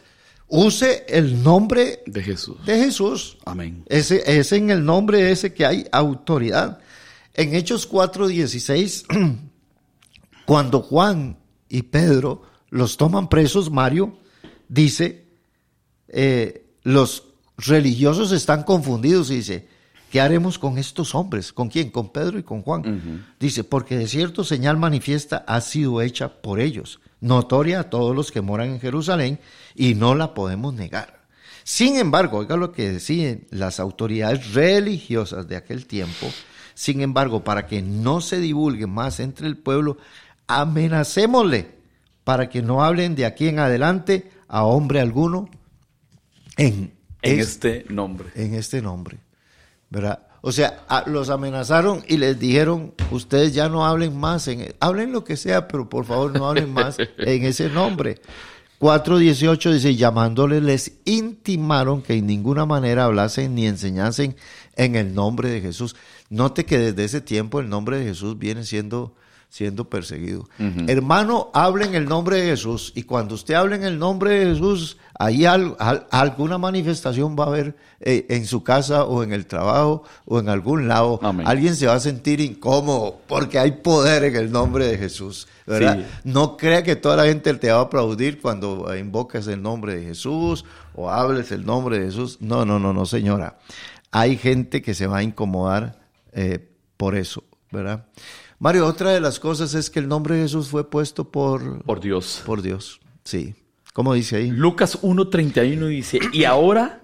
Use 0.47 1.05
el 1.09 1.43
nombre 1.43 2.01
De 2.05 2.21
Jesús. 2.23 2.57
de 2.65 2.77
Jesús. 2.85 3.37
Amén. 3.45 3.83
Ese, 3.87 4.21
es 4.39 4.51
en 4.53 4.69
el 4.69 4.85
nombre 4.85 5.31
ese 5.31 5.53
que 5.53 5.65
hay 5.65 5.85
autoridad. 5.91 6.79
En 7.33 7.55
Hechos 7.55 7.89
4:16, 7.89 9.39
cuando 10.45 10.81
Juan 10.81 11.37
y 11.69 11.83
Pedro 11.83 12.43
los 12.69 12.97
toman 12.97 13.29
presos, 13.29 13.71
Mario 13.71 14.17
dice, 14.67 15.25
eh, 16.07 16.65
los 16.83 17.23
religiosos 17.57 18.31
están 18.31 18.63
confundidos 18.63 19.29
y 19.31 19.35
dice, 19.35 19.67
¿qué 20.11 20.19
haremos 20.19 20.57
con 20.57 20.77
estos 20.77 21.15
hombres? 21.15 21.53
¿Con 21.53 21.69
quién? 21.69 21.89
Con 21.89 22.11
Pedro 22.11 22.39
y 22.39 22.43
con 22.43 22.61
Juan. 22.61 23.25
Dice, 23.39 23.63
porque 23.63 23.97
de 23.97 24.07
cierto 24.07 24.43
señal 24.43 24.77
manifiesta 24.77 25.43
ha 25.47 25.61
sido 25.61 26.01
hecha 26.01 26.41
por 26.41 26.59
ellos, 26.59 26.99
notoria 27.19 27.81
a 27.81 27.89
todos 27.89 28.15
los 28.15 28.31
que 28.31 28.41
moran 28.41 28.69
en 28.69 28.79
Jerusalén, 28.79 29.39
y 29.75 29.93
no 29.93 30.15
la 30.15 30.33
podemos 30.33 30.73
negar. 30.73 31.21
Sin 31.63 31.97
embargo, 31.97 32.39
oiga 32.39 32.57
lo 32.57 32.71
que 32.71 32.91
decían 32.91 33.45
las 33.51 33.79
autoridades 33.79 34.53
religiosas 34.53 35.47
de 35.47 35.55
aquel 35.55 35.85
tiempo, 35.85 36.27
sin 36.81 37.01
embargo, 37.01 37.43
para 37.43 37.67
que 37.67 37.83
no 37.83 38.21
se 38.21 38.39
divulgue 38.39 38.87
más 38.87 39.19
entre 39.19 39.45
el 39.45 39.55
pueblo, 39.55 39.97
amenacémosle 40.47 41.67
para 42.23 42.49
que 42.49 42.63
no 42.63 42.83
hablen 42.83 43.13
de 43.13 43.25
aquí 43.27 43.47
en 43.47 43.59
adelante 43.59 44.31
a 44.47 44.63
hombre 44.63 44.99
alguno 44.99 45.47
en, 46.57 46.91
En 47.21 47.39
es- 47.39 47.47
este 47.49 47.85
nombre. 47.89 48.29
en 48.35 48.55
este 48.55 48.81
nombre. 48.81 49.17
¿Verdad? 49.91 50.27
O 50.41 50.51
sea, 50.51 50.83
a- 50.89 51.03
los 51.07 51.29
amenazaron 51.29 52.03
y 52.07 52.17
les 52.17 52.39
dijeron, 52.39 52.93
ustedes 53.11 53.53
ya 53.53 53.69
no 53.69 53.85
hablen 53.85 54.17
más, 54.19 54.47
en, 54.47 54.73
hablen 54.79 55.11
lo 55.11 55.23
que 55.23 55.37
sea, 55.37 55.67
pero 55.67 55.87
por 55.87 56.05
favor 56.05 56.33
no 56.35 56.47
hablen 56.49 56.73
más 56.73 56.97
en 57.19 57.43
ese 57.43 57.69
nombre. 57.69 58.19
4.18 58.79 59.71
dice, 59.73 59.95
llamándoles 59.95 60.63
les 60.63 60.93
intimaron 61.05 62.01
que 62.01 62.15
en 62.15 62.25
ninguna 62.25 62.65
manera 62.65 63.05
hablasen 63.05 63.53
ni 63.53 63.67
enseñasen 63.67 64.35
en 64.75 64.95
el 64.95 65.13
nombre 65.13 65.49
de 65.49 65.61
Jesús. 65.61 65.95
Note 66.31 66.65
que 66.65 66.79
desde 66.79 67.03
ese 67.03 67.21
tiempo 67.21 67.59
el 67.59 67.69
nombre 67.69 67.99
de 67.99 68.05
Jesús 68.05 68.39
viene 68.39 68.63
siendo 68.63 69.13
siendo 69.51 69.89
perseguido. 69.89 70.47
Hermano, 70.87 71.49
hable 71.53 71.83
en 71.83 71.93
el 71.93 72.05
nombre 72.05 72.37
de 72.37 72.45
Jesús 72.51 72.93
y 72.95 73.03
cuando 73.03 73.35
usted 73.35 73.55
hable 73.55 73.75
en 73.75 73.83
el 73.83 73.99
nombre 73.99 74.39
de 74.39 74.53
Jesús, 74.53 74.95
ahí 75.19 75.43
alguna 75.45 76.57
manifestación 76.57 77.35
va 77.37 77.43
a 77.43 77.47
haber 77.47 77.75
eh, 77.99 78.27
en 78.29 78.45
su 78.45 78.63
casa 78.63 79.03
o 79.03 79.23
en 79.23 79.33
el 79.33 79.45
trabajo 79.47 80.03
o 80.23 80.39
en 80.39 80.47
algún 80.47 80.87
lado. 80.87 81.19
Alguien 81.43 81.75
se 81.75 81.85
va 81.85 81.95
a 81.95 81.99
sentir 81.99 82.39
incómodo 82.39 83.19
porque 83.27 83.59
hay 83.59 83.71
poder 83.73 84.23
en 84.23 84.37
el 84.37 84.53
nombre 84.53 84.87
de 84.87 84.97
Jesús. 84.97 85.49
¿verdad? 85.67 86.05
No 86.23 86.55
crea 86.55 86.81
que 86.81 86.95
toda 86.95 87.17
la 87.17 87.25
gente 87.25 87.53
te 87.55 87.71
va 87.73 87.79
a 87.79 87.81
aplaudir 87.81 88.39
cuando 88.39 88.95
invocas 88.95 89.47
el 89.47 89.61
nombre 89.61 89.95
de 89.95 90.05
Jesús 90.05 90.63
o 90.95 91.09
hables 91.09 91.51
el 91.51 91.65
nombre 91.65 91.99
de 91.99 92.05
Jesús. 92.05 92.37
No, 92.39 92.63
no, 92.63 92.79
no, 92.79 92.93
no, 92.93 93.05
señora. 93.05 93.57
Hay 94.11 94.37
gente 94.37 94.81
que 94.81 94.93
se 94.93 95.07
va 95.07 95.17
a 95.17 95.23
incomodar 95.23 96.00
eh, 96.33 96.69
por 96.97 97.15
eso, 97.15 97.43
¿verdad? 97.71 98.07
Mario, 98.59 98.85
otra 98.85 99.11
de 99.11 99.19
las 99.19 99.39
cosas 99.39 99.73
es 99.73 99.89
que 99.89 99.99
el 99.99 100.07
nombre 100.07 100.35
de 100.35 100.43
Jesús 100.43 100.69
fue 100.69 100.89
puesto 100.89 101.31
por... 101.31 101.83
Por 101.83 101.99
Dios. 101.99 102.43
Por 102.45 102.61
Dios, 102.61 102.99
sí. 103.23 103.55
¿Cómo 103.93 104.13
dice 104.13 104.37
ahí? 104.37 104.51
Lucas 104.51 105.01
1.31 105.01 105.87
dice, 105.87 106.19
y 106.31 106.45
ahora 106.45 107.01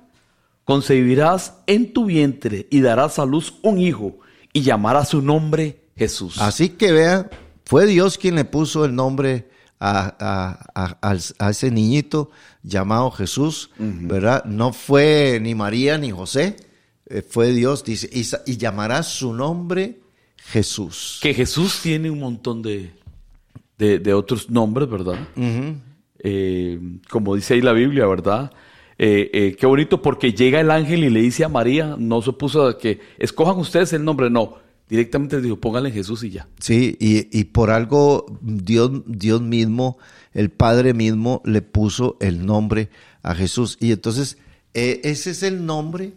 concebirás 0.64 1.56
en 1.66 1.94
tu 1.94 2.06
vientre 2.06 2.68
y 2.70 2.82
darás 2.82 3.20
a 3.20 3.26
luz 3.26 3.56
un 3.62 3.80
hijo 3.80 4.20
y 4.54 4.62
llamarás 4.62 5.10
su 5.10 5.22
nombre 5.22 5.82
Jesús. 5.96 6.40
Así 6.40 6.70
que 6.70 6.92
vea, 6.92 7.30
fue 7.66 7.86
Dios 7.86 8.18
quien 8.18 8.36
le 8.36 8.46
puso 8.46 8.86
el 8.86 8.96
nombre 8.96 9.50
a, 9.80 10.58
ese 11.50 11.72
niñito 11.72 12.32
llamado 12.64 13.12
Jesús, 13.12 13.72
¿verdad? 13.78 14.46
No 14.46 14.74
fue 14.74 15.40
ni 15.42 15.56
María 15.56 15.98
ni 15.98 16.12
José, 16.12 16.56
fue 17.30 17.54
Dios, 17.54 17.84
dice, 17.84 18.10
y, 18.12 18.26
y 18.52 18.58
llamarás 18.58 19.08
su 19.08 19.34
nombre 19.34 20.00
Jesús. 20.38 21.20
Que 21.22 21.34
Jesús 21.34 21.80
tiene 21.82 22.10
un 22.10 22.20
montón 22.20 22.62
de, 22.62 22.92
de, 23.78 24.14
otros 24.14 24.50
nombres, 24.50 24.90
¿verdad? 24.90 25.28
Eh, 26.20 26.80
como 27.10 27.36
dice 27.36 27.54
ahí 27.54 27.62
la 27.62 27.74
Biblia, 27.74 28.08
¿verdad? 28.08 28.52
Eh, 28.98 29.30
eh, 29.32 29.56
qué 29.60 29.66
bonito 29.68 30.02
porque 30.02 30.34
llega 30.34 30.60
el 30.60 30.72
ángel 30.72 31.04
y 31.04 31.10
le 31.10 31.22
dice 31.22 31.44
a 31.44 31.50
María, 31.50 31.96
no 32.00 32.22
se 32.22 32.34
puso 32.34 32.66
a 32.66 32.78
que 32.78 33.00
escojan 33.20 33.58
ustedes 33.58 33.94
el 33.94 34.04
nombre, 34.04 34.30
no, 34.30 34.56
directamente 34.90 35.36
le 35.36 35.44
dijo, 35.44 35.58
pónganle 35.58 35.92
Jesús 35.92 36.24
y 36.24 36.32
ya. 36.32 36.48
Sí, 36.60 36.98
y, 37.00 37.44
por 37.46 37.70
algo 37.70 38.26
Dios, 38.42 38.92
Dios 39.06 39.42
mismo, 39.42 40.00
el 40.34 40.50
Padre 40.50 40.94
mismo, 40.94 41.42
le 41.46 41.62
puso 41.62 42.18
el 42.20 42.46
nombre 42.46 42.90
a 43.22 43.36
Jesús. 43.36 43.78
Y 43.80 43.92
entonces, 43.92 44.38
ese 44.74 45.32
es 45.32 45.44
el 45.44 45.66
nombre 45.66 46.14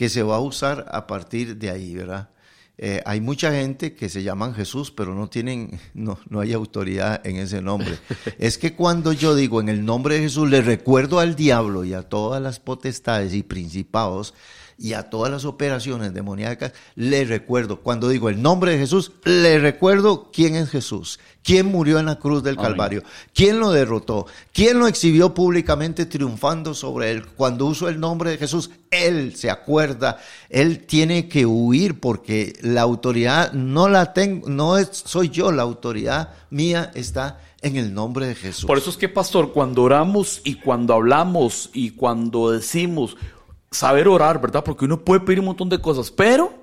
que 0.00 0.08
se 0.08 0.22
va 0.22 0.36
a 0.36 0.40
usar 0.40 0.86
a 0.92 1.06
partir 1.06 1.58
de 1.58 1.68
ahí, 1.68 1.94
¿verdad? 1.94 2.30
Eh, 2.78 3.02
hay 3.04 3.20
mucha 3.20 3.52
gente 3.52 3.92
que 3.92 4.08
se 4.08 4.22
llaman 4.22 4.54
Jesús, 4.54 4.90
pero 4.90 5.14
no 5.14 5.28
tienen, 5.28 5.78
no, 5.92 6.18
no 6.30 6.40
hay 6.40 6.54
autoridad 6.54 7.20
en 7.26 7.36
ese 7.36 7.60
nombre. 7.60 7.98
es 8.38 8.56
que 8.56 8.72
cuando 8.72 9.12
yo 9.12 9.34
digo 9.34 9.60
en 9.60 9.68
el 9.68 9.84
nombre 9.84 10.14
de 10.14 10.22
Jesús, 10.22 10.48
le 10.48 10.62
recuerdo 10.62 11.20
al 11.20 11.36
diablo 11.36 11.84
y 11.84 11.92
a 11.92 12.00
todas 12.00 12.40
las 12.40 12.60
potestades 12.60 13.34
y 13.34 13.42
principados 13.42 14.32
y 14.80 14.94
a 14.94 15.10
todas 15.10 15.30
las 15.30 15.44
operaciones 15.44 16.14
demoníacas, 16.14 16.72
le 16.94 17.26
recuerdo, 17.26 17.80
cuando 17.80 18.08
digo 18.08 18.30
el 18.30 18.40
nombre 18.40 18.72
de 18.72 18.78
Jesús, 18.78 19.12
le 19.24 19.58
recuerdo 19.58 20.30
quién 20.32 20.56
es 20.56 20.70
Jesús, 20.70 21.20
quién 21.44 21.66
murió 21.66 21.98
en 21.98 22.06
la 22.06 22.18
cruz 22.18 22.42
del 22.42 22.56
Calvario, 22.56 23.02
quién 23.34 23.60
lo 23.60 23.72
derrotó, 23.72 24.26
quién 24.54 24.78
lo 24.78 24.86
exhibió 24.86 25.34
públicamente 25.34 26.06
triunfando 26.06 26.72
sobre 26.72 27.10
él. 27.10 27.26
Cuando 27.26 27.66
uso 27.66 27.90
el 27.90 28.00
nombre 28.00 28.30
de 28.30 28.38
Jesús, 28.38 28.70
él 28.90 29.36
se 29.36 29.50
acuerda, 29.50 30.18
él 30.48 30.86
tiene 30.86 31.28
que 31.28 31.44
huir 31.44 32.00
porque 32.00 32.54
la 32.62 32.80
autoridad 32.80 33.52
no 33.52 33.86
la 33.90 34.14
tengo, 34.14 34.48
no 34.48 34.78
es, 34.78 34.88
soy 35.04 35.28
yo, 35.28 35.52
la 35.52 35.62
autoridad 35.62 36.30
mía 36.48 36.90
está 36.94 37.38
en 37.60 37.76
el 37.76 37.92
nombre 37.92 38.26
de 38.26 38.34
Jesús. 38.34 38.64
Por 38.64 38.78
eso 38.78 38.88
es 38.88 38.96
que, 38.96 39.10
pastor, 39.10 39.52
cuando 39.52 39.82
oramos 39.82 40.40
y 40.42 40.54
cuando 40.54 40.94
hablamos 40.94 41.68
y 41.74 41.90
cuando 41.90 42.50
decimos, 42.50 43.18
saber 43.70 44.08
orar, 44.08 44.40
¿verdad? 44.40 44.64
Porque 44.64 44.84
uno 44.84 45.04
puede 45.04 45.20
pedir 45.20 45.40
un 45.40 45.46
montón 45.46 45.68
de 45.68 45.80
cosas, 45.80 46.10
pero 46.10 46.59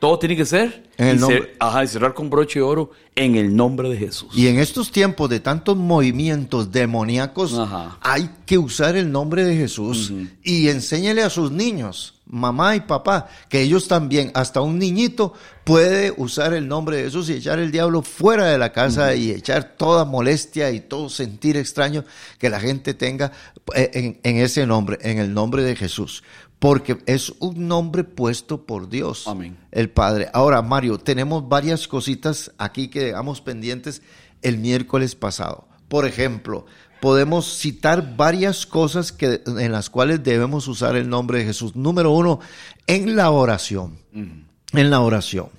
todo 0.00 0.18
tiene 0.18 0.36
que 0.36 0.44
ser 0.44 0.90
en 0.96 1.08
el 1.08 1.20
nombre. 1.20 1.54
ajá, 1.60 1.84
y 1.84 1.88
cerrar 1.88 2.14
con 2.14 2.28
broche 2.28 2.58
de 2.58 2.64
oro 2.64 2.90
en 3.14 3.36
el 3.36 3.54
nombre 3.54 3.88
de 3.88 3.96
Jesús. 3.96 4.30
Y 4.34 4.48
en 4.48 4.58
estos 4.58 4.90
tiempos 4.90 5.30
de 5.30 5.40
tantos 5.40 5.76
movimientos 5.76 6.72
demoníacos, 6.72 7.60
hay 8.00 8.30
que 8.44 8.58
usar 8.58 8.96
el 8.96 9.10
nombre 9.12 9.44
de 9.44 9.56
Jesús 9.56 10.12
y 10.42 10.68
enséñele 10.68 11.22
a 11.22 11.30
sus 11.30 11.52
niños, 11.52 12.14
mamá 12.26 12.74
y 12.74 12.80
papá, 12.80 13.28
que 13.48 13.62
ellos 13.62 13.86
también, 13.86 14.32
hasta 14.34 14.60
un 14.60 14.80
niñito, 14.80 15.32
puede 15.62 16.12
usar 16.16 16.52
el 16.52 16.66
nombre 16.66 16.96
de 16.96 17.04
Jesús 17.04 17.30
y 17.30 17.34
echar 17.34 17.60
el 17.60 17.70
diablo 17.70 18.02
fuera 18.02 18.46
de 18.46 18.58
la 18.58 18.72
casa 18.72 19.14
y 19.14 19.30
echar 19.30 19.76
toda 19.76 20.04
molestia 20.04 20.70
y 20.72 20.80
todo 20.80 21.08
sentir 21.08 21.56
extraño 21.56 22.04
que 22.38 22.50
la 22.50 22.60
gente 22.60 22.94
tenga 22.94 23.32
eh, 23.74 24.18
en 24.22 24.36
ese 24.36 24.66
nombre, 24.66 24.98
en 25.02 25.18
el 25.18 25.32
nombre 25.32 25.62
de 25.62 25.76
Jesús 25.76 26.22
porque 26.58 26.98
es 27.06 27.32
un 27.38 27.68
nombre 27.68 28.04
puesto 28.04 28.64
por 28.64 28.88
Dios, 28.88 29.28
Amén. 29.28 29.56
el 29.72 29.90
Padre. 29.90 30.28
Ahora, 30.32 30.62
Mario, 30.62 30.98
tenemos 30.98 31.48
varias 31.48 31.86
cositas 31.86 32.52
aquí 32.58 32.88
que 32.88 33.04
dejamos 33.04 33.40
pendientes 33.40 34.02
el 34.42 34.58
miércoles 34.58 35.14
pasado. 35.14 35.68
Por 35.88 36.06
ejemplo, 36.06 36.66
podemos 37.00 37.58
citar 37.58 38.16
varias 38.16 38.66
cosas 38.66 39.12
que, 39.12 39.42
en 39.46 39.72
las 39.72 39.90
cuales 39.90 40.22
debemos 40.22 40.66
usar 40.68 40.96
el 40.96 41.08
nombre 41.08 41.38
de 41.38 41.44
Jesús. 41.46 41.76
Número 41.76 42.10
uno, 42.10 42.40
en 42.86 43.16
la 43.16 43.30
oración. 43.30 43.98
En 44.12 44.90
la 44.90 45.00
oración. 45.00 45.50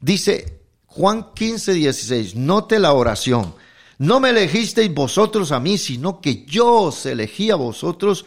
Dice 0.00 0.60
Juan 0.86 1.26
15, 1.34 1.74
16, 1.74 2.36
note 2.36 2.78
la 2.78 2.92
oración. 2.92 3.54
No 3.98 4.20
me 4.20 4.30
elegisteis 4.30 4.94
vosotros 4.94 5.50
a 5.50 5.58
mí, 5.58 5.76
sino 5.76 6.20
que 6.20 6.44
yo 6.44 6.72
os 6.72 7.04
elegí 7.04 7.50
a 7.50 7.56
vosotros 7.56 8.24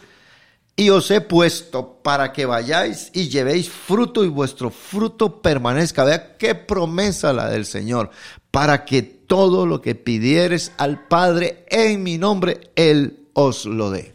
y 0.76 0.90
os 0.90 1.10
he 1.10 1.20
puesto 1.20 2.00
para 2.02 2.32
que 2.32 2.46
vayáis 2.46 3.10
y 3.12 3.28
llevéis 3.28 3.68
fruto 3.68 4.24
y 4.24 4.28
vuestro 4.28 4.70
fruto 4.70 5.42
permanezca. 5.42 6.04
Vea 6.04 6.36
qué 6.36 6.54
promesa 6.54 7.32
la 7.32 7.48
del 7.48 7.66
Señor. 7.66 8.10
Para 8.50 8.84
que 8.84 9.02
todo 9.02 9.66
lo 9.66 9.80
que 9.80 9.94
pidieres 9.94 10.72
al 10.78 11.06
Padre 11.06 11.64
en 11.68 12.02
mi 12.02 12.18
nombre, 12.18 12.72
Él 12.74 13.28
os 13.34 13.64
lo 13.66 13.90
dé. 13.90 14.14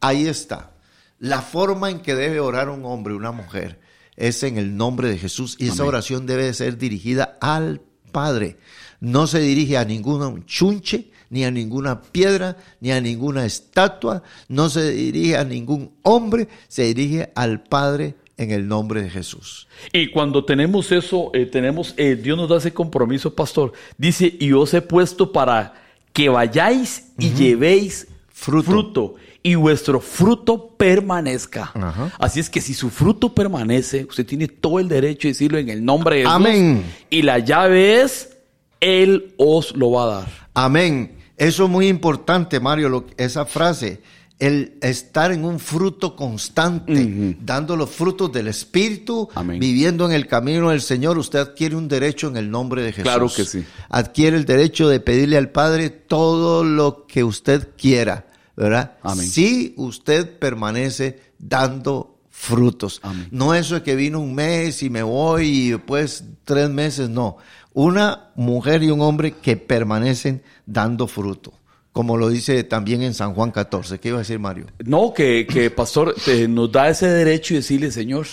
Ahí 0.00 0.26
está. 0.26 0.72
La 1.18 1.40
forma 1.40 1.90
en 1.90 2.00
que 2.00 2.14
debe 2.14 2.40
orar 2.40 2.68
un 2.68 2.84
hombre, 2.84 3.14
una 3.14 3.30
mujer, 3.30 3.80
es 4.16 4.42
en 4.42 4.58
el 4.58 4.76
nombre 4.76 5.08
de 5.08 5.18
Jesús. 5.18 5.56
Y 5.58 5.68
esa 5.68 5.84
oración 5.84 6.26
debe 6.26 6.52
ser 6.52 6.78
dirigida 6.78 7.38
al 7.40 7.80
Padre. 8.10 8.58
No 9.00 9.26
se 9.26 9.40
dirige 9.40 9.78
a 9.78 9.84
ningún 9.84 10.44
chunche, 10.46 11.10
ni 11.32 11.44
a 11.44 11.50
ninguna 11.50 12.02
piedra, 12.02 12.58
ni 12.80 12.92
a 12.92 13.00
ninguna 13.00 13.46
estatua, 13.46 14.22
no 14.48 14.68
se 14.68 14.90
dirige 14.90 15.38
a 15.38 15.44
ningún 15.44 15.92
hombre, 16.02 16.46
se 16.68 16.82
dirige 16.84 17.32
al 17.34 17.62
Padre 17.62 18.16
en 18.36 18.50
el 18.50 18.68
nombre 18.68 19.02
de 19.02 19.08
Jesús. 19.08 19.66
Y 19.94 20.10
cuando 20.10 20.44
tenemos 20.44 20.92
eso, 20.92 21.30
eh, 21.32 21.46
tenemos, 21.46 21.94
eh, 21.96 22.16
Dios 22.16 22.36
nos 22.36 22.50
da 22.50 22.58
ese 22.58 22.74
compromiso, 22.74 23.34
pastor. 23.34 23.72
Dice, 23.96 24.36
y 24.38 24.52
os 24.52 24.74
he 24.74 24.82
puesto 24.82 25.32
para 25.32 25.72
que 26.12 26.28
vayáis 26.28 27.12
y 27.18 27.30
llevéis 27.30 28.08
fruto. 28.28 29.14
y 29.44 29.54
vuestro 29.54 30.00
fruto 30.00 30.68
permanezca. 30.76 31.72
Así 32.18 32.40
es 32.40 32.50
que 32.50 32.60
si 32.60 32.74
su 32.74 32.90
fruto 32.90 33.34
permanece, 33.34 34.04
usted 34.04 34.26
tiene 34.26 34.48
todo 34.48 34.78
el 34.78 34.86
derecho 34.86 35.28
de 35.28 35.32
decirlo 35.32 35.58
en 35.58 35.70
el 35.70 35.82
nombre 35.82 36.16
de 36.16 36.22
Jesús. 36.22 36.36
Amén. 36.36 36.84
Y 37.08 37.22
la 37.22 37.38
llave 37.38 38.02
es, 38.02 38.36
Él 38.80 39.34
os 39.38 39.74
lo 39.74 39.92
va 39.92 40.02
a 40.04 40.06
dar. 40.06 40.42
Amén. 40.54 41.21
Eso 41.36 41.64
es 41.64 41.70
muy 41.70 41.88
importante, 41.88 42.60
Mario, 42.60 43.06
esa 43.16 43.46
frase. 43.46 44.00
El 44.38 44.76
estar 44.80 45.30
en 45.30 45.44
un 45.44 45.60
fruto 45.60 46.16
constante, 46.16 47.36
dando 47.40 47.76
los 47.76 47.90
frutos 47.90 48.32
del 48.32 48.48
Espíritu, 48.48 49.28
viviendo 49.58 50.04
en 50.06 50.12
el 50.12 50.26
camino 50.26 50.70
del 50.70 50.80
Señor, 50.80 51.16
usted 51.16 51.38
adquiere 51.38 51.76
un 51.76 51.86
derecho 51.86 52.26
en 52.26 52.36
el 52.36 52.50
nombre 52.50 52.82
de 52.82 52.90
Jesús. 52.92 53.04
Claro 53.04 53.28
que 53.32 53.44
sí. 53.44 53.64
Adquiere 53.88 54.36
el 54.36 54.44
derecho 54.44 54.88
de 54.88 54.98
pedirle 54.98 55.36
al 55.36 55.50
Padre 55.50 55.90
todo 55.90 56.64
lo 56.64 57.06
que 57.06 57.22
usted 57.22 57.68
quiera, 57.76 58.26
¿verdad? 58.56 58.98
Amén. 59.02 59.28
Si 59.28 59.74
usted 59.76 60.38
permanece 60.38 61.20
dando 61.38 62.18
frutos. 62.42 63.00
No 63.30 63.54
eso 63.54 63.76
de 63.76 63.82
que 63.84 63.94
vino 63.94 64.18
un 64.18 64.34
mes 64.34 64.82
y 64.82 64.90
me 64.90 65.04
voy 65.04 65.46
y 65.46 65.70
después 65.70 66.24
tres 66.44 66.68
meses, 66.68 67.08
no 67.08 67.36
una 67.74 68.30
mujer 68.34 68.82
y 68.82 68.90
un 68.90 69.00
hombre 69.00 69.32
que 69.32 69.56
permanecen 69.56 70.42
dando 70.66 71.06
fruto, 71.06 71.52
como 71.92 72.16
lo 72.16 72.28
dice 72.28 72.64
también 72.64 73.02
en 73.02 73.14
San 73.14 73.34
Juan 73.34 73.50
14. 73.50 73.98
¿Qué 73.98 74.08
iba 74.08 74.18
a 74.18 74.20
decir 74.20 74.38
Mario? 74.38 74.66
No, 74.84 75.12
que, 75.14 75.46
que 75.46 75.70
pastor 75.70 76.14
nos 76.48 76.72
da 76.72 76.88
ese 76.88 77.08
derecho 77.08 77.54
y 77.54 77.58
decirle, 77.58 77.90
Señor, 77.90 78.26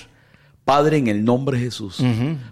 Padre, 0.69 0.97
en 0.97 1.07
el 1.07 1.25
nombre 1.25 1.57
de 1.57 1.65
Jesús, 1.65 1.97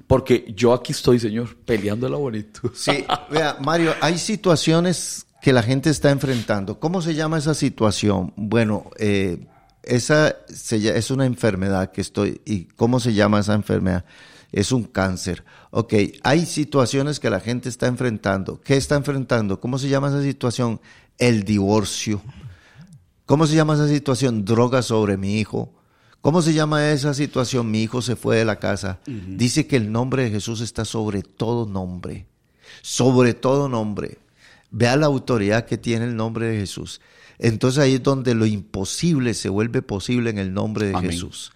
porque 0.08 0.52
yo 0.56 0.74
aquí 0.74 0.92
estoy, 0.92 1.20
Señor, 1.20 1.56
peleando 1.66 2.10
la 2.10 2.18
bonito. 2.18 2.62
Sí, 2.74 3.06
vea, 3.30 3.58
Mario, 3.62 3.94
hay 4.02 4.18
situaciones 4.18 5.28
que 5.40 5.54
la 5.54 5.62
gente 5.62 5.92
está 5.92 6.10
enfrentando. 6.10 6.80
¿Cómo 6.80 7.02
se 7.02 7.14
llama 7.14 7.38
esa 7.38 7.54
situación? 7.54 8.34
Bueno, 8.36 8.90
eh, 8.98 9.46
esa 9.84 10.36
es 10.50 11.12
una 11.12 11.26
enfermedad 11.26 11.92
que 11.92 12.02
estoy. 12.02 12.42
¿Y 12.44 12.66
cómo 12.66 13.00
se 13.00 13.14
llama 13.14 13.40
esa 13.40 13.54
enfermedad? 13.54 14.04
Es 14.52 14.72
un 14.72 14.84
cáncer. 14.84 15.44
Ok, 15.72 15.94
hay 16.24 16.46
situaciones 16.46 17.20
que 17.20 17.30
la 17.30 17.40
gente 17.40 17.70
está 17.70 17.88
enfrentando. 17.88 18.62
¿Qué 18.62 18.78
está 18.78 18.96
enfrentando? 18.96 19.60
¿Cómo 19.60 19.78
se 19.78 19.90
llama 19.90 20.10
esa 20.10 20.22
situación? 20.22 20.80
El 21.18 21.44
divorcio. 21.44 22.22
¿Cómo 23.26 23.46
se 23.46 23.56
llama 23.56 23.76
esa 23.76 23.88
situación? 23.88 24.46
Droga 24.46 24.82
sobre 24.82 25.18
mi 25.18 25.40
hijo. 25.40 25.74
¿Cómo 26.22 26.42
se 26.42 26.54
llama 26.54 26.90
esa 26.92 27.14
situación? 27.14 27.70
Mi 27.70 27.84
hijo 27.84 28.02
se 28.02 28.16
fue 28.16 28.38
de 28.38 28.46
la 28.46 28.58
casa. 28.58 29.00
Dice 29.06 29.68
que 29.68 29.76
el 29.76 29.92
nombre 29.92 30.24
de 30.24 30.32
Jesús 30.32 30.62
está 30.62 30.86
sobre 30.86 31.22
todo 31.22 31.66
nombre. 31.66 32.26
Sobre 32.82 33.34
todo 33.34 33.70
nombre. 33.70 34.18
Vea 34.72 34.96
la 34.96 35.06
autoridad 35.06 35.66
que 35.66 35.78
tiene 35.78 36.06
el 36.06 36.16
nombre 36.16 36.48
de 36.48 36.60
Jesús. 36.60 37.02
Entonces 37.40 37.80
ahí 37.80 37.96
es 37.96 38.04
donde 38.04 38.34
lo 38.34 38.46
imposible 38.46 39.34
se 39.34 39.50
vuelve 39.50 39.82
posible 39.82 40.30
en 40.30 40.38
el 40.38 40.54
nombre 40.54 40.88
de 40.88 40.96
Amén. 40.96 41.12
Jesús. 41.12 41.52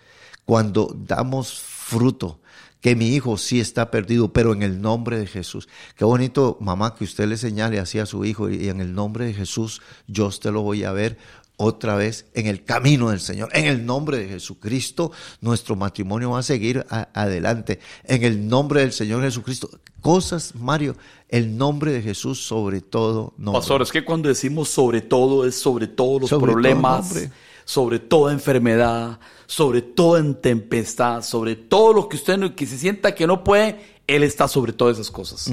Cuando 0.45 0.95
damos 1.07 1.59
fruto, 1.59 2.40
que 2.81 2.95
mi 2.95 3.09
hijo 3.09 3.37
sí 3.37 3.59
está 3.59 3.91
perdido, 3.91 4.33
pero 4.33 4.53
en 4.53 4.63
el 4.63 4.81
nombre 4.81 5.17
de 5.19 5.27
Jesús. 5.27 5.69
Qué 5.95 6.03
bonito, 6.03 6.57
mamá, 6.59 6.95
que 6.95 7.03
usted 7.03 7.27
le 7.27 7.37
señale 7.37 7.79
así 7.79 7.99
a 7.99 8.05
su 8.05 8.25
hijo 8.25 8.49
y 8.49 8.69
en 8.69 8.81
el 8.81 8.93
nombre 8.93 9.25
de 9.25 9.33
Jesús 9.33 9.81
yo 10.07 10.29
te 10.31 10.51
lo 10.51 10.61
voy 10.63 10.83
a 10.83 10.91
ver 10.91 11.17
otra 11.57 11.93
vez 11.95 12.25
en 12.33 12.47
el 12.47 12.63
camino 12.63 13.11
del 13.11 13.19
Señor. 13.19 13.49
En 13.53 13.65
el 13.65 13.85
nombre 13.85 14.17
de 14.17 14.27
Jesucristo, 14.27 15.11
nuestro 15.41 15.75
matrimonio 15.75 16.31
va 16.31 16.39
a 16.39 16.43
seguir 16.43 16.83
a- 16.89 17.09
adelante. 17.13 17.79
En 18.03 18.23
el 18.23 18.47
nombre 18.47 18.81
del 18.81 18.91
Señor 18.93 19.21
Jesucristo. 19.21 19.69
Cosas, 20.01 20.55
Mario, 20.55 20.95
el 21.29 21.55
nombre 21.55 21.91
de 21.91 22.01
Jesús 22.01 22.43
sobre 22.43 22.81
todo 22.81 23.35
nombre. 23.37 23.59
Pastor, 23.59 23.83
es 23.83 23.91
que 23.91 24.03
cuando 24.03 24.27
decimos 24.29 24.69
sobre 24.69 25.01
todo 25.01 25.45
es 25.45 25.53
sobre 25.53 25.85
todos 25.85 26.21
los 26.21 26.29
Sobre 26.31 26.51
problemas, 26.51 27.13
sobre 27.63 27.99
toda 27.99 28.33
enfermedad, 28.33 29.19
sobre 29.51 29.81
toda 29.81 30.23
tempestad, 30.39 31.21
sobre 31.23 31.57
todo 31.57 31.91
lo 31.91 32.07
que 32.07 32.15
usted 32.15 32.37
no- 32.37 32.55
que 32.55 32.65
se 32.65 32.77
sienta 32.77 33.13
que 33.13 33.27
no 33.27 33.43
puede, 33.43 33.81
Él 34.07 34.23
está 34.23 34.47
sobre 34.47 34.71
todas 34.71 34.95
esas 34.97 35.11
cosas. 35.11 35.51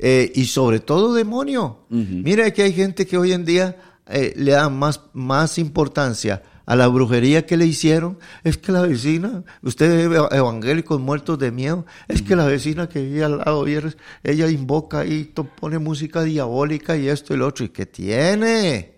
Eh, 0.00 0.32
y 0.34 0.46
sobre 0.46 0.80
todo 0.80 1.14
demonio. 1.14 1.78
Mira 1.88 2.50
que 2.50 2.62
hay 2.64 2.72
gente 2.72 3.06
que 3.06 3.16
hoy 3.16 3.30
en 3.32 3.44
día 3.44 3.76
eh, 4.08 4.32
le 4.36 4.50
da 4.50 4.68
más, 4.68 5.02
más 5.12 5.56
importancia 5.58 6.42
a 6.66 6.74
la 6.74 6.88
brujería 6.88 7.46
que 7.46 7.56
le 7.56 7.64
hicieron. 7.66 8.18
Es 8.42 8.58
que 8.58 8.72
la 8.72 8.82
vecina, 8.82 9.44
usted 9.62 10.08
ve 10.08 10.20
evangélicos 10.32 10.98
muertos 11.00 11.38
de 11.38 11.52
miedo, 11.52 11.86
es 12.08 12.22
que 12.22 12.34
la 12.34 12.46
vecina 12.46 12.88
que 12.88 13.02
vive 13.02 13.22
al 13.22 13.38
lado, 13.38 13.64
ella 14.24 14.50
invoca 14.50 15.06
y 15.06 15.30
pone 15.60 15.78
música 15.78 16.24
diabólica 16.24 16.96
y 16.96 17.06
esto 17.08 17.34
y 17.34 17.36
lo 17.36 17.46
otro. 17.46 17.64
¿Y 17.64 17.68
qué 17.68 17.86
tiene? 17.86 18.94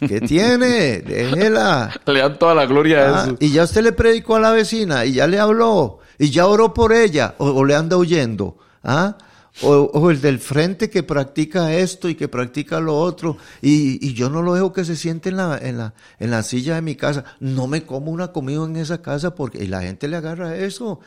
¿Qué 0.00 0.20
tiene? 0.20 1.00
Déjela. 1.00 2.00
Le 2.06 2.18
dan 2.20 2.38
toda 2.38 2.54
la 2.54 2.66
gloria 2.66 3.00
a 3.00 3.22
Ah, 3.22 3.24
eso. 3.26 3.36
y 3.40 3.50
ya 3.52 3.64
usted 3.64 3.82
le 3.82 3.92
predicó 3.92 4.36
a 4.36 4.40
la 4.40 4.50
vecina 4.52 5.04
y 5.04 5.12
ya 5.14 5.26
le 5.26 5.38
habló 5.38 5.98
y 6.18 6.30
ya 6.30 6.46
oró 6.46 6.72
por 6.74 6.92
ella 6.92 7.34
o, 7.38 7.48
o 7.50 7.64
le 7.64 7.74
anda 7.74 7.96
huyendo. 7.96 8.56
¿Ah? 8.84 9.16
O, 9.62 9.70
o 9.74 10.10
el 10.12 10.20
del 10.20 10.38
frente 10.38 10.88
que 10.88 11.02
practica 11.02 11.74
esto 11.74 12.08
y 12.08 12.14
que 12.14 12.28
practica 12.28 12.78
lo 12.78 12.96
otro 12.96 13.38
y, 13.60 13.98
y 14.06 14.14
yo 14.14 14.30
no 14.30 14.40
lo 14.40 14.54
dejo 14.54 14.72
que 14.72 14.84
se 14.84 14.94
siente 14.94 15.30
en 15.30 15.36
la, 15.38 15.58
en, 15.60 15.78
la, 15.78 15.94
en 16.20 16.30
la 16.30 16.44
silla 16.44 16.76
de 16.76 16.82
mi 16.82 16.94
casa. 16.94 17.24
No 17.40 17.66
me 17.66 17.82
como 17.84 18.12
una 18.12 18.28
comida 18.30 18.64
en 18.64 18.76
esa 18.76 19.02
casa 19.02 19.34
porque 19.34 19.64
y 19.64 19.66
la 19.66 19.82
gente 19.82 20.06
le 20.06 20.16
agarra 20.16 20.54
eso. 20.56 21.00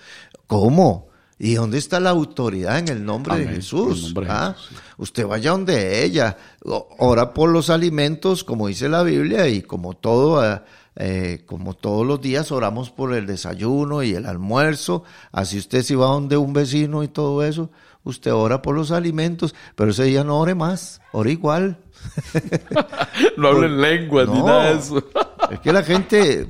¿Cómo? 0.47 1.07
¿Y 1.43 1.55
dónde 1.55 1.79
está 1.79 1.99
la 1.99 2.11
autoridad 2.11 2.77
en 2.77 2.87
el 2.89 3.03
nombre 3.03 3.33
Amén, 3.33 3.47
de 3.47 3.55
Jesús? 3.55 4.13
¿Ah? 4.29 4.53
Jesús, 4.55 4.69
sí. 4.69 4.75
Usted 4.99 5.25
vaya 5.25 5.49
donde 5.49 6.05
ella, 6.05 6.37
ora 6.63 7.33
por 7.33 7.49
los 7.49 7.71
alimentos, 7.71 8.43
como 8.43 8.67
dice 8.67 8.87
la 8.87 9.01
Biblia, 9.01 9.47
y 9.47 9.63
como 9.63 9.95
todo, 9.95 10.45
eh, 10.45 10.61
eh, 10.97 11.41
como 11.47 11.73
todos 11.73 12.05
los 12.05 12.21
días 12.21 12.51
oramos 12.51 12.91
por 12.91 13.15
el 13.15 13.25
desayuno 13.25 14.03
y 14.03 14.13
el 14.13 14.27
almuerzo. 14.27 15.03
Así 15.31 15.57
usted 15.57 15.81
si 15.81 15.95
va 15.95 16.05
donde 16.05 16.37
un 16.37 16.53
vecino 16.53 17.01
y 17.01 17.07
todo 17.07 17.43
eso, 17.43 17.71
usted 18.03 18.31
ora 18.31 18.61
por 18.61 18.75
los 18.75 18.91
alimentos, 18.91 19.55
pero 19.75 19.89
ese 19.89 20.03
día 20.03 20.23
no 20.23 20.37
ore 20.39 20.53
más, 20.53 21.01
ore 21.11 21.31
igual. 21.31 21.79
No 23.37 23.47
hablen 23.49 23.81
lenguas 23.81 24.27
ni 24.27 24.39
No. 24.39 24.45
nada 24.47 24.73
de 24.73 24.79
eso. 24.79 25.03
Es 25.51 25.59
que 25.59 25.73
la 25.73 25.83
gente, 25.83 26.45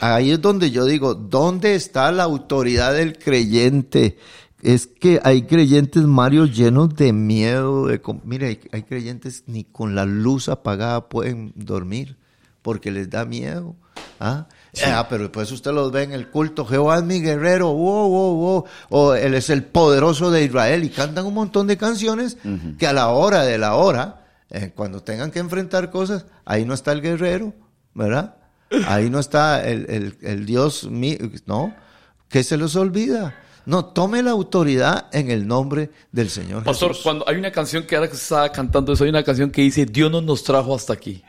ahí 0.00 0.30
es 0.32 0.40
donde 0.40 0.70
yo 0.70 0.84
digo, 0.84 1.14
¿dónde 1.14 1.74
está 1.74 2.12
la 2.12 2.22
autoridad 2.24 2.94
del 2.94 3.18
creyente? 3.18 4.18
Es 4.62 4.86
que 4.86 5.20
hay 5.22 5.42
creyentes, 5.42 6.04
Mario, 6.04 6.46
llenos 6.46 6.94
de 6.96 7.12
miedo. 7.12 7.86
De, 7.86 8.00
mire, 8.24 8.46
hay, 8.46 8.60
hay 8.72 8.82
creyentes 8.84 9.44
ni 9.46 9.64
con 9.64 9.94
la 9.94 10.04
luz 10.06 10.48
apagada 10.48 11.08
pueden 11.08 11.52
dormir 11.56 12.16
porque 12.62 12.90
les 12.90 13.10
da 13.10 13.24
miedo. 13.24 13.74
¿Ah? 14.20 14.46
Ah, 14.86 15.06
pero 15.10 15.24
después 15.24 15.50
usted 15.52 15.72
los 15.72 15.92
ve 15.92 16.04
en 16.04 16.12
el 16.12 16.30
culto, 16.30 16.64
Jehová 16.64 16.98
es 16.98 17.04
mi 17.04 17.20
guerrero, 17.20 17.72
wow, 17.72 18.08
wow, 18.08 18.34
wow, 18.36 18.64
o 18.90 19.14
Él 19.14 19.34
es 19.34 19.50
el 19.50 19.64
poderoso 19.64 20.30
de 20.30 20.44
Israel, 20.44 20.82
y 20.82 20.88
cantan 20.88 21.26
un 21.26 21.34
montón 21.34 21.66
de 21.66 21.76
canciones 21.76 22.38
que 22.78 22.86
a 22.86 22.92
la 22.92 23.08
hora 23.08 23.42
de 23.42 23.58
la 23.58 23.74
hora, 23.74 24.23
eh, 24.50 24.72
cuando 24.74 25.02
tengan 25.02 25.30
que 25.30 25.38
enfrentar 25.38 25.90
cosas, 25.90 26.26
ahí 26.44 26.64
no 26.64 26.74
está 26.74 26.92
el 26.92 27.00
guerrero, 27.00 27.52
¿verdad? 27.94 28.36
Ahí 28.88 29.08
no 29.10 29.18
está 29.20 29.64
el, 29.66 29.86
el- 29.88 30.18
el 30.22 30.46
Dios 30.46 30.84
mío, 30.90 31.18
¿no? 31.46 31.74
Que 32.28 32.42
se 32.42 32.56
los 32.56 32.74
olvida. 32.76 33.36
No, 33.66 33.86
tome 33.86 34.22
la 34.22 34.32
autoridad 34.32 35.06
en 35.12 35.30
el 35.30 35.46
nombre 35.46 35.90
del 36.12 36.28
Señor 36.28 36.64
Pastor, 36.64 36.88
Jesús. 36.90 37.02
cuando 37.02 37.26
hay 37.28 37.36
una 37.36 37.50
canción 37.50 37.84
que 37.84 37.96
ahora 37.96 38.08
que 38.08 38.16
se 38.16 38.22
estaba 38.24 38.50
cantando 38.52 38.92
eso, 38.92 39.04
hay 39.04 39.10
una 39.10 39.22
canción 39.22 39.50
que 39.50 39.62
dice, 39.62 39.86
Dios 39.86 40.10
no 40.10 40.20
nos 40.20 40.42
trajo 40.44 40.74
hasta 40.74 40.92
aquí 40.92 41.22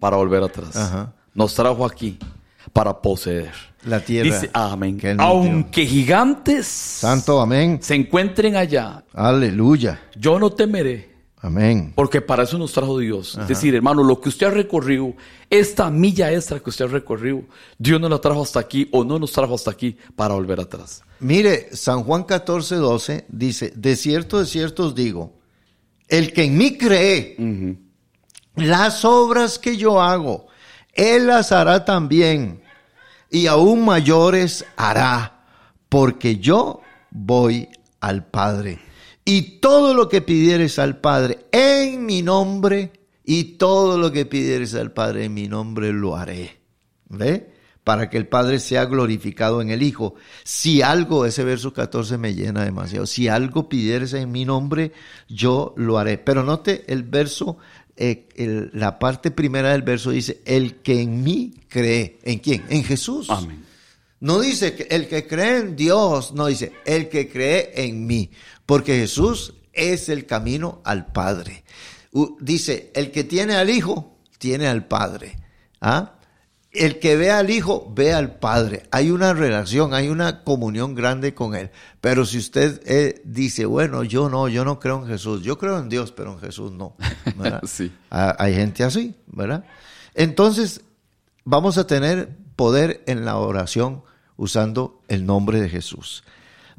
para 0.00 0.16
volver 0.16 0.42
atrás. 0.42 0.76
Ajá. 0.76 1.12
Nos 1.32 1.54
trajo 1.54 1.86
aquí 1.86 2.18
para 2.72 3.00
poseer. 3.00 3.52
La 3.86 4.00
tierra 4.00 4.24
Dice, 4.34 4.50
amén. 4.52 4.98
que 4.98 5.14
Aunque 5.18 5.86
gigantes 5.86 6.66
Santo, 6.66 7.40
amén. 7.40 7.78
se 7.82 7.94
encuentren 7.94 8.56
allá, 8.56 9.04
Aleluya. 9.12 10.00
yo 10.16 10.38
no 10.38 10.50
temeré. 10.50 11.13
Amén. 11.44 11.92
Porque 11.94 12.22
para 12.22 12.44
eso 12.44 12.56
nos 12.56 12.72
trajo 12.72 12.98
Dios. 12.98 13.36
Es 13.38 13.48
decir, 13.48 13.74
hermano, 13.74 14.02
lo 14.02 14.18
que 14.18 14.30
usted 14.30 14.46
ha 14.46 14.50
recorrido, 14.50 15.12
esta 15.50 15.90
milla 15.90 16.32
extra 16.32 16.58
que 16.58 16.70
usted 16.70 16.86
ha 16.86 16.88
recorrido, 16.88 17.42
Dios 17.76 18.00
no 18.00 18.08
la 18.08 18.18
trajo 18.18 18.42
hasta 18.42 18.60
aquí 18.60 18.88
o 18.92 19.04
no 19.04 19.18
nos 19.18 19.32
trajo 19.32 19.54
hasta 19.54 19.70
aquí 19.70 19.94
para 20.16 20.32
volver 20.32 20.58
atrás. 20.58 21.02
Mire, 21.20 21.68
San 21.76 22.02
Juan 22.02 22.24
14, 22.24 22.76
12 22.76 23.26
dice, 23.28 23.74
de 23.76 23.94
cierto, 23.94 24.40
de 24.40 24.46
cierto 24.46 24.86
os 24.86 24.94
digo, 24.94 25.34
el 26.08 26.32
que 26.32 26.44
en 26.44 26.56
mí 26.56 26.78
cree, 26.78 27.36
las 28.54 29.04
obras 29.04 29.58
que 29.58 29.76
yo 29.76 30.00
hago, 30.00 30.46
él 30.94 31.26
las 31.26 31.52
hará 31.52 31.84
también, 31.84 32.62
y 33.30 33.48
aún 33.48 33.84
mayores 33.84 34.64
hará, 34.76 35.44
porque 35.90 36.38
yo 36.38 36.80
voy 37.10 37.68
al 38.00 38.24
Padre. 38.24 38.80
Y 39.24 39.58
todo 39.60 39.94
lo 39.94 40.08
que 40.08 40.20
pidieres 40.20 40.78
al 40.78 41.00
Padre 41.00 41.46
en 41.52 42.04
mi 42.04 42.22
nombre, 42.22 42.92
y 43.24 43.44
todo 43.56 43.96
lo 43.96 44.12
que 44.12 44.26
pidieres 44.26 44.74
al 44.74 44.92
Padre 44.92 45.24
en 45.24 45.34
mi 45.34 45.48
nombre 45.48 45.92
lo 45.92 46.16
haré. 46.16 46.58
¿Ve? 47.08 47.52
Para 47.84 48.08
que 48.10 48.16
el 48.18 48.26
Padre 48.28 48.60
sea 48.60 48.84
glorificado 48.86 49.60
en 49.62 49.70
el 49.70 49.82
Hijo. 49.82 50.14
Si 50.42 50.82
algo, 50.82 51.24
ese 51.26 51.44
verso 51.44 51.72
14 51.72 52.18
me 52.18 52.34
llena 52.34 52.64
demasiado. 52.64 53.06
Si 53.06 53.28
algo 53.28 53.68
pidieres 53.68 54.12
en 54.14 54.30
mi 54.32 54.44
nombre, 54.44 54.92
yo 55.28 55.74
lo 55.76 55.98
haré. 55.98 56.18
Pero 56.18 56.42
note 56.42 56.84
el 56.86 57.02
verso, 57.02 57.56
eh, 57.96 58.28
el- 58.36 58.70
la 58.74 58.98
parte 58.98 59.30
primera 59.30 59.72
del 59.72 59.82
verso 59.82 60.10
dice, 60.10 60.42
el 60.44 60.76
que 60.76 61.00
en 61.00 61.22
mí 61.22 61.54
cree. 61.68 62.18
¿En 62.24 62.38
quién? 62.40 62.64
En 62.68 62.84
Jesús. 62.84 63.28
Amén. 63.30 63.64
No 64.20 64.40
dice 64.40 64.74
que 64.74 64.84
el 64.84 65.06
que 65.06 65.26
cree 65.26 65.58
en 65.58 65.76
Dios, 65.76 66.32
no 66.32 66.46
dice 66.46 66.72
el 66.86 67.10
que 67.10 67.28
cree 67.28 67.72
en 67.84 68.06
mí, 68.06 68.30
porque 68.66 68.98
Jesús 68.98 69.54
es 69.72 70.08
el 70.08 70.26
camino 70.26 70.80
al 70.84 71.06
Padre. 71.06 71.64
Dice, 72.40 72.92
el 72.94 73.10
que 73.10 73.24
tiene 73.24 73.56
al 73.56 73.70
Hijo, 73.70 74.16
tiene 74.38 74.68
al 74.68 74.86
Padre. 74.86 75.36
¿Ah? 75.80 76.12
El 76.70 76.98
que 76.98 77.16
ve 77.16 77.30
al 77.30 77.50
Hijo, 77.50 77.92
ve 77.94 78.12
al 78.12 78.36
Padre. 78.36 78.84
Hay 78.90 79.10
una 79.10 79.32
relación, 79.32 79.94
hay 79.94 80.08
una 80.08 80.42
comunión 80.42 80.94
grande 80.94 81.34
con 81.34 81.54
Él. 81.54 81.70
Pero 82.00 82.24
si 82.26 82.38
usted 82.38 82.80
eh, 82.84 83.22
dice, 83.24 83.64
bueno, 83.64 84.02
yo 84.02 84.28
no, 84.28 84.48
yo 84.48 84.64
no 84.64 84.80
creo 84.80 85.02
en 85.02 85.08
Jesús, 85.08 85.42
yo 85.42 85.58
creo 85.58 85.78
en 85.78 85.88
Dios, 85.88 86.12
pero 86.12 86.32
en 86.32 86.40
Jesús 86.40 86.72
no. 86.72 86.96
Sí. 87.66 87.92
Ah, 88.10 88.34
Hay 88.38 88.54
gente 88.54 88.82
así, 88.84 89.14
¿verdad? 89.26 89.64
Entonces, 90.14 90.80
vamos 91.44 91.78
a 91.78 91.86
tener 91.86 92.36
poder 92.56 93.02
en 93.06 93.24
la 93.24 93.36
oración 93.36 94.02
usando 94.36 95.00
el 95.08 95.26
nombre 95.26 95.60
de 95.60 95.68
Jesús. 95.68 96.24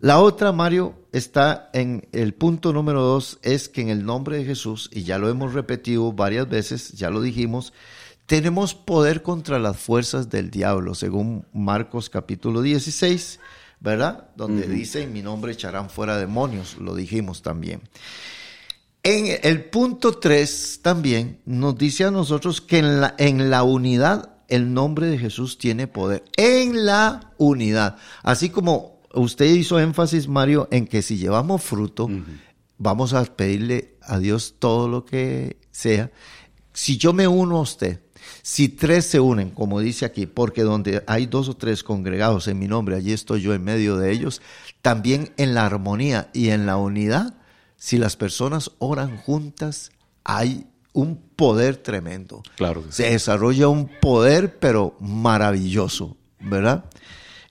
La 0.06 0.20
otra, 0.20 0.52
Mario, 0.52 0.94
está 1.14 1.72
en 1.74 2.08
el 2.12 2.36
punto 2.36 2.72
número 2.72 3.02
dos, 3.02 3.40
es 3.42 3.70
que 3.70 3.82
en 3.82 3.90
el 3.90 4.06
nombre 4.06 4.38
de 4.38 4.46
Jesús, 4.46 4.88
y 4.94 5.02
ya 5.02 5.18
lo 5.18 5.30
hemos 5.30 5.54
repetido 5.54 6.14
varias 6.14 6.48
veces, 6.48 6.92
ya 6.92 7.10
lo 7.10 7.22
dijimos, 7.22 7.74
tenemos 8.28 8.76
poder 8.76 9.24
contra 9.24 9.58
las 9.58 9.78
fuerzas 9.78 10.30
del 10.30 10.52
diablo, 10.52 10.94
según 10.94 11.48
Marcos 11.54 12.12
capítulo 12.12 12.62
16, 12.62 13.40
¿verdad? 13.80 14.30
Donde 14.36 14.68
dice, 14.68 15.02
en 15.02 15.12
mi 15.12 15.24
nombre 15.24 15.54
echarán 15.54 15.90
fuera 15.90 16.20
demonios, 16.20 16.78
lo 16.78 16.94
dijimos 16.94 17.42
también. 17.42 17.82
En 19.02 19.40
el 19.42 19.66
punto 19.66 20.20
3 20.20 20.82
también 20.84 21.42
nos 21.46 21.80
dice 21.80 22.04
a 22.04 22.12
nosotros 22.12 22.62
que 22.62 22.78
en 22.78 23.02
la, 23.02 23.16
en 23.18 23.50
la 23.50 23.64
unidad 23.64 24.36
el 24.50 24.72
nombre 24.72 25.08
de 25.08 25.18
Jesús 25.18 25.58
tiene 25.58 25.88
poder. 25.88 26.24
En 26.38 26.86
la 26.86 27.34
unidad. 27.40 27.98
Así 28.22 28.52
como 28.52 28.95
usted 29.16 29.46
hizo 29.46 29.80
énfasis, 29.80 30.28
Mario, 30.28 30.68
en 30.72 30.88
que 30.88 31.02
si 31.02 31.18
llevamos 31.18 31.64
fruto, 31.64 32.10
vamos 32.78 33.14
a 33.14 33.24
pedirle 33.24 33.96
a 34.02 34.20
Dios 34.20 34.56
todo 34.60 34.88
lo 34.88 35.06
que 35.06 35.58
sea. 35.72 36.12
Si 36.74 36.98
yo 36.98 37.14
me 37.14 37.28
uno 37.28 37.58
a 37.58 37.62
usted, 37.62 38.02
si 38.42 38.70
tres 38.70 39.06
se 39.06 39.20
unen, 39.20 39.50
como 39.50 39.80
dice 39.80 40.06
aquí, 40.06 40.26
porque 40.26 40.64
donde 40.64 41.04
hay 41.08 41.26
dos 41.26 41.50
o 41.50 41.56
tres 41.56 41.84
congregados 41.84 42.48
en 42.48 42.60
mi 42.60 42.68
nombre, 42.68 42.96
allí 42.96 43.14
estoy 43.14 43.42
yo 43.42 43.54
en 43.54 43.64
medio 43.64 43.98
de 43.98 44.12
ellos, 44.12 44.42
también 44.82 45.34
en 45.38 45.54
la 45.54 45.66
armonía 45.66 46.30
y 46.34 46.50
en 46.50 46.66
la 46.66 46.78
unidad, 46.78 47.36
si 47.78 47.98
las 47.98 48.16
personas 48.16 48.72
oran 48.80 49.18
juntas, 49.18 49.92
hay 50.24 50.68
un 50.94 51.18
poder 51.36 51.78
tremendo. 51.78 52.42
Claro. 52.56 52.84
Se 52.90 53.10
desarrolla 53.10 53.68
un 53.68 53.90
poder, 54.02 54.60
pero 54.60 54.96
maravilloso, 55.00 56.18
¿verdad? 56.40 56.86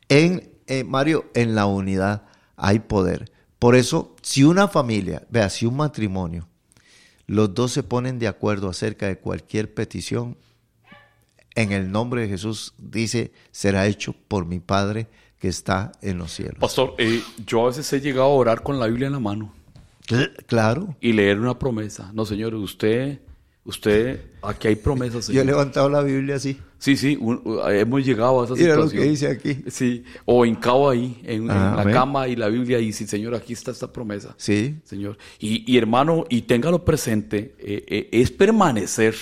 En 0.08 0.53
eh, 0.66 0.84
Mario, 0.84 1.30
en 1.34 1.54
la 1.54 1.66
unidad 1.66 2.22
hay 2.56 2.80
poder. 2.80 3.30
Por 3.58 3.76
eso, 3.76 4.14
si 4.22 4.44
una 4.44 4.68
familia, 4.68 5.26
vea, 5.30 5.48
si 5.48 5.66
un 5.66 5.76
matrimonio, 5.76 6.48
los 7.26 7.54
dos 7.54 7.72
se 7.72 7.82
ponen 7.82 8.18
de 8.18 8.28
acuerdo 8.28 8.68
acerca 8.68 9.06
de 9.06 9.18
cualquier 9.18 9.72
petición, 9.72 10.36
en 11.54 11.72
el 11.72 11.90
nombre 11.90 12.22
de 12.22 12.28
Jesús 12.28 12.74
dice, 12.78 13.32
será 13.52 13.86
hecho 13.86 14.14
por 14.28 14.44
mi 14.44 14.60
Padre 14.60 15.06
que 15.38 15.48
está 15.48 15.92
en 16.02 16.18
los 16.18 16.32
cielos. 16.32 16.58
Pastor, 16.58 16.94
eh, 16.98 17.22
yo 17.46 17.64
a 17.64 17.66
veces 17.68 17.92
he 17.92 18.00
llegado 18.00 18.26
a 18.26 18.34
orar 18.34 18.62
con 18.62 18.78
la 18.78 18.86
Biblia 18.86 19.06
en 19.06 19.12
la 19.12 19.20
mano. 19.20 19.54
Claro. 20.46 20.96
Y 21.00 21.12
leer 21.12 21.40
una 21.40 21.58
promesa. 21.58 22.10
No, 22.12 22.26
señor, 22.26 22.54
usted, 22.54 23.20
usted, 23.64 24.20
aquí 24.42 24.68
hay 24.68 24.76
promesas. 24.76 25.28
Yo 25.28 25.40
he 25.40 25.44
levantado 25.44 25.88
la 25.88 26.02
Biblia 26.02 26.36
así. 26.36 26.58
Sí, 26.78 26.96
sí, 26.98 27.18
hemos 27.70 28.04
llegado 28.04 28.42
a 28.42 28.44
esa 28.44 28.54
Mira 28.54 28.74
situación. 28.74 28.98
lo 28.98 29.02
que 29.04 29.10
dice 29.10 29.26
aquí. 29.28 29.64
Sí, 29.70 30.04
o 30.26 30.44
hincado 30.44 30.90
ahí, 30.90 31.18
en, 31.24 31.44
en 31.44 31.50
Ah, 31.50 31.72
la 31.76 31.82
amén. 31.82 31.94
cama 31.94 32.28
y 32.28 32.36
la 32.36 32.48
Biblia, 32.48 32.78
y 32.78 32.92
sí, 32.92 33.06
Señor, 33.06 33.34
aquí 33.34 33.54
está 33.54 33.70
esta 33.70 33.90
promesa. 33.90 34.34
Sí. 34.36 34.76
Señor. 34.84 35.16
Y, 35.38 35.70
y, 35.72 35.78
hermano, 35.78 36.24
y 36.28 36.42
téngalo 36.42 36.84
presente, 36.84 37.54
eh, 37.58 37.84
eh, 37.88 38.08
es 38.12 38.30
permanecer. 38.30 39.14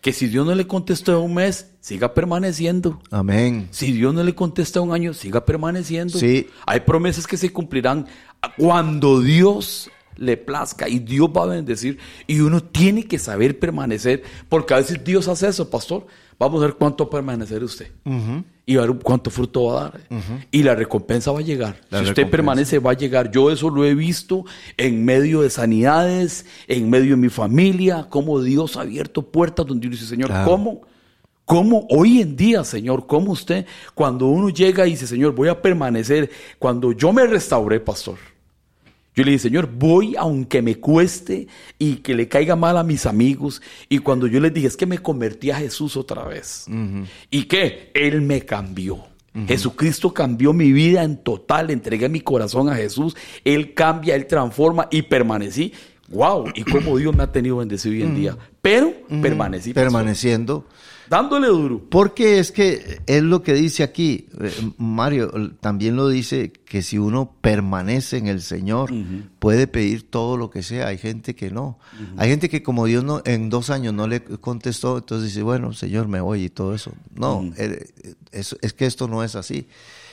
Que 0.00 0.12
si 0.12 0.28
Dios 0.28 0.46
no 0.46 0.54
le 0.54 0.68
contestó 0.68 1.18
en 1.18 1.24
un 1.24 1.34
mes, 1.34 1.72
siga 1.80 2.14
permaneciendo. 2.14 3.02
Amén. 3.10 3.66
Si 3.72 3.90
Dios 3.90 4.14
no 4.14 4.22
le 4.22 4.32
contesta 4.36 4.80
un 4.80 4.92
año, 4.92 5.12
siga 5.12 5.44
permaneciendo. 5.44 6.16
Sí. 6.16 6.46
Hay 6.64 6.80
promesas 6.80 7.26
que 7.26 7.36
se 7.36 7.52
cumplirán 7.52 8.06
cuando 8.56 9.20
Dios 9.20 9.90
le 10.18 10.36
plazca 10.36 10.88
y 10.88 10.98
Dios 10.98 11.28
va 11.36 11.44
a 11.44 11.46
bendecir 11.46 11.98
y 12.26 12.40
uno 12.40 12.62
tiene 12.62 13.04
que 13.04 13.18
saber 13.18 13.58
permanecer 13.58 14.22
porque 14.48 14.74
a 14.74 14.78
veces 14.78 15.02
Dios 15.04 15.28
hace 15.28 15.48
eso, 15.48 15.70
pastor. 15.70 16.06
Vamos 16.38 16.62
a 16.62 16.66
ver 16.66 16.74
cuánto 16.76 17.04
va 17.04 17.08
a 17.08 17.10
permanecer 17.10 17.64
usted 17.64 17.90
y 18.64 18.76
a 18.76 18.82
ver 18.82 18.92
cuánto 19.02 19.28
fruto 19.28 19.64
va 19.64 19.80
a 19.80 19.82
dar 19.90 20.00
y 20.52 20.62
la 20.62 20.76
recompensa 20.76 21.32
va 21.32 21.40
a 21.40 21.42
llegar. 21.42 21.80
La 21.90 21.98
si 22.00 22.10
usted 22.10 22.30
permanece 22.30 22.78
va 22.78 22.92
a 22.92 22.94
llegar. 22.94 23.32
Yo 23.32 23.50
eso 23.50 23.70
lo 23.70 23.84
he 23.84 23.94
visto 23.96 24.44
en 24.76 25.04
medio 25.04 25.40
de 25.42 25.50
sanidades, 25.50 26.46
en 26.68 26.88
medio 26.90 27.10
de 27.10 27.16
mi 27.16 27.28
familia, 27.28 28.06
cómo 28.08 28.40
Dios 28.40 28.76
ha 28.76 28.82
abierto 28.82 29.22
puertas 29.22 29.66
donde 29.66 29.88
uno 29.88 29.96
dice, 29.96 30.06
Señor, 30.06 30.28
Claro. 30.28 30.48
¿cómo? 30.48 30.82
¿Cómo 31.44 31.86
hoy 31.88 32.20
en 32.20 32.36
día, 32.36 32.62
Señor, 32.62 33.06
cómo 33.06 33.32
usted, 33.32 33.64
cuando 33.94 34.26
uno 34.26 34.50
llega 34.50 34.86
y 34.86 34.90
dice, 34.90 35.06
Señor, 35.06 35.34
voy 35.34 35.48
a 35.48 35.60
permanecer, 35.62 36.30
cuando 36.58 36.92
yo 36.92 37.10
me 37.12 37.26
restauré, 37.26 37.80
pastor, 37.80 38.18
yo 39.18 39.24
le 39.24 39.32
dije, 39.32 39.42
Señor, 39.48 39.68
voy 39.72 40.14
aunque 40.16 40.62
me 40.62 40.76
cueste 40.76 41.48
y 41.76 41.96
que 41.96 42.14
le 42.14 42.28
caiga 42.28 42.54
mal 42.54 42.76
a 42.76 42.84
mis 42.84 43.04
amigos. 43.04 43.60
Y 43.88 43.98
cuando 43.98 44.28
yo 44.28 44.38
les 44.38 44.54
dije, 44.54 44.68
es 44.68 44.76
que 44.76 44.86
me 44.86 44.98
convertí 44.98 45.50
a 45.50 45.56
Jesús 45.56 45.96
otra 45.96 46.22
vez. 46.22 46.66
¿Y 47.28 47.46
qué? 47.46 47.90
Él 47.94 48.20
me 48.22 48.42
cambió. 48.42 49.04
Jesucristo 49.48 50.14
cambió 50.14 50.52
mi 50.52 50.70
vida 50.72 51.02
en 51.02 51.16
total, 51.16 51.70
entregué 51.70 52.08
mi 52.08 52.20
corazón 52.20 52.68
a 52.68 52.76
Jesús, 52.76 53.16
Él 53.44 53.74
cambia, 53.74 54.14
Él 54.14 54.26
transforma 54.26 54.86
y 54.90 55.02
permanecí. 55.02 55.72
¡Wow! 56.10 56.46
Y 56.54 56.62
cómo 56.62 56.96
Dios 56.96 57.14
me 57.14 57.24
ha 57.24 57.32
tenido 57.32 57.56
bendecido 57.56 57.94
hoy 57.94 58.02
en 58.02 58.14
día. 58.14 58.36
Pero 58.62 58.92
permanecí. 59.20 59.72
pastor. 59.72 59.84
Dándole 61.08 61.48
duro. 61.48 61.82
Porque 61.90 62.38
es 62.38 62.52
que 62.52 63.00
es 63.06 63.22
lo 63.22 63.42
que 63.42 63.54
dice 63.54 63.82
aquí, 63.82 64.26
eh, 64.40 64.52
Mario, 64.76 65.30
también 65.60 65.96
lo 65.96 66.08
dice 66.08 66.52
que 66.52 66.82
si 66.82 66.98
uno 66.98 67.34
permanece 67.40 68.18
en 68.18 68.26
el 68.26 68.42
Señor, 68.42 68.92
puede 69.38 69.66
pedir 69.66 70.08
todo 70.10 70.36
lo 70.36 70.50
que 70.50 70.62
sea. 70.62 70.88
Hay 70.88 70.98
gente 70.98 71.34
que 71.34 71.50
no. 71.50 71.78
Hay 72.16 72.28
gente 72.28 72.48
que 72.48 72.62
como 72.62 72.86
Dios 72.86 73.04
no, 73.04 73.22
en 73.24 73.50
dos 73.50 73.70
años 73.70 73.94
no 73.94 74.06
le 74.06 74.22
contestó, 74.22 74.98
entonces 74.98 75.28
dice, 75.28 75.42
bueno, 75.42 75.72
Señor, 75.72 76.08
me 76.08 76.20
voy 76.20 76.44
y 76.44 76.50
todo 76.50 76.74
eso. 76.74 76.92
No, 77.14 77.50
eh, 77.56 77.86
es, 78.32 78.56
es 78.60 78.72
que 78.72 78.86
esto 78.86 79.08
no 79.08 79.24
es 79.24 79.34
así. 79.34 79.68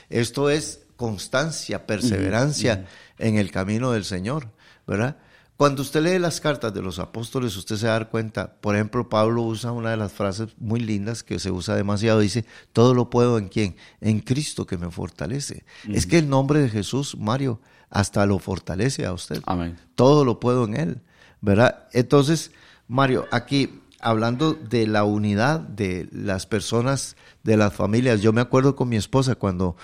Esto 0.10 0.50
es 0.50 0.86
constancia, 0.96 1.86
perseverancia 1.86 2.86
en 3.18 3.38
el 3.38 3.52
camino 3.52 3.92
del 3.92 4.06
Señor, 4.06 4.50
¿verdad? 4.88 5.18
Cuando 5.58 5.84
usted 5.84 6.02
lee 6.02 6.20
las 6.20 6.42
cartas 6.42 6.74
de 6.74 6.82
los 6.82 7.00
apóstoles, 7.00 7.56
usted 7.56 7.78
se 7.78 7.86
va 7.86 7.96
a 7.96 8.00
dar 8.00 8.10
cuenta, 8.10 8.56
por 8.60 8.76
ejemplo, 8.76 9.08
Pablo 9.08 9.42
usa 9.44 9.72
una 9.72 9.92
de 9.92 9.98
las 9.98 10.12
frases 10.12 10.50
muy 10.58 10.82
lindas 10.82 11.24
que 11.24 11.40
se 11.40 11.50
usa 11.50 11.76
demasiado, 11.76 12.20
dice, 12.20 12.46
todo 12.74 12.94
lo 12.94 13.10
puedo 13.10 13.38
en 13.38 13.48
quién? 13.48 13.78
En 14.02 14.20
Cristo 14.20 14.66
que 14.66 14.78
me 14.78 14.92
fortalece. 14.92 15.64
Es 15.88 16.06
que 16.08 16.18
el 16.18 16.28
nombre 16.28 16.60
de 16.60 16.70
Jesús, 16.70 17.18
Mario, 17.18 17.62
hasta 17.90 18.26
lo 18.26 18.40
fortalece 18.40 19.06
a 19.06 19.14
usted. 19.14 19.42
Amén. 19.46 19.78
Todo 19.96 20.26
lo 20.26 20.42
puedo 20.42 20.66
en 20.66 20.76
Él, 20.76 21.02
¿verdad? 21.40 21.88
Entonces, 21.94 22.52
Mario, 22.90 23.26
aquí 23.32 23.82
hablando 24.02 24.54
de 24.54 24.88
la 24.88 25.06
unidad 25.06 25.62
de 25.62 26.10
las 26.12 26.46
personas, 26.46 27.16
de 27.44 27.56
las 27.56 27.74
familias, 27.74 28.22
yo 28.22 28.34
me 28.34 28.42
acuerdo 28.42 28.76
con 28.76 28.90
mi 28.90 28.98
esposa 28.98 29.36
cuando 29.36 29.78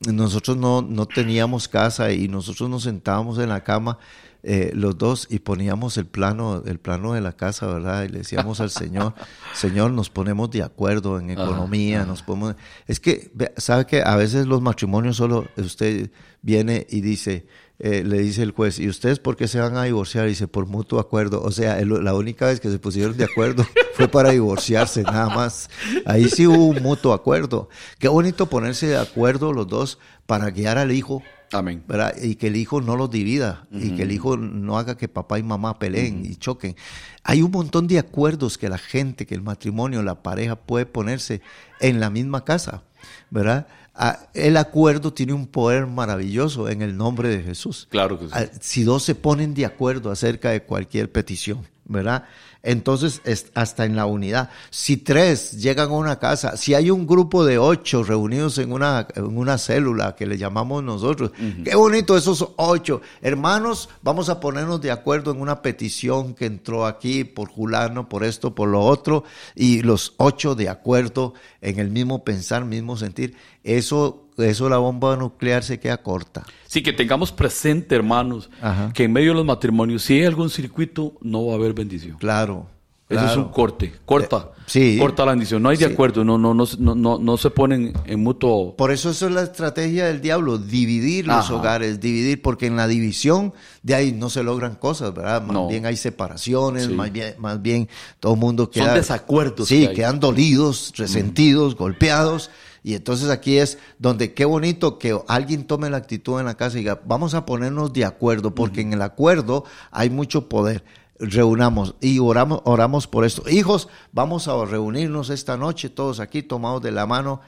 nosotros 0.00 0.56
no, 0.56 0.80
no 0.80 1.04
teníamos 1.04 1.68
casa 1.68 2.10
y 2.10 2.26
nosotros 2.26 2.70
nos 2.70 2.84
sentábamos 2.84 3.38
en 3.38 3.50
la 3.50 3.62
cama 3.62 3.98
eh, 4.42 4.70
los 4.74 4.96
dos 4.98 5.26
y 5.30 5.40
poníamos 5.40 5.96
el 5.96 6.06
plano, 6.06 6.62
el 6.66 6.78
plano 6.78 7.12
de 7.12 7.20
la 7.20 7.32
casa, 7.32 7.66
¿verdad? 7.66 8.04
Y 8.04 8.08
le 8.08 8.18
decíamos 8.18 8.60
al 8.60 8.70
Señor, 8.70 9.14
Señor, 9.54 9.90
nos 9.90 10.10
ponemos 10.10 10.50
de 10.50 10.62
acuerdo 10.62 11.18
en 11.18 11.30
economía, 11.30 12.04
nos 12.04 12.22
ponemos... 12.22 12.54
Es 12.86 13.00
que, 13.00 13.30
¿sabe 13.56 13.86
que 13.86 14.02
A 14.02 14.16
veces 14.16 14.46
los 14.46 14.60
matrimonios 14.62 15.16
solo, 15.16 15.46
usted 15.56 16.10
viene 16.42 16.86
y 16.88 17.00
dice, 17.02 17.46
eh, 17.78 18.02
le 18.04 18.18
dice 18.18 18.42
el 18.42 18.52
juez, 18.52 18.78
¿y 18.78 18.88
ustedes 18.88 19.18
por 19.18 19.36
qué 19.36 19.46
se 19.48 19.60
van 19.60 19.76
a 19.76 19.84
divorciar? 19.84 20.26
Y 20.26 20.30
dice, 20.30 20.48
por 20.48 20.66
mutuo 20.66 21.00
acuerdo. 21.00 21.42
O 21.42 21.50
sea, 21.50 21.78
el- 21.78 22.02
la 22.04 22.14
única 22.14 22.46
vez 22.46 22.60
que 22.60 22.70
se 22.70 22.78
pusieron 22.78 23.16
de 23.16 23.24
acuerdo 23.24 23.64
fue 23.94 24.08
para 24.08 24.30
divorciarse, 24.30 25.02
nada 25.02 25.28
más. 25.34 25.68
Ahí 26.06 26.28
sí 26.28 26.46
hubo 26.46 26.66
un 26.66 26.82
mutuo 26.82 27.12
acuerdo. 27.12 27.68
Qué 27.98 28.08
bonito 28.08 28.46
ponerse 28.46 28.86
de 28.86 28.96
acuerdo 28.98 29.52
los 29.52 29.66
dos 29.68 29.98
para 30.26 30.50
guiar 30.50 30.78
al 30.78 30.92
hijo 30.92 31.22
Amén. 31.52 31.82
¿verdad? 31.88 32.14
Y 32.22 32.36
que 32.36 32.46
el 32.48 32.56
hijo 32.56 32.80
no 32.80 32.96
los 32.96 33.10
divida 33.10 33.66
y 33.72 33.90
que 33.96 34.02
el 34.02 34.12
hijo 34.12 34.36
no 34.36 34.78
haga 34.78 34.96
que 34.96 35.08
papá 35.08 35.38
y 35.38 35.42
mamá 35.42 35.78
peleen 35.78 36.24
y 36.24 36.36
choquen. 36.36 36.76
Hay 37.24 37.42
un 37.42 37.50
montón 37.50 37.86
de 37.86 37.98
acuerdos 37.98 38.56
que 38.56 38.68
la 38.68 38.78
gente, 38.78 39.26
que 39.26 39.34
el 39.34 39.42
matrimonio, 39.42 40.02
la 40.02 40.22
pareja 40.22 40.56
puede 40.56 40.86
ponerse 40.86 41.40
en 41.80 42.00
la 42.00 42.10
misma 42.10 42.44
casa, 42.44 42.82
¿verdad? 43.30 43.66
Ah, 43.94 44.28
El 44.34 44.56
acuerdo 44.56 45.12
tiene 45.12 45.32
un 45.32 45.46
poder 45.46 45.86
maravilloso 45.86 46.68
en 46.68 46.80
el 46.82 46.96
nombre 46.96 47.28
de 47.28 47.42
Jesús. 47.42 47.88
Claro 47.90 48.18
que 48.18 48.26
sí. 48.26 48.30
Ah, 48.34 48.46
Si 48.60 48.84
dos 48.84 49.02
se 49.02 49.14
ponen 49.14 49.52
de 49.52 49.66
acuerdo 49.66 50.10
acerca 50.10 50.50
de 50.50 50.62
cualquier 50.62 51.10
petición, 51.10 51.66
¿verdad? 51.84 52.24
Entonces, 52.62 53.22
es 53.24 53.46
hasta 53.54 53.84
en 53.84 53.96
la 53.96 54.06
unidad. 54.06 54.50
Si 54.70 54.98
tres 54.98 55.52
llegan 55.52 55.88
a 55.88 55.94
una 55.94 56.18
casa, 56.18 56.56
si 56.56 56.74
hay 56.74 56.90
un 56.90 57.06
grupo 57.06 57.44
de 57.44 57.58
ocho 57.58 58.02
reunidos 58.02 58.58
en 58.58 58.72
una, 58.72 59.06
en 59.14 59.36
una 59.36 59.56
célula 59.56 60.14
que 60.14 60.26
le 60.26 60.36
llamamos 60.36 60.82
nosotros, 60.82 61.32
qué 61.64 61.74
bonito 61.74 62.16
esos 62.16 62.46
ocho. 62.56 63.00
Hermanos, 63.22 63.88
vamos 64.02 64.28
a 64.28 64.40
ponernos 64.40 64.80
de 64.80 64.90
acuerdo 64.90 65.30
en 65.30 65.40
una 65.40 65.62
petición 65.62 66.34
que 66.34 66.46
entró 66.46 66.86
aquí 66.86 67.24
por 67.24 67.48
Julano, 67.48 68.08
por 68.08 68.24
esto, 68.24 68.54
por 68.54 68.68
lo 68.68 68.80
otro, 68.80 69.24
y 69.54 69.82
los 69.82 70.14
ocho 70.18 70.54
de 70.54 70.68
acuerdo 70.68 71.34
en 71.60 71.78
el 71.78 71.90
mismo 71.90 72.24
pensar, 72.24 72.64
mismo 72.64 72.96
sentir. 72.96 73.36
Eso, 73.64 74.29
eso 74.48 74.68
la 74.68 74.78
bomba 74.78 75.16
nuclear 75.16 75.62
se 75.62 75.78
queda 75.78 75.98
corta. 76.02 76.44
Sí, 76.66 76.82
que 76.82 76.92
tengamos 76.92 77.32
presente, 77.32 77.94
hermanos, 77.94 78.48
Ajá. 78.62 78.92
que 78.94 79.04
en 79.04 79.12
medio 79.12 79.30
de 79.30 79.34
los 79.36 79.44
matrimonios, 79.44 80.02
si 80.02 80.14
hay 80.14 80.24
algún 80.24 80.48
circuito, 80.50 81.14
no 81.20 81.46
va 81.46 81.52
a 81.52 81.56
haber 81.56 81.74
bendición. 81.74 82.16
Claro. 82.18 82.66
Eso 83.08 83.26
es 83.26 83.36
un 83.36 83.48
corte, 83.48 83.92
corta. 84.06 84.50
Eh, 84.56 84.62
sí. 84.66 84.96
Corta 84.96 85.24
la 85.24 85.32
bendición. 85.32 85.60
No 85.60 85.70
hay 85.70 85.76
de 85.76 85.86
acuerdo, 85.86 86.22
no, 86.22 86.38
no, 86.38 86.54
no, 86.54 86.64
no, 86.78 86.94
no, 86.94 87.18
no 87.18 87.36
se 87.38 87.50
ponen 87.50 87.92
en 88.06 88.22
mutuo. 88.22 88.76
Por 88.76 88.92
eso 88.92 89.10
eso 89.10 89.26
es 89.26 89.32
la 89.32 89.42
estrategia 89.42 90.06
del 90.06 90.20
diablo, 90.20 90.58
dividir 90.58 91.26
los 91.26 91.50
hogares, 91.50 91.98
dividir, 91.98 92.40
porque 92.40 92.66
en 92.66 92.76
la 92.76 92.86
división 92.86 93.52
de 93.82 93.96
ahí 93.96 94.12
no 94.12 94.30
se 94.30 94.44
logran 94.44 94.76
cosas, 94.76 95.12
¿verdad? 95.12 95.42
Más 95.42 95.52
No. 95.54 95.66
bien 95.66 95.86
hay 95.86 95.96
separaciones, 95.96 96.84
Sí. 96.86 96.92
más 96.94 97.10
bien, 97.10 97.34
más 97.38 97.60
bien 97.60 97.88
todo 98.20 98.34
el 98.34 98.38
mundo 98.38 98.70
queda... 98.70 98.94
desacuerdos 98.94 99.66
Sí, 99.66 99.88
que 99.88 99.94
quedan 99.94 100.20
dolidos, 100.20 100.92
resentidos, 100.96 101.74
golpeados. 101.74 102.48
Y 102.82 102.94
entonces 102.94 103.28
aquí 103.30 103.58
es 103.58 103.78
donde 103.98 104.32
qué 104.32 104.44
bonito 104.44 104.98
que 104.98 105.18
alguien 105.28 105.66
tome 105.66 105.90
la 105.90 105.98
actitud 105.98 106.40
en 106.40 106.46
la 106.46 106.56
casa 106.56 106.76
y 106.76 106.80
diga, 106.80 107.00
vamos 107.04 107.34
a 107.34 107.44
ponernos 107.44 107.92
de 107.92 108.04
acuerdo, 108.04 108.54
porque 108.54 108.80
en 108.80 108.92
el 108.92 109.02
acuerdo 109.02 109.64
hay 109.90 110.10
mucho 110.10 110.48
poder. 110.48 110.84
Reunamos 111.18 111.96
y 112.00 112.18
oramos, 112.18 112.62
oramos 112.64 113.06
por 113.06 113.26
esto. 113.26 113.42
Hijos, 113.50 113.88
vamos 114.12 114.48
a 114.48 114.64
reunirnos 114.64 115.28
esta 115.28 115.58
noche 115.58 115.90
todos 115.90 116.18
aquí 116.18 116.42
tomados 116.42 116.80
de 116.80 116.92
la 116.92 117.04
mano. 117.04 117.42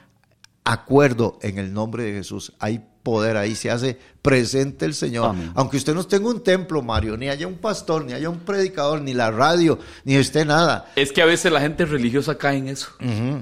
Acuerdo 0.63 1.39
en 1.41 1.57
el 1.57 1.73
nombre 1.73 2.03
de 2.03 2.13
Jesús. 2.13 2.53
Hay 2.59 2.85
poder 3.03 3.37
ahí, 3.37 3.53
se 3.55 3.69
hace 3.69 3.99
presente 4.21 4.85
el 4.85 4.93
Señor. 4.93 5.31
Amén. 5.31 5.51
Aunque 5.53 5.75
usted 5.75 5.93
no 5.93 6.05
tenga 6.05 6.29
un 6.29 6.41
templo, 6.41 6.81
Mario, 6.81 7.17
ni 7.17 7.27
haya 7.27 7.45
un 7.45 7.55
pastor, 7.55 8.05
ni 8.05 8.13
haya 8.13 8.29
un 8.29 8.39
predicador, 8.39 9.01
ni 9.01 9.13
la 9.13 9.29
radio, 9.31 9.77
ni 10.05 10.15
esté 10.15 10.45
nada. 10.45 10.85
Es 10.95 11.11
que 11.11 11.21
a 11.21 11.25
veces 11.25 11.51
la 11.51 11.59
gente 11.59 11.85
religiosa 11.85 12.37
cae 12.37 12.57
en 12.57 12.69
eso. 12.69 12.87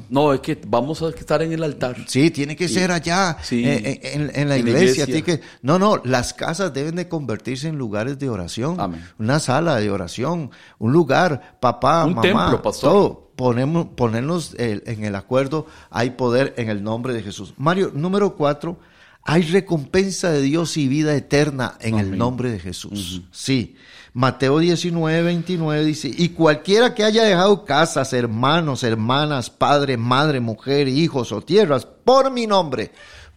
No, 0.10 0.34
es 0.34 0.40
que 0.40 0.60
vamos 0.68 1.02
a 1.04 1.10
estar 1.10 1.42
en 1.44 1.54
el 1.54 1.64
altar. 1.64 1.96
Sí, 2.08 2.32
tiene 2.32 2.56
que 2.56 2.68
ser 2.68 2.92
allá, 2.92 3.38
Sí. 3.44 3.64
eh, 3.64 4.00
en, 4.16 4.32
en- 4.34 4.50
la 4.50 4.56
En 4.56 4.62
iglesia. 4.68 4.82
iglesia. 4.82 5.06
tiene 5.06 5.24
que- 5.24 5.42
no, 5.62 5.78
no, 5.78 6.02
las 6.04 6.34
casas 6.34 6.74
deben 6.74 6.96
de 6.96 7.08
convertirse 7.08 7.68
en 7.68 7.78
lugares 7.78 8.18
de 8.18 8.30
oración. 8.30 8.80
Amén. 8.80 9.08
Una 9.20 9.40
sala 9.40 9.76
de 9.76 9.92
oración, 9.92 10.50
un 10.80 10.92
lugar, 10.92 11.58
papá, 11.62 12.06
Un 12.06 12.16
mamá, 12.16 12.22
templo, 12.24 12.62
pastor. 12.64 12.92
todo. 12.92 13.32
Ponemos, 13.36 13.88
ponernos 13.96 14.56
en 14.58 15.04
el 15.04 15.16
acuerdo, 15.16 15.66
hay 15.90 16.12
poder 16.12 16.54
en 16.58 16.70
el 16.70 16.84
nombre 16.84 17.14
de 17.14 17.24
Jesús. 17.24 17.54
Mario, 17.58 17.92
número 17.94 18.36
cuatro, 18.36 18.78
hay 19.24 19.44
recompensa 19.44 20.32
de 20.32 20.42
Dios 20.42 20.78
y 20.78 20.88
vida 20.88 21.16
eterna 21.16 21.78
en 21.80 22.00
el 22.00 22.18
nombre 22.18 22.52
de 22.52 22.60
Jesús. 22.60 23.22
Sí. 23.32 23.76
Mateo 24.14 24.60
19, 24.60 25.22
29 25.24 25.86
dice, 25.86 26.12
y 26.14 26.30
cualquiera 26.30 26.94
que 26.94 27.06
haya 27.06 27.24
dejado 27.24 27.64
casas, 27.64 28.12
hermanos, 28.12 28.84
hermanas, 28.84 29.50
padre, 29.50 29.96
madre, 29.96 30.42
mujer, 30.42 30.90
hijos 30.90 31.32
o 31.32 31.42
tierras, 31.42 31.86
por 31.86 32.30
mi 32.30 32.46
nombre, 32.46 32.92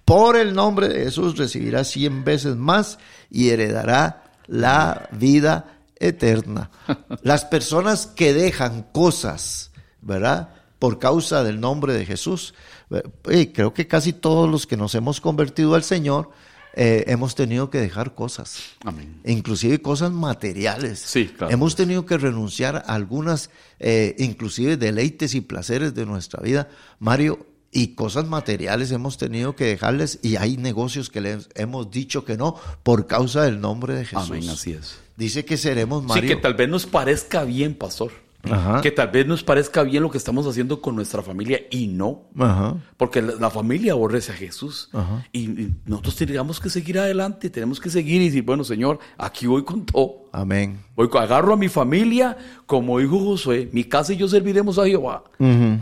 por 0.04 0.36
el 0.36 0.52
nombre 0.52 0.88
de 0.88 1.04
Jesús, 1.04 1.38
recibirá 1.38 1.84
cien 1.84 2.24
veces 2.24 2.56
más 2.56 2.98
y 3.30 3.50
heredará 3.50 4.24
la 4.48 5.08
vida 5.12 5.78
eterna. 5.96 6.70
Las 7.22 7.44
personas 7.44 8.06
que 8.06 8.34
dejan 8.34 8.82
cosas, 8.92 9.70
¿verdad? 10.00 10.50
Por 10.80 10.98
causa 10.98 11.44
del 11.44 11.60
nombre 11.60 11.94
de 11.94 12.04
Jesús. 12.04 12.54
Eh, 12.90 13.52
creo 13.52 13.72
que 13.74 13.86
casi 13.86 14.12
todos 14.12 14.50
los 14.50 14.66
que 14.66 14.76
nos 14.76 14.94
hemos 14.94 15.20
convertido 15.20 15.74
al 15.74 15.82
Señor 15.82 16.30
eh, 16.76 17.04
hemos 17.06 17.34
tenido 17.36 17.70
que 17.70 17.78
dejar 17.78 18.14
cosas 18.16 18.58
Amén. 18.84 19.20
inclusive 19.24 19.80
cosas 19.80 20.10
materiales. 20.10 20.98
Sí, 20.98 21.26
claro. 21.26 21.52
Hemos 21.52 21.76
tenido 21.76 22.04
que 22.04 22.18
renunciar 22.18 22.76
a 22.86 22.94
algunas, 22.94 23.50
eh, 23.78 24.16
inclusive 24.18 24.76
deleites 24.76 25.34
y 25.34 25.40
placeres 25.40 25.94
de 25.94 26.04
nuestra 26.04 26.42
vida, 26.42 26.68
Mario, 26.98 27.46
y 27.70 27.94
cosas 27.94 28.26
materiales 28.26 28.92
hemos 28.92 29.18
tenido 29.18 29.56
que 29.56 29.64
dejarles 29.64 30.20
y 30.22 30.36
hay 30.36 30.56
negocios 30.56 31.10
que 31.10 31.20
les 31.20 31.48
hemos 31.56 31.90
dicho 31.90 32.24
que 32.24 32.36
no 32.36 32.54
por 32.84 33.06
causa 33.08 33.42
del 33.42 33.60
nombre 33.60 33.94
de 33.94 34.04
Jesús. 34.04 34.30
Amén, 34.30 34.48
así 34.48 34.72
es. 34.72 34.96
Dice 35.16 35.44
que 35.44 35.56
seremos, 35.56 36.02
Sí, 36.02 36.08
Mario. 36.08 36.36
que 36.36 36.42
tal 36.42 36.54
vez 36.54 36.68
nos 36.68 36.86
parezca 36.86 37.42
bien, 37.44 37.74
pastor. 37.74 38.12
Ajá. 38.50 38.80
Que 38.80 38.90
tal 38.90 39.08
vez 39.08 39.26
nos 39.26 39.42
parezca 39.42 39.82
bien 39.82 40.02
lo 40.02 40.10
que 40.10 40.18
estamos 40.18 40.46
haciendo 40.46 40.80
con 40.80 40.96
nuestra 40.96 41.22
familia 41.22 41.60
y 41.70 41.86
no. 41.86 42.22
Ajá. 42.38 42.76
Porque 42.96 43.22
la, 43.22 43.34
la 43.34 43.50
familia 43.50 43.92
aborrece 43.92 44.32
a 44.32 44.34
Jesús. 44.34 44.90
Y 45.32 45.68
nosotros 45.86 46.16
tenemos 46.16 46.60
que 46.60 46.70
seguir 46.70 46.98
adelante, 46.98 47.50
tenemos 47.50 47.80
que 47.80 47.90
seguir 47.90 48.22
y 48.22 48.26
decir, 48.26 48.42
bueno, 48.42 48.64
Señor, 48.64 48.98
aquí 49.18 49.46
voy 49.46 49.64
con 49.64 49.84
todo. 49.84 50.24
Amén. 50.32 50.80
Voy, 50.96 51.08
agarro 51.12 51.54
a 51.54 51.56
mi 51.56 51.68
familia, 51.68 52.36
como 52.66 52.98
dijo 52.98 53.18
Josué, 53.18 53.68
mi 53.72 53.84
casa 53.84 54.12
y 54.12 54.16
yo 54.16 54.28
serviremos 54.28 54.78
a 54.78 54.86
Jehová. 54.86 55.24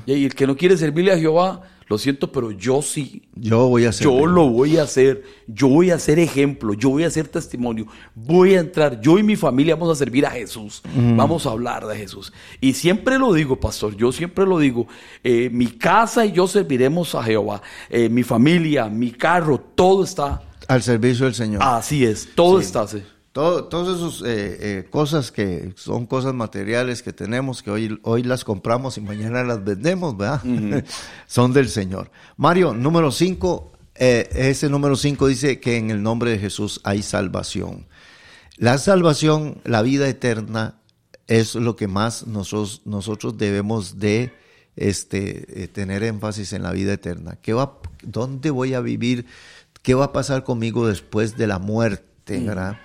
Y 0.07 0.25
el 0.25 0.35
que 0.35 0.47
no 0.47 0.57
quiere 0.57 0.77
servirle 0.77 1.13
a 1.13 1.19
Jehová, 1.19 1.63
lo 1.93 1.99
siento, 1.99 2.33
pero 2.33 2.51
yo 2.51 2.81
sí. 2.81 3.23
Yo 3.35 3.69
voy 3.69 3.85
a 3.85 3.91
hacer. 3.91 4.07
Yo 4.07 4.27
lo 4.27 4.49
voy 4.49 4.79
a 4.79 4.85
hacer, 4.85 5.23
yo 5.47 5.69
voy 5.69 5.91
a 5.91 5.99
ser 5.99 6.19
ejemplo, 6.19 6.73
yo 6.73 6.89
voy 6.89 7.05
a 7.05 7.11
ser 7.11 7.29
testimonio, 7.29 7.87
voy 8.15 8.55
a 8.55 8.61
entrar, 8.61 9.01
yo 9.01 9.19
y 9.19 9.23
mi 9.23 9.37
familia 9.37 9.75
vamos 9.77 9.91
a 9.93 9.99
servir 9.99 10.25
a 10.25 10.31
Jesús, 10.31 10.83
vamos 11.17 11.47
a 11.47 11.51
hablar 11.51 11.87
de 11.87 11.97
Jesús. 11.97 12.33
Y 12.61 12.73
siempre 12.73 13.19
lo 13.19 13.33
digo, 13.35 13.61
pastor, 13.61 13.95
yo 13.97 14.11
siempre 14.11 14.47
lo 14.47 14.59
digo, 14.59 14.87
eh, 15.23 15.51
mi 15.53 15.67
casa 15.67 16.25
y 16.25 16.33
yo 16.33 16.47
serviremos 16.47 17.15
a 17.15 17.23
Jehová, 17.23 17.61
Eh, 17.91 18.09
mi 18.09 18.23
familia, 18.23 18.89
mi 18.89 19.11
carro, 19.13 19.59
todo 19.75 20.05
está, 20.05 20.43
Al 20.69 20.83
servicio 20.83 21.27
del 21.27 21.35
Señor. 21.35 21.61
así 21.63 22.05
es, 22.05 22.29
todo 22.35 22.59
está 22.59 22.83
así. 22.83 23.03
Todo, 23.33 23.65
todas 23.65 23.99
esas 23.99 24.21
eh, 24.23 24.59
eh, 24.61 24.89
cosas 24.91 25.33
que 25.33 25.73
son 25.77 26.07
cosas 26.07 26.35
materiales 26.35 27.03
que 27.03 27.13
tenemos, 27.13 27.63
que 27.63 27.71
hoy, 27.71 27.99
hoy 28.03 28.23
las 28.23 28.45
compramos 28.45 28.99
y 28.99 29.01
mañana 29.01 29.43
las 29.43 29.65
vendemos, 29.65 30.17
¿verdad? 30.17 30.43
son 31.27 31.53
del 31.53 31.69
Señor. 31.69 32.11
Mario, 32.37 32.75
número 32.75 33.11
5, 33.11 33.73
ese 33.95 34.69
número 34.69 34.97
5 34.97 35.27
dice 35.29 35.61
que 35.61 35.77
en 35.77 35.91
el 35.91 36.03
nombre 36.03 36.31
de 36.31 36.39
Jesús 36.39 36.81
hay 36.85 37.03
salvación. 37.03 37.87
La 38.59 38.77
salvación, 38.77 39.63
la 39.65 39.81
vida 39.81 40.07
eterna, 40.09 40.77
es 41.27 41.55
lo 41.55 41.77
que 41.77 41.89
más 41.89 42.27
nosotros, 42.27 42.83
nosotros 42.85 43.39
debemos 43.39 43.99
de 43.99 44.33
este, 44.77 45.63
eh, 45.63 45.69
tener 45.69 46.03
énfasis 46.03 46.53
en 46.53 46.63
la 46.63 46.73
vida 46.73 46.93
eterna. 46.93 47.39
¿Qué 47.41 47.53
va, 47.53 47.79
¿Dónde 48.03 48.51
voy 48.51 48.75
a 48.75 48.81
vivir? 48.81 49.27
¿Qué 49.83 49.95
va 49.95 50.07
a 50.07 50.13
pasar 50.13 50.45
conmigo 50.45 50.87
después 50.87 51.37
de 51.37 51.47
la 51.47 51.59
muerte? 51.59 52.13
¿verdad? 52.27 52.79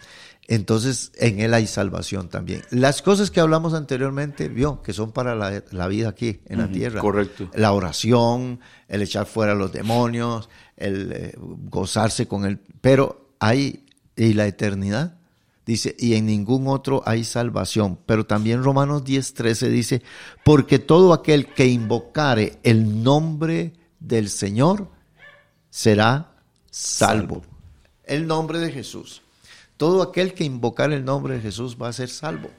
Entonces, 0.47 1.11
en 1.15 1.41
Él 1.41 1.53
hay 1.53 1.67
salvación 1.67 2.29
también. 2.29 2.61
Las 2.69 3.01
cosas 3.01 3.31
que 3.31 3.41
hablamos 3.41 3.73
anteriormente, 3.73 4.47
vio, 4.47 4.81
que 4.81 4.93
son 4.93 5.11
para 5.11 5.35
la, 5.35 5.61
la 5.71 5.87
vida 5.87 6.07
aquí, 6.07 6.39
en 6.45 6.59
la 6.59 6.71
tierra. 6.71 7.01
correcto. 7.01 7.49
La 7.53 7.73
oración, 7.73 8.61
el 8.87 9.01
echar 9.01 9.25
fuera 9.25 9.51
a 9.51 9.55
los 9.55 9.73
demonios, 9.73 10.47
el 10.77 11.11
eh, 11.11 11.35
gozarse 11.37 12.27
con 12.27 12.45
él. 12.45 12.59
Pero 12.79 13.31
hay, 13.39 13.85
y 14.15 14.33
la 14.33 14.47
eternidad, 14.47 15.17
dice, 15.65 15.95
y 15.99 16.13
en 16.13 16.27
ningún 16.27 16.67
otro 16.67 17.03
hay 17.05 17.25
salvación. 17.25 17.99
Pero 18.05 18.25
también 18.25 18.63
Romanos 18.63 19.03
10, 19.03 19.33
13 19.33 19.69
dice, 19.69 20.01
porque 20.45 20.79
todo 20.79 21.11
aquel 21.11 21.47
que 21.47 21.67
invocare 21.67 22.57
el 22.63 23.03
nombre 23.03 23.73
del 23.99 24.29
Señor 24.29 24.87
será 25.69 26.31
salvo. 26.71 27.41
Salvo. 27.41 27.57
El 28.05 28.27
nombre 28.27 28.59
de 28.59 28.71
Jesús. 28.71 29.21
Todo 29.78 30.01
aquel 30.01 30.34
que 30.34 30.43
invocar 30.43 30.91
el 30.91 31.05
nombre 31.05 31.36
de 31.36 31.41
Jesús 31.41 31.78
va 31.82 31.88
a 31.88 31.93
ser 31.93 32.09
salvo. 32.09 32.49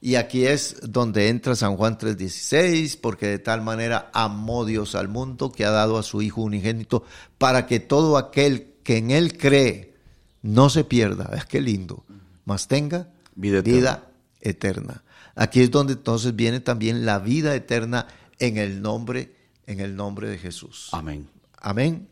Y 0.00 0.16
aquí 0.16 0.46
es 0.46 0.76
donde 0.82 1.28
entra 1.28 1.54
San 1.54 1.76
Juan 1.76 1.96
3:16, 1.96 2.96
porque 2.96 3.26
de 3.26 3.38
tal 3.38 3.62
manera 3.62 4.10
amó 4.12 4.64
Dios 4.64 4.94
al 4.94 5.08
mundo 5.08 5.52
que 5.52 5.64
ha 5.64 5.70
dado 5.70 5.96
a 5.96 6.02
su 6.02 6.22
Hijo 6.22 6.42
unigénito 6.42 7.04
para 7.38 7.66
que 7.66 7.80
todo 7.80 8.18
aquel 8.18 8.74
que 8.82 8.96
en 8.96 9.12
Él 9.12 9.38
cree 9.38 9.94
no 10.42 10.70
se 10.70 10.82
pierda, 10.82 11.30
es 11.36 11.44
que 11.46 11.60
lindo, 11.60 12.04
mas 12.44 12.66
tenga 12.66 13.08
Vida 13.34 13.58
eterna. 13.58 13.78
vida 13.78 14.10
eterna. 14.40 15.04
Aquí 15.34 15.60
es 15.60 15.70
donde 15.70 15.94
entonces 15.94 16.34
viene 16.34 16.60
también 16.60 17.06
la 17.06 17.18
vida 17.18 17.54
eterna 17.54 18.08
en 18.38 18.58
el 18.58 18.82
nombre, 18.82 19.34
en 19.66 19.80
el 19.80 19.94
nombre 19.96 20.28
de 20.28 20.36
Jesús. 20.36 20.88
Amén. 20.92 21.28
Amén. 21.58 22.08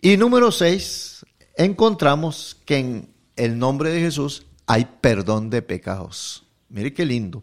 Y 0.00 0.16
número 0.16 0.52
seis, 0.52 1.26
encontramos 1.56 2.56
que 2.64 2.78
en 2.78 3.08
el 3.38 3.58
nombre 3.58 3.90
de 3.90 4.00
Jesús 4.00 4.44
hay 4.66 4.86
perdón 5.00 5.48
de 5.50 5.62
pecados. 5.62 6.44
Mire 6.68 6.92
qué 6.92 7.06
lindo. 7.06 7.42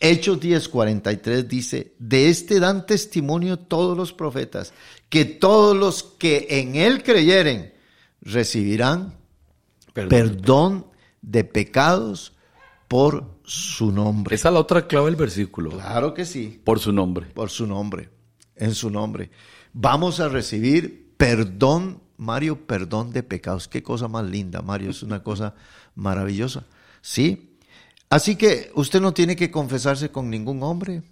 Hechos 0.00 0.40
10, 0.40 0.68
43 0.68 1.48
dice, 1.48 1.94
de 1.98 2.28
este 2.28 2.60
dan 2.60 2.86
testimonio 2.86 3.58
todos 3.58 3.96
los 3.96 4.12
profetas, 4.12 4.72
que 5.08 5.24
todos 5.24 5.76
los 5.76 6.02
que 6.02 6.46
en 6.50 6.76
él 6.76 7.02
creyeren 7.02 7.72
recibirán 8.22 9.14
Perdón. 9.92 10.08
perdón 10.10 10.86
de 11.22 11.44
pecados 11.44 12.32
por 12.88 13.38
su 13.44 13.92
nombre. 13.92 14.34
Esa 14.36 14.48
es 14.48 14.54
la 14.54 14.60
otra 14.60 14.86
clave 14.86 15.06
del 15.06 15.16
versículo. 15.16 15.70
Claro 15.70 16.14
que 16.14 16.24
sí 16.24 16.60
Por 16.64 16.78
su 16.80 16.92
nombre. 16.92 17.26
por 17.26 17.50
su 17.50 17.66
nombre, 17.66 18.08
en 18.56 18.74
su 18.74 18.90
nombre. 18.90 19.30
Vamos 19.72 20.20
a 20.20 20.28
recibir 20.28 21.12
perdón, 21.16 22.00
Mario, 22.20 22.66
perdón 22.66 23.12
de 23.12 23.22
pecados. 23.22 23.66
Qué 23.66 23.82
cosa 23.82 24.06
más 24.06 24.24
linda, 24.24 24.60
Mario, 24.60 24.90
es 24.90 25.02
una 25.02 25.22
cosa 25.22 25.54
maravillosa. 25.94 26.66
Sí. 27.00 27.56
Así 28.10 28.36
que 28.36 28.70
usted 28.74 29.00
no 29.00 29.14
tiene 29.14 29.36
que 29.36 29.50
confesarse 29.50 30.10
con 30.10 30.28
ningún 30.28 30.62
hombre. 30.62 31.02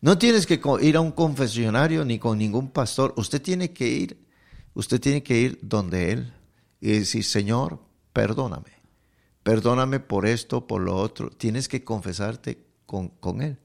No 0.00 0.16
tienes 0.16 0.46
que 0.46 0.60
ir 0.82 0.96
a 0.96 1.00
un 1.00 1.10
confesionario 1.10 2.04
ni 2.04 2.20
con 2.20 2.38
ningún 2.38 2.70
pastor. 2.70 3.12
Usted 3.16 3.42
tiene 3.42 3.72
que 3.72 3.88
ir, 3.88 4.24
usted 4.74 5.00
tiene 5.00 5.22
que 5.22 5.36
ir 5.38 5.58
donde 5.62 6.12
él 6.12 6.32
y 6.80 6.92
decir, 6.92 7.24
Señor, 7.24 7.80
perdóname. 8.12 8.70
Perdóname 9.42 9.98
por 9.98 10.26
esto, 10.26 10.66
por 10.66 10.80
lo 10.80 10.94
otro. 10.96 11.30
Tienes 11.30 11.68
que 11.68 11.82
confesarte 11.82 12.64
con, 12.86 13.08
con 13.08 13.42
él. 13.42 13.58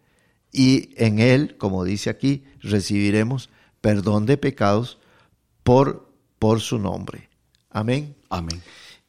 Y 0.52 0.96
en 0.96 1.20
él, 1.20 1.58
como 1.58 1.84
dice 1.84 2.10
aquí, 2.10 2.44
recibiremos 2.60 3.50
perdón 3.82 4.26
de 4.26 4.38
pecados 4.38 4.98
por, 5.64 6.09
por 6.40 6.62
su 6.62 6.80
nombre. 6.80 7.30
Amén. 7.70 8.16
Amén. 8.30 8.62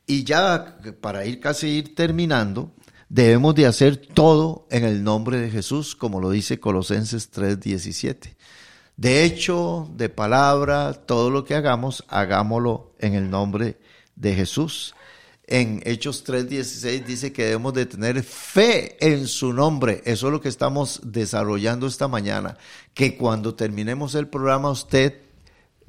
Y 0.07 0.25
ya 0.25 0.79
para 1.01 1.25
ir 1.25 1.41
casi 1.41 1.69
ir 1.69 1.95
terminando, 1.95 2.73
debemos 3.09 3.55
de 3.55 3.67
hacer 3.67 3.97
todo 3.97 4.67
en 4.71 4.85
el 4.85 5.03
nombre 5.05 5.39
de 5.39 5.51
Jesús, 5.51 5.95
como 5.95 6.21
lo 6.21 6.31
dice 6.31 6.59
Colosenses 6.59 7.31
3:17. 7.31 8.37
De 8.97 9.25
hecho, 9.25 9.89
de 9.95 10.09
palabra, 10.09 10.93
todo 10.93 11.31
lo 11.31 11.45
que 11.45 11.55
hagamos, 11.55 12.05
hagámoslo 12.09 12.95
en 12.99 13.15
el 13.15 13.31
nombre 13.31 13.79
de 14.15 14.35
Jesús. 14.35 14.95
En 15.47 15.83
Hechos 15.85 16.25
3:16 16.25 17.05
dice 17.07 17.33
que 17.33 17.45
debemos 17.45 17.73
de 17.75 17.87
tener 17.87 18.23
fe 18.23 18.97
en 19.01 19.27
su 19.27 19.53
nombre. 19.53 20.03
Eso 20.05 20.27
es 20.27 20.33
lo 20.33 20.41
que 20.41 20.49
estamos 20.49 21.01
desarrollando 21.05 21.87
esta 21.87 22.09
mañana. 22.09 22.59
Que 22.95 23.17
cuando 23.17 23.55
terminemos 23.55 24.15
el 24.15 24.29
programa, 24.29 24.71
usted 24.71 25.15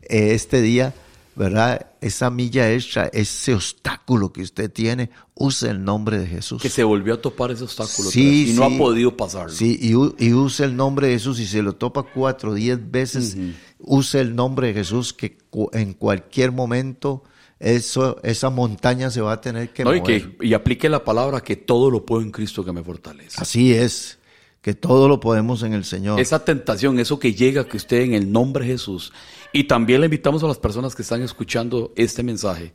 eh, 0.04 0.34
este 0.34 0.62
día 0.62 0.94
¿verdad? 1.36 1.88
Esa 2.02 2.30
milla 2.30 2.72
extra, 2.72 3.08
ese 3.14 3.54
obstáculo 3.56 4.34
que 4.34 4.42
usted 4.42 4.72
tiene, 4.72 5.10
use 5.36 5.70
el 5.70 5.84
nombre 5.84 6.20
de 6.20 6.28
Jesús. 6.28 6.62
Que 6.62 6.70
se 6.70 6.84
volvió 6.84 7.14
a 7.14 7.22
topar 7.22 7.52
ese 7.52 7.64
obstáculo 7.64 8.10
Sí, 8.10 8.52
y 8.52 8.54
no 8.54 8.68
sí. 8.68 8.76
ha 8.76 8.78
podido 8.78 9.16
pasarlo. 9.18 9.52
Sí, 9.52 9.78
y, 9.82 9.92
y 10.26 10.34
use 10.34 10.64
el 10.66 10.76
nombre 10.76 11.08
de 11.08 11.14
Jesús 11.14 11.40
y 11.40 11.48
se 11.48 11.62
lo 11.62 11.74
topa 11.74 12.04
cuatro, 12.04 12.54
diez 12.54 12.80
veces, 12.92 13.38
use 13.80 14.20
el 14.20 14.36
nombre 14.36 14.68
de 14.68 14.74
Jesús 14.74 15.14
que 15.14 15.38
en 15.74 15.94
cualquier 15.94 16.52
momento 16.52 17.24
eso, 17.60 18.18
esa 18.24 18.50
montaña 18.50 19.12
se 19.12 19.22
va 19.22 19.34
a 19.34 19.42
tener 19.42 19.72
que 19.72 19.84
No, 19.84 19.96
y, 19.96 20.02
que, 20.02 20.36
y 20.42 20.54
aplique 20.56 20.90
la 20.90 21.04
palabra 21.04 21.42
que 21.42 21.56
todo 21.56 21.92
lo 21.92 22.06
puedo 22.06 22.24
en 22.24 22.32
Cristo 22.32 22.66
que 22.66 22.72
me 22.72 22.84
fortalece. 22.84 23.38
Así 23.40 23.72
es, 23.74 24.18
que 24.62 24.76
todo 24.76 25.08
lo 25.08 25.20
podemos 25.20 25.64
en 25.64 25.74
el 25.74 25.84
Señor. 25.84 26.20
Esa 26.20 26.46
tentación, 26.46 27.00
eso 27.00 27.20
que 27.20 27.34
llega 27.34 27.68
que 27.68 27.78
usted 27.78 28.02
en 28.02 28.14
el 28.14 28.32
nombre 28.32 28.66
de 28.66 28.74
Jesús. 28.74 29.12
Y 29.54 29.66
también 29.66 30.02
le 30.02 30.06
invitamos 30.06 30.44
a 30.44 30.48
las 30.48 30.60
personas 30.60 30.96
que 30.96 31.02
están 31.02 31.22
escuchando 31.24 31.92
este 31.96 32.24
mensaje. 32.24 32.74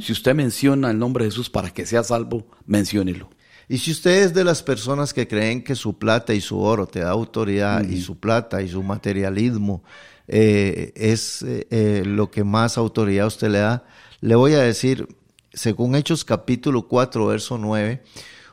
Si 0.00 0.12
usted 0.12 0.34
menciona 0.34 0.90
el 0.90 0.98
nombre 0.98 1.24
de 1.24 1.30
Jesús 1.30 1.50
para 1.50 1.70
que 1.70 1.84
sea 1.84 2.02
salvo, 2.02 2.46
menciónelo. 2.66 3.28
Y 3.68 3.78
si 3.78 3.90
usted 3.90 4.22
es 4.22 4.34
de 4.34 4.44
las 4.44 4.62
personas 4.62 5.12
que 5.12 5.26
creen 5.26 5.64
que 5.64 5.74
su 5.74 5.98
plata 5.98 6.34
y 6.34 6.40
su 6.40 6.60
oro 6.60 6.86
te 6.86 7.00
da 7.00 7.10
autoridad 7.10 7.82
y 7.82 8.00
su 8.00 8.18
plata 8.18 8.62
y 8.62 8.68
su 8.68 8.82
materialismo 8.82 9.82
eh, 10.28 10.92
es 10.94 11.42
eh, 11.42 11.66
eh, 11.70 12.02
lo 12.04 12.30
que 12.30 12.44
más 12.44 12.78
autoridad 12.78 13.26
usted 13.26 13.48
le 13.48 13.58
da, 13.58 13.84
le 14.20 14.34
voy 14.34 14.54
a 14.54 14.60
decir, 14.60 15.08
según 15.52 15.94
Hechos 15.96 16.24
capítulo 16.24 16.88
4, 16.88 17.26
verso 17.26 17.58
9, 17.58 18.02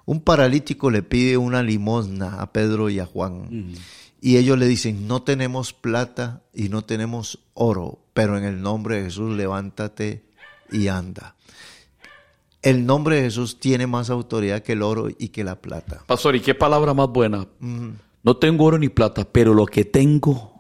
un 0.06 0.22
paralítico 0.22 0.90
le 0.90 1.04
pide 1.04 1.38
una 1.38 1.64
limosna 1.64 2.42
a 2.42 2.52
Pedro 2.52 2.90
y 2.90 3.00
a 3.00 3.06
Juan. 3.06 3.74
Y 4.20 4.38
ellos 4.38 4.58
le 4.58 4.68
dicen, 4.68 5.08
no 5.08 5.24
tenemos 5.24 5.74
plata 5.74 6.44
y 6.54 6.70
no 6.70 6.84
tenemos 6.84 7.40
oro, 7.54 8.00
pero 8.14 8.38
en 8.38 8.44
el 8.44 8.62
nombre 8.62 8.98
de 8.98 9.04
Jesús 9.06 9.36
levántate 9.36 10.24
y 10.72 10.88
anda. 10.88 11.36
El 12.62 12.86
nombre 12.86 13.16
de 13.16 13.24
Jesús 13.24 13.60
tiene 13.60 13.88
más 13.88 14.12
autoridad 14.12 14.62
que 14.62 14.74
el 14.74 14.84
oro 14.84 15.10
y 15.10 15.30
que 15.30 15.44
la 15.44 15.60
plata. 15.60 16.04
Pastor, 16.06 16.36
¿y 16.36 16.42
qué 16.42 16.54
palabra 16.54 16.94
más 16.94 17.10
buena? 17.10 17.48
No 18.24 18.38
tengo 18.38 18.66
oro 18.66 18.78
ni 18.78 18.90
plata, 18.90 19.28
pero 19.32 19.56
lo 19.56 19.66
que 19.66 19.86
tengo, 19.86 20.54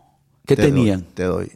¿qué 0.45 0.55
Te 0.55 0.63
doy, 0.63 0.71
tenían? 0.71 1.03
te 1.13 1.23
doy. 1.23 1.51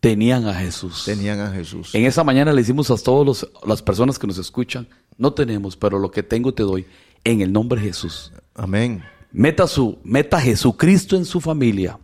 Tenían 0.00 0.46
a 0.46 0.54
Jesús. 0.54 1.02
Tenían 1.04 1.40
a 1.40 1.50
Jesús. 1.50 1.92
En 1.92 2.04
esa 2.04 2.22
mañana 2.22 2.52
le 2.52 2.60
decimos 2.60 2.88
a 2.92 2.96
todas 2.96 3.48
las 3.66 3.82
personas 3.82 4.16
que 4.16 4.28
nos 4.28 4.38
escuchan, 4.38 4.86
no 5.16 5.32
tenemos, 5.32 5.76
pero 5.76 5.98
lo 5.98 6.12
que 6.12 6.22
tengo 6.22 6.54
te 6.54 6.62
doy 6.62 6.86
en 7.24 7.40
el 7.40 7.52
nombre 7.52 7.80
de 7.80 7.88
Jesús. 7.88 8.32
Amén. 8.54 9.02
Meta, 9.32 9.66
su, 9.66 9.98
meta 10.04 10.38
a 10.38 10.40
Jesucristo 10.40 11.16
en 11.16 11.24
su 11.24 11.40
familia, 11.40 11.98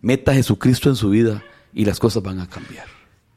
meta 0.00 0.32
a 0.32 0.34
Jesucristo 0.34 0.88
en 0.88 0.96
su 0.96 1.10
vida 1.10 1.42
y 1.74 1.84
las 1.84 1.98
cosas 1.98 2.22
van 2.22 2.40
a 2.40 2.48
cambiar. 2.48 2.86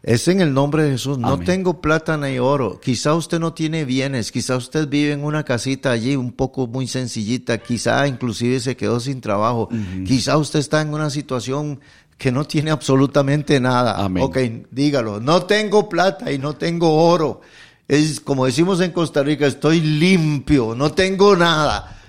Es 0.03 0.27
en 0.27 0.41
el 0.41 0.53
nombre 0.53 0.83
de 0.83 0.91
Jesús. 0.91 1.19
No 1.19 1.33
Amén. 1.33 1.45
tengo 1.45 1.79
plata 1.79 2.17
ni 2.17 2.39
oro. 2.39 2.79
Quizá 2.79 3.13
usted 3.13 3.39
no 3.39 3.53
tiene 3.53 3.85
bienes. 3.85 4.31
Quizá 4.31 4.57
usted 4.57 4.87
vive 4.87 5.11
en 5.11 5.23
una 5.23 5.43
casita 5.43 5.91
allí 5.91 6.15
un 6.15 6.31
poco 6.31 6.65
muy 6.65 6.87
sencillita. 6.87 7.59
Quizá 7.59 8.07
inclusive 8.07 8.59
se 8.59 8.75
quedó 8.75 8.99
sin 8.99 9.21
trabajo. 9.21 9.69
Quizá 10.05 10.37
usted 10.37 10.57
está 10.57 10.81
en 10.81 10.93
una 10.93 11.11
situación 11.11 11.79
que 12.17 12.31
no 12.31 12.45
tiene 12.45 12.71
absolutamente 12.71 13.59
nada. 13.59 14.03
Amén. 14.03 14.23
Ok, 14.23 14.37
dígalo. 14.71 15.19
No 15.19 15.43
tengo 15.43 15.87
plata 15.87 16.31
y 16.31 16.39
no 16.39 16.53
tengo 16.53 16.91
oro. 17.05 17.41
Es 17.91 18.21
como 18.21 18.45
decimos 18.45 18.79
en 18.79 18.91
Costa 18.93 19.21
Rica, 19.21 19.45
estoy 19.45 19.81
limpio. 19.81 20.75
No 20.75 20.93
tengo 20.93 21.35
nada. 21.35 21.99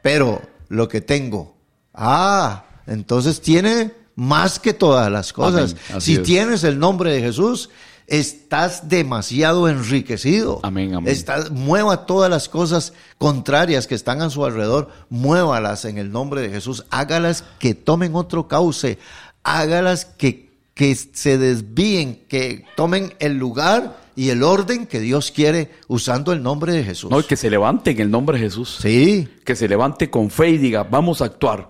Pero 0.00 0.40
lo 0.70 0.88
que 0.88 1.02
tengo. 1.02 1.54
Ah, 1.92 2.64
entonces 2.86 3.42
tiene 3.42 3.92
más 4.14 4.58
que 4.58 4.72
todas 4.72 5.12
las 5.12 5.34
cosas. 5.34 5.76
Amén. 5.90 6.00
Si 6.00 6.14
es. 6.14 6.22
tienes 6.22 6.64
el 6.64 6.78
nombre 6.78 7.12
de 7.12 7.20
Jesús, 7.20 7.68
estás 8.06 8.88
demasiado 8.88 9.68
enriquecido. 9.68 10.60
Amén, 10.62 10.94
amén. 10.94 11.12
Estás- 11.12 11.50
mueva 11.50 12.06
todas 12.06 12.30
las 12.30 12.48
cosas 12.48 12.94
contrarias 13.18 13.86
que 13.86 13.94
están 13.94 14.22
a 14.22 14.30
su 14.30 14.42
alrededor, 14.42 14.88
muévalas 15.10 15.84
en 15.84 15.98
el 15.98 16.10
nombre 16.12 16.40
de 16.40 16.48
Jesús. 16.48 16.86
Hágalas 16.88 17.44
que 17.58 17.74
tomen 17.74 18.14
otro 18.14 18.48
cauce. 18.48 18.98
Hágalas 19.42 20.06
que, 20.06 20.50
que 20.72 20.94
se 20.94 21.36
desvíen, 21.36 22.24
que 22.26 22.64
tomen 22.74 23.12
el 23.18 23.36
lugar 23.36 24.05
y 24.16 24.30
el 24.30 24.42
orden 24.42 24.86
que 24.86 24.98
Dios 24.98 25.30
quiere 25.30 25.70
usando 25.86 26.32
el 26.32 26.42
nombre 26.42 26.72
de 26.72 26.82
Jesús. 26.82 27.10
No, 27.10 27.20
y 27.20 27.24
que 27.24 27.36
se 27.36 27.50
levante 27.50 27.90
en 27.90 28.00
el 28.00 28.10
nombre 28.10 28.38
de 28.38 28.44
Jesús. 28.44 28.78
Sí, 28.80 29.28
Que 29.44 29.54
se 29.54 29.68
levante 29.68 30.10
con 30.10 30.30
fe 30.30 30.50
y 30.50 30.58
diga, 30.58 30.82
vamos 30.82 31.20
a 31.20 31.26
actuar. 31.26 31.68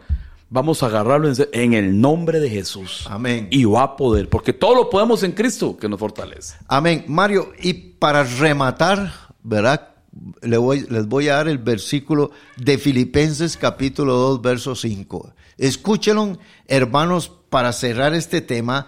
Vamos 0.48 0.84
a 0.84 0.86
agarrarlo 0.86 1.30
en, 1.52 1.74
el 1.74 2.00
nombre 2.00 2.38
de 2.38 2.48
Jesús. 2.48 3.04
Amén. 3.10 3.48
Y 3.50 3.64
va 3.64 3.82
a 3.82 3.96
poder, 3.96 4.28
porque 4.28 4.52
todo 4.52 4.76
lo 4.76 4.88
podemos 4.88 5.24
en 5.24 5.32
Cristo 5.32 5.76
que 5.76 5.88
nos 5.88 5.98
fortalece. 5.98 6.56
Amén. 6.68 7.04
Mario, 7.08 7.52
y 7.60 7.74
para 7.74 8.22
rematar, 8.22 9.12
¿verdad? 9.42 9.88
Le 10.42 10.56
voy, 10.56 10.86
les 10.88 11.08
voy 11.08 11.28
a 11.28 11.34
dar 11.34 11.48
el 11.48 11.58
versículo 11.58 12.30
de 12.56 12.78
Filipenses 12.78 13.56
capítulo 13.56 14.14
2, 14.14 14.40
verso 14.40 14.76
5. 14.76 15.32
Escúchenlo, 15.58 16.38
hermanos, 16.68 17.32
para 17.50 17.72
cerrar 17.72 18.14
este 18.14 18.40
tema. 18.40 18.86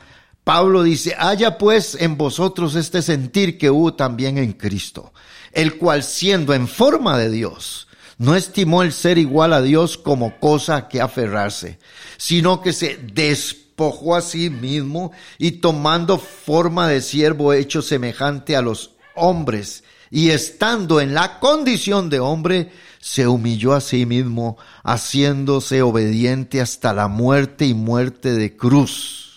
Pablo 0.48 0.82
dice, 0.82 1.14
haya 1.18 1.58
pues 1.58 1.94
en 2.00 2.16
vosotros 2.16 2.74
este 2.74 3.02
sentir 3.02 3.58
que 3.58 3.68
hubo 3.68 3.92
también 3.92 4.38
en 4.38 4.54
Cristo, 4.54 5.12
el 5.52 5.76
cual 5.76 6.02
siendo 6.02 6.54
en 6.54 6.66
forma 6.66 7.18
de 7.18 7.28
Dios, 7.28 7.86
no 8.16 8.34
estimó 8.34 8.82
el 8.82 8.94
ser 8.94 9.18
igual 9.18 9.52
a 9.52 9.60
Dios 9.60 9.98
como 9.98 10.40
cosa 10.40 10.88
que 10.88 11.02
aferrarse, 11.02 11.78
sino 12.16 12.62
que 12.62 12.72
se 12.72 12.96
despojó 12.96 14.16
a 14.16 14.22
sí 14.22 14.48
mismo 14.48 15.12
y 15.36 15.50
tomando 15.50 16.16
forma 16.16 16.88
de 16.88 17.02
siervo 17.02 17.52
hecho 17.52 17.82
semejante 17.82 18.56
a 18.56 18.62
los 18.62 18.92
hombres 19.16 19.84
y 20.10 20.30
estando 20.30 21.02
en 21.02 21.12
la 21.12 21.40
condición 21.40 22.08
de 22.08 22.20
hombre, 22.20 22.72
se 23.00 23.28
humilló 23.28 23.74
a 23.74 23.82
sí 23.82 24.06
mismo, 24.06 24.56
haciéndose 24.82 25.82
obediente 25.82 26.62
hasta 26.62 26.94
la 26.94 27.06
muerte 27.06 27.66
y 27.66 27.74
muerte 27.74 28.32
de 28.32 28.56
cruz. 28.56 29.27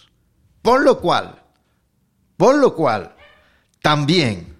Por 0.61 0.83
lo 0.83 0.99
cual, 0.99 1.41
por 2.37 2.55
lo 2.55 2.75
cual, 2.75 3.15
también 3.81 4.55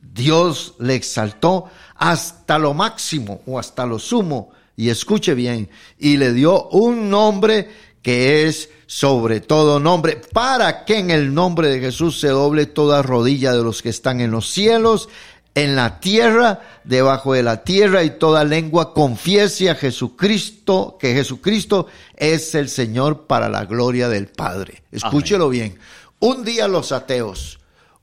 Dios 0.00 0.74
le 0.78 0.94
exaltó 0.94 1.66
hasta 1.94 2.58
lo 2.58 2.74
máximo 2.74 3.42
o 3.46 3.58
hasta 3.58 3.86
lo 3.86 3.98
sumo, 3.98 4.52
y 4.76 4.90
escuche 4.90 5.34
bien, 5.34 5.68
y 5.98 6.16
le 6.16 6.32
dio 6.32 6.68
un 6.68 7.10
nombre 7.10 7.68
que 8.00 8.46
es 8.46 8.70
sobre 8.86 9.40
todo 9.40 9.78
nombre, 9.78 10.18
para 10.32 10.86
que 10.86 10.98
en 10.98 11.10
el 11.10 11.34
nombre 11.34 11.68
de 11.68 11.80
Jesús 11.80 12.18
se 12.18 12.28
doble 12.28 12.64
toda 12.64 13.02
rodilla 13.02 13.52
de 13.52 13.62
los 13.62 13.82
que 13.82 13.90
están 13.90 14.20
en 14.20 14.30
los 14.30 14.48
cielos, 14.48 15.10
en 15.54 15.74
la 15.74 16.00
tierra, 16.00 16.60
debajo 16.84 17.32
de 17.32 17.42
la 17.42 17.64
tierra, 17.64 18.04
y 18.04 18.10
toda 18.10 18.44
lengua 18.44 18.94
confiese 18.94 19.70
a 19.70 19.74
Jesucristo, 19.74 20.96
que 21.00 21.14
Jesucristo 21.14 21.86
es 22.16 22.54
el 22.54 22.68
Señor 22.68 23.26
para 23.26 23.48
la 23.48 23.64
gloria 23.64 24.08
del 24.08 24.28
Padre. 24.28 24.82
Escúchelo 24.92 25.48
bien. 25.48 25.78
Un 26.20 26.44
día 26.44 26.68
los 26.68 26.92
ateos, 26.92 27.58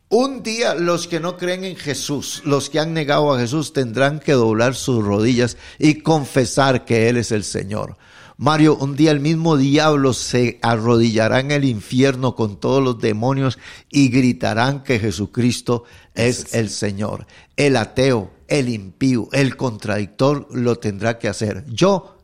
un 0.09 0.43
día 0.43 0.75
los 0.75 1.07
que 1.07 1.19
no 1.19 1.35
creen 1.37 1.63
en 1.65 1.75
Jesús, 1.75 2.41
los 2.45 2.69
que 2.69 2.79
han 2.79 2.93
negado 2.93 3.33
a 3.33 3.39
Jesús, 3.39 3.73
tendrán 3.73 4.19
que 4.19 4.33
doblar 4.33 4.75
sus 4.75 5.03
rodillas 5.03 5.57
y 5.79 6.01
confesar 6.01 6.85
que 6.85 7.09
Él 7.09 7.17
es 7.17 7.31
el 7.31 7.43
Señor. 7.43 7.97
Mario, 8.37 8.75
un 8.75 8.95
día 8.95 9.11
el 9.11 9.21
mismo 9.21 9.55
diablo 9.55 10.11
se 10.13 10.59
arrodillará 10.61 11.39
en 11.39 11.51
el 11.51 11.63
infierno 11.63 12.35
con 12.35 12.59
todos 12.59 12.83
los 12.83 12.99
demonios 12.99 13.57
y 13.89 14.09
gritarán 14.09 14.83
que 14.83 14.99
Jesucristo 14.99 15.85
es 16.13 16.53
el 16.53 16.69
Señor. 16.69 17.27
El 17.55 17.77
ateo, 17.77 18.31
el 18.47 18.67
impío, 18.67 19.29
el 19.31 19.55
contradictor 19.55 20.47
lo 20.51 20.75
tendrá 20.77 21.17
que 21.17 21.29
hacer. 21.29 21.65
Yo 21.67 22.15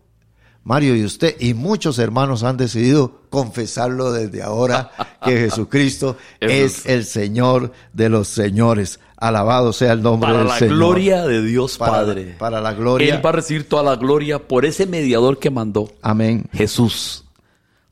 Mario 0.63 0.95
y 0.95 1.03
usted 1.03 1.35
y 1.39 1.53
muchos 1.55 1.97
hermanos 1.97 2.43
han 2.43 2.57
decidido 2.57 3.23
confesarlo 3.29 4.11
desde 4.11 4.43
ahora 4.43 4.91
que 5.23 5.37
Jesucristo 5.37 6.17
es. 6.39 6.85
el 6.85 7.05
Señor 7.05 7.71
de 7.93 8.09
los 8.09 8.27
señores. 8.27 8.99
Alabado 9.21 9.71
sea 9.71 9.93
el 9.93 10.01
nombre 10.01 10.27
Para 10.29 10.39
del 10.39 10.47
la 10.49 10.57
Señor. 10.57 10.75
gloria 10.77 11.25
de 11.27 11.43
Dios 11.43 11.77
Para- 11.77 11.91
Padre. 11.91 12.35
para 12.39 12.59
la 12.59 12.73
gloria. 12.73 13.15
Él 13.15 13.25
va 13.25 13.29
a 13.29 13.33
recibir 13.33 13.69
toda 13.69 13.83
la 13.83 13.95
gloria 13.95 14.39
por 14.39 14.65
ese 14.65 14.85
mediador 14.87 15.37
que 15.39 15.49
mandó 15.51 15.89
Amén. 16.01 16.45
Jesús. 16.51 17.23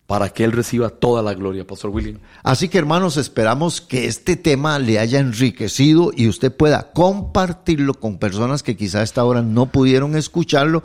Para 0.07 0.29
que 0.29 0.43
Él 0.43 0.53
reciba 0.53 0.89
toda 0.89 1.21
la 1.21 1.35
gloria, 1.35 1.67
Pastor 1.67 1.91
William. 1.91 2.17
Así 2.41 2.67
que 2.67 2.79
hermanos, 2.79 3.15
esperamos 3.15 3.79
que 3.79 4.07
este 4.07 4.35
tema 4.35 4.79
le 4.79 4.97
haya 4.97 5.19
enriquecido 5.19 6.11
y 6.15 6.27
usted 6.27 6.51
pueda 6.51 6.91
compartirlo 6.93 7.93
con 7.93 8.17
personas 8.17 8.63
que 8.63 8.75
quizá 8.75 9.01
a 9.01 9.03
esta 9.03 9.23
hora 9.23 9.43
no 9.43 9.67
pudieron 9.67 10.15
escucharlo, 10.15 10.81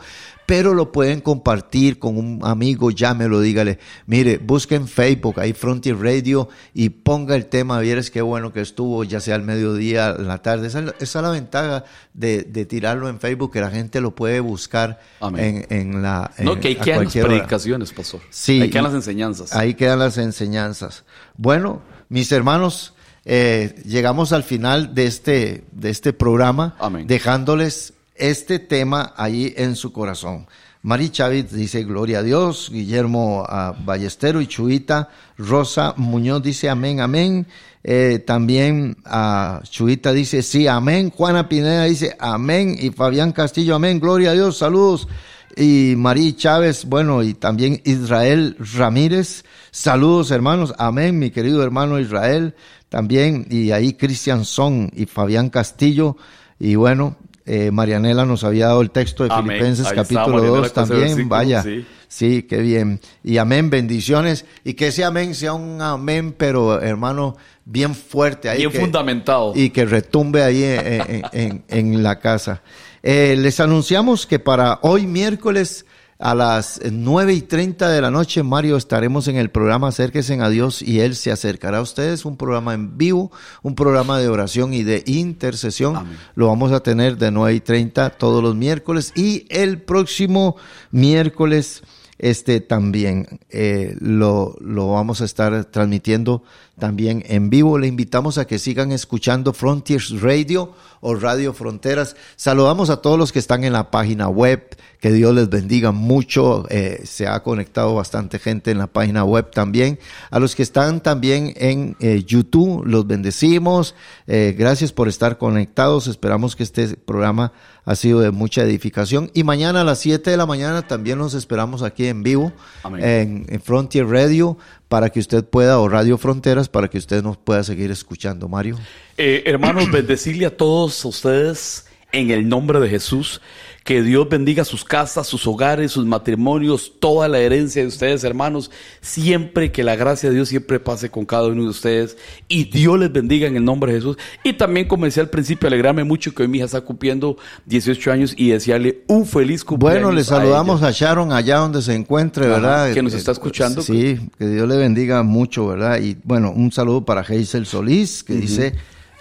pero 0.47 0.75
lo 0.75 0.93
pueden 0.93 1.21
compartir 1.21 1.99
con 1.99 2.19
un 2.19 2.41
amigo, 2.43 2.91
llámelo, 2.91 3.41
dígale, 3.41 3.79
mire, 4.07 4.39
busque 4.39 4.75
en 4.75 4.87
Facebook, 4.89 5.41
ahí 5.41 5.53
Frontier 5.53 5.97
Radio 5.99 6.49
y 6.75 6.91
ponga 6.91 7.35
el 7.37 7.47
tema, 7.47 7.81
vieres 7.81 8.11
qué 8.11 8.21
bueno 8.23 8.53
que 8.53 8.61
estuvo, 8.61 9.05
ya 9.05 9.21
sea 9.21 9.37
al 9.37 9.43
mediodía, 9.43 10.15
en 10.19 10.29
la 10.29 10.43
tarde. 10.43 10.67
Esa, 10.67 10.81
es 10.81 10.85
la- 10.85 10.95
esa 11.01 11.19
es 11.19 11.23
la 11.23 11.31
ventaja 11.31 11.85
de, 12.13 12.43
de 12.43 12.67
tirarlo 12.67 13.09
en 13.09 13.21
Facebook, 13.21 13.53
que 13.53 13.61
la 13.61 13.71
gente 13.71 14.01
lo 14.01 14.15
puede 14.15 14.41
buscar 14.41 15.01
en, 15.37 15.67
en 15.71 16.03
la... 16.03 16.31
No, 16.39 16.61
que 16.61 16.69
ahí 16.69 16.77
quedan 16.77 17.05
las 17.05 17.13
predicaciones, 17.15 17.93
Pastor. 17.93 18.21
Sí, 18.31 18.61
Ahí 18.61 18.71
quedan 18.71 18.85
las 18.85 18.95
enseñanzas. 18.95 19.53
Ahí 19.55 19.75
quedan 19.75 19.99
las 19.99 20.19
enseñanzas. 20.19 21.05
Bueno, 21.37 21.81
mis 22.09 22.31
hermanos, 22.33 22.95
eh, 23.25 23.75
llegamos 23.87 24.33
al 24.33 24.43
final 24.43 24.95
de 24.95 25.07
este, 25.07 25.65
de 25.73 25.89
este 25.91 26.13
programa, 26.13 26.77
Amén. 26.79 27.07
dejándoles 27.07 27.95
este 28.15 28.59
tema 28.59 29.13
ahí 29.17 29.53
en 29.57 29.77
su 29.77 29.93
corazón. 29.93 30.47
Mari 30.83 31.09
Chávez 31.09 31.51
dice 31.51 31.83
gloria 31.85 32.19
a 32.19 32.23
Dios, 32.23 32.69
Guillermo 32.71 33.47
ah, 33.49 33.75
Ballestero 33.85 34.43
y 34.43 34.47
Chuita, 34.47 35.09
Rosa 35.39 35.95
Muñoz 35.97 36.43
dice 36.43 36.69
amén, 36.69 37.01
amén. 37.01 37.47
Eh, 37.83 38.23
también 38.27 38.97
ah, 39.07 39.63
Chuita 39.69 40.13
dice 40.13 40.43
sí, 40.43 40.67
amén. 40.67 41.11
Juana 41.11 41.49
Pineda 41.49 41.85
dice 41.85 42.15
amén. 42.19 42.77
Y 42.79 42.91
Fabián 42.91 43.33
Castillo, 43.33 43.75
amén, 43.75 43.99
gloria 43.99 44.31
a 44.31 44.35
Dios, 44.35 44.59
saludos. 44.59 45.09
Y 45.57 45.95
Marí 45.97 46.35
Chávez, 46.35 46.85
bueno, 46.85 47.23
y 47.23 47.35
también 47.35 47.81
Israel 47.85 48.57
Ramírez, 48.75 49.45
saludos 49.71 50.33
hermanos, 50.33 50.75
amén, 50.79 51.19
mi 51.19 51.31
querido 51.31 51.63
hermano 51.63 52.01
Israel, 52.01 52.55
también, 52.89 53.47
y 53.49 53.71
ahí 53.71 53.93
Cristian 53.93 54.45
Son 54.45 54.91
y 54.95 55.07
Fabián 55.07 55.51
Castillo, 55.51 56.17
y 56.59 56.75
bueno, 56.75 57.17
eh, 57.47 57.71
Marianela 57.71 58.25
nos 58.25 58.45
había 58.45 58.67
dado 58.69 58.81
el 58.83 58.91
texto 58.91 59.25
de 59.25 59.31
Amén. 59.33 59.57
Filipenses 59.59 59.87
Ahí 59.87 59.91
está, 59.93 60.03
capítulo 60.03 60.37
Marianela, 60.39 60.59
2 60.63 60.73
con 60.73 60.85
ese 60.85 60.93
también, 60.95 61.29
vaya. 61.29 61.63
sí. 61.63 61.87
Sí, 62.07 62.45
qué 62.45 62.59
bien. 62.59 63.01
Y 63.25 63.39
amén, 63.39 63.71
bendiciones. 63.71 64.45
Y 64.63 64.75
que 64.75 64.89
ese 64.89 65.03
amén 65.03 65.35
sea 65.35 65.53
un 65.53 65.83
amén, 65.83 66.33
pero 66.37 66.81
hermano, 66.81 67.37
bien 67.65 67.93
fuerte. 67.95 68.49
Ahí 68.49 68.59
Bien 68.59 68.71
que- 68.71 68.79
fundamentado. 68.79 69.53
Y 69.57 69.71
que 69.71 69.85
retumbe 69.85 70.45
ahí 70.45 70.63
en, 70.63 71.03
en- 71.11 71.23
en- 71.33 71.65
en 71.69 72.03
la 72.05 72.21
casa. 72.21 72.63
Eh, 73.03 73.35
les 73.37 73.59
anunciamos 73.59 74.27
que 74.29 74.39
para 74.39 74.79
hoy 74.83 75.09
miércoles 75.09 75.87
a 76.25 76.35
las 76.35 76.81
nueve 76.91 77.35
y 77.35 77.43
treinta 77.43 77.91
de 77.91 78.01
la 78.01 78.11
noche, 78.11 78.43
Mario, 78.43 78.79
estaremos 78.79 79.29
en 79.29 79.37
el 79.37 79.51
programa 79.51 79.89
Acérquense 79.89 80.41
a 80.41 80.49
Dios 80.49 80.81
y 80.81 81.01
Él 81.01 81.17
se 81.17 81.31
acercará 81.31 81.79
a 81.79 81.83
ustedes. 81.83 82.25
Un 82.25 82.39
programa 82.39 82.73
en 82.73 82.97
vivo, 82.97 83.31
un 83.63 83.75
programa 83.75 84.19
de 84.19 84.29
oración 84.29 84.73
y 84.73 84.85
de 84.85 85.03
intercesión. 85.05 85.97
Amén. 85.97 86.17
Lo 86.35 86.47
vamos 86.47 86.73
a 86.73 86.81
tener 86.81 87.19
de 87.19 87.31
9 87.31 87.57
y 87.57 87.61
30 87.61 88.09
todos 88.09 88.43
los 88.43 88.55
miércoles 88.55 89.13
y 89.15 89.47
el 89.51 89.83
próximo 89.83 90.57
miércoles 90.91 91.83
este 92.25 92.61
también 92.61 93.39
eh, 93.51 93.95
lo, 94.01 94.57
lo 94.59 94.93
vamos 94.93 95.21
a 95.21 95.27
estar 95.27 95.67
transmitiendo 95.67 96.43
también 96.79 97.23
en 97.27 97.51
vivo. 97.51 97.79
Le 97.79 97.87
invitamos 97.87 98.39
a 98.39 98.47
que 98.47 98.59
sigan 98.59 98.93
escuchando 98.93 99.53
Frontiers 99.53 100.23
Radio 100.23 100.73
o 101.03 101.15
Radio 101.17 101.53
Fronteras. 101.53 102.17
Saludamos 102.37 102.89
a 102.89 103.03
todos 103.03 103.19
los 103.19 103.31
que 103.31 103.41
están 103.41 103.63
en 103.63 103.75
la 103.75 103.91
página 103.91 104.29
web. 104.29 104.75
Que 105.03 105.13
Dios 105.13 105.35
les 105.35 105.51
bendiga 105.51 105.93
mucho. 105.93 106.65
Eh, 106.71 107.03
se 107.05 107.27
ha 107.27 107.43
conectado 107.43 107.95
bastante 107.95 108.39
gente 108.39 108.71
en 108.71 108.79
la 108.79 108.87
página 108.87 109.23
web 109.23 109.51
también. 109.51 109.99
A 110.31 110.39
los 110.41 110.55
que 110.55 110.63
están 110.63 111.03
también 111.03 111.53
en 111.57 111.95
eh, 112.01 112.25
YouTube, 112.25 112.87
los 112.87 113.07
bendecimos. 113.07 113.95
Gracias 114.27 114.93
por 114.93 115.09
estar 115.09 115.37
conectados. 115.37 116.07
Esperamos 116.07 116.57
que 116.57 116.63
este 116.63 116.97
programa 116.97 117.53
ha 117.85 117.97
sido 117.97 118.21
de 118.21 118.31
mucha 118.31 118.63
edificación. 118.63 119.31
Y 119.35 119.45
mañana 119.45 119.83
a 119.83 119.85
las 119.85 119.99
7 120.01 120.31
de 120.31 120.37
la 120.37 120.47
mañana 120.47 120.87
también 120.87 121.19
los 121.19 121.35
esperamos 121.35 121.83
aquí 121.83 122.07
en 122.07 122.23
vivo 122.23 122.53
Amén. 122.83 123.05
en, 123.05 123.47
en 123.49 123.61
Frontier 123.61 124.07
Radio 124.07 124.57
para 124.89 125.11
que 125.11 125.21
usted 125.21 125.45
pueda, 125.45 125.79
o 125.81 125.89
Radio 125.89 126.19
Fronteras, 126.19 126.69
para 126.69 126.89
que 126.89 126.99
usted 126.99 127.23
nos 127.23 127.37
pueda 127.37 127.65
seguir 127.65 127.91
escuchando, 127.91 128.49
Mario. 128.49 128.79
Eh, 129.17 129.43
hermanos, 129.47 129.91
bendecirle 129.93 130.47
a 130.47 130.57
todos 130.57 131.05
ustedes 131.05 131.87
en 132.15 132.31
el 132.31 132.49
nombre 132.49 132.81
de 132.81 132.89
Jesús. 132.89 133.41
Que 133.83 134.03
Dios 134.03 134.27
bendiga 134.31 134.65
sus 134.65 134.83
casas, 134.83 135.27
sus 135.27 135.47
hogares, 135.47 135.93
sus 135.93 136.07
matrimonios, 136.07 136.93
toda 137.01 137.29
la 137.29 137.39
herencia 137.39 137.83
de 137.83 137.89
ustedes, 137.89 138.25
hermanos. 138.25 138.71
Siempre 139.03 139.73
que 139.73 139.85
la 139.85 139.95
gracia 139.95 140.31
de 140.31 140.37
Dios 140.37 140.49
siempre 140.49 140.81
pase 140.81 141.11
con 141.11 141.27
cada 141.27 141.49
uno 141.49 141.65
de 141.65 141.69
ustedes. 141.69 142.17
Y 142.49 142.65
Dios 142.65 142.99
les 142.99 143.13
bendiga 143.13 143.47
en 143.47 143.57
el 143.57 143.65
nombre 143.65 143.93
de 143.93 143.99
Jesús. 143.99 144.17
Y 144.43 144.55
también 144.55 144.89
comencé 144.89 145.21
al 145.21 145.29
principio 145.29 145.67
a 145.67 145.69
alegrarme 145.69 146.03
mucho 146.03 146.33
que 146.33 146.45
hoy 146.45 146.49
mi 146.49 146.59
hija 146.59 146.65
está 146.65 146.81
cumpliendo 146.81 147.37
18 147.67 148.11
años 148.11 148.35
y 148.39 148.49
desearle 148.49 149.03
un 149.07 149.27
feliz 149.27 149.63
cumpleaños. 149.63 150.05
Bueno, 150.05 150.17
le 150.17 150.25
saludamos 150.25 150.83
a, 150.83 150.91
Sharon 150.91 151.33
allá 151.33 151.59
donde 151.59 151.83
se 151.83 151.95
encuentre, 151.95 152.47
Ajá, 152.47 152.55
¿verdad? 152.55 152.95
que 152.95 153.03
nos 153.03 153.13
Eh, 153.13 153.19
está 153.19 153.33
escuchando. 153.33 153.83
Sí, 153.83 154.19
que 154.39 154.47
Dios 154.47 154.67
le 154.67 154.77
bendiga 154.79 155.23
mucho, 155.25 155.67
¿verdad? 155.67 156.01
Y 156.01 156.17
bueno, 156.25 156.53
un 156.57 156.73
saludo 156.73 157.05
para 157.05 157.21
Hazel 157.21 157.67
Solís, 157.67 158.25
que 158.25 158.33
dice 158.33 158.75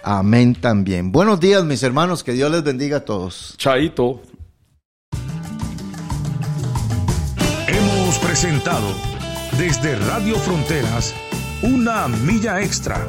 amén 0.04 0.54
también. 0.54 1.10
Buenos 1.12 1.40
días, 1.40 1.64
mis 1.64 1.82
hermanos, 1.82 2.22
que 2.22 2.32
Dios 2.32 2.50
les 2.50 2.62
bendiga 2.62 2.98
a 2.98 3.04
todos. 3.04 3.54
Chaito. 3.56 4.20
Hemos 7.66 8.18
presentado 8.18 8.86
desde 9.58 9.96
Radio 9.96 10.36
Fronteras 10.36 11.14
una 11.62 12.08
milla 12.08 12.60
extra. 12.62 13.06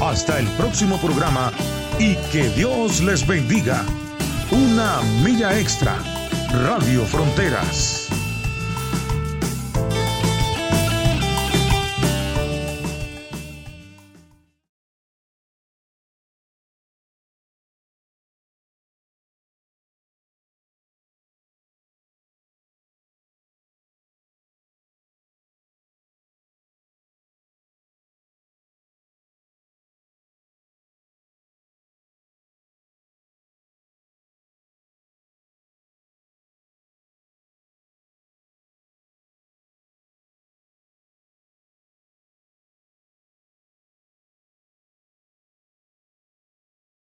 Hasta 0.00 0.38
el 0.38 0.46
próximo 0.56 0.98
programa 0.98 1.52
y 1.98 2.16
que 2.32 2.48
Dios 2.50 3.02
les 3.02 3.26
bendiga. 3.26 3.84
Una 4.50 5.00
milla 5.22 5.58
extra. 5.58 5.96
Radio 6.64 7.04
Fronteras. 7.04 8.08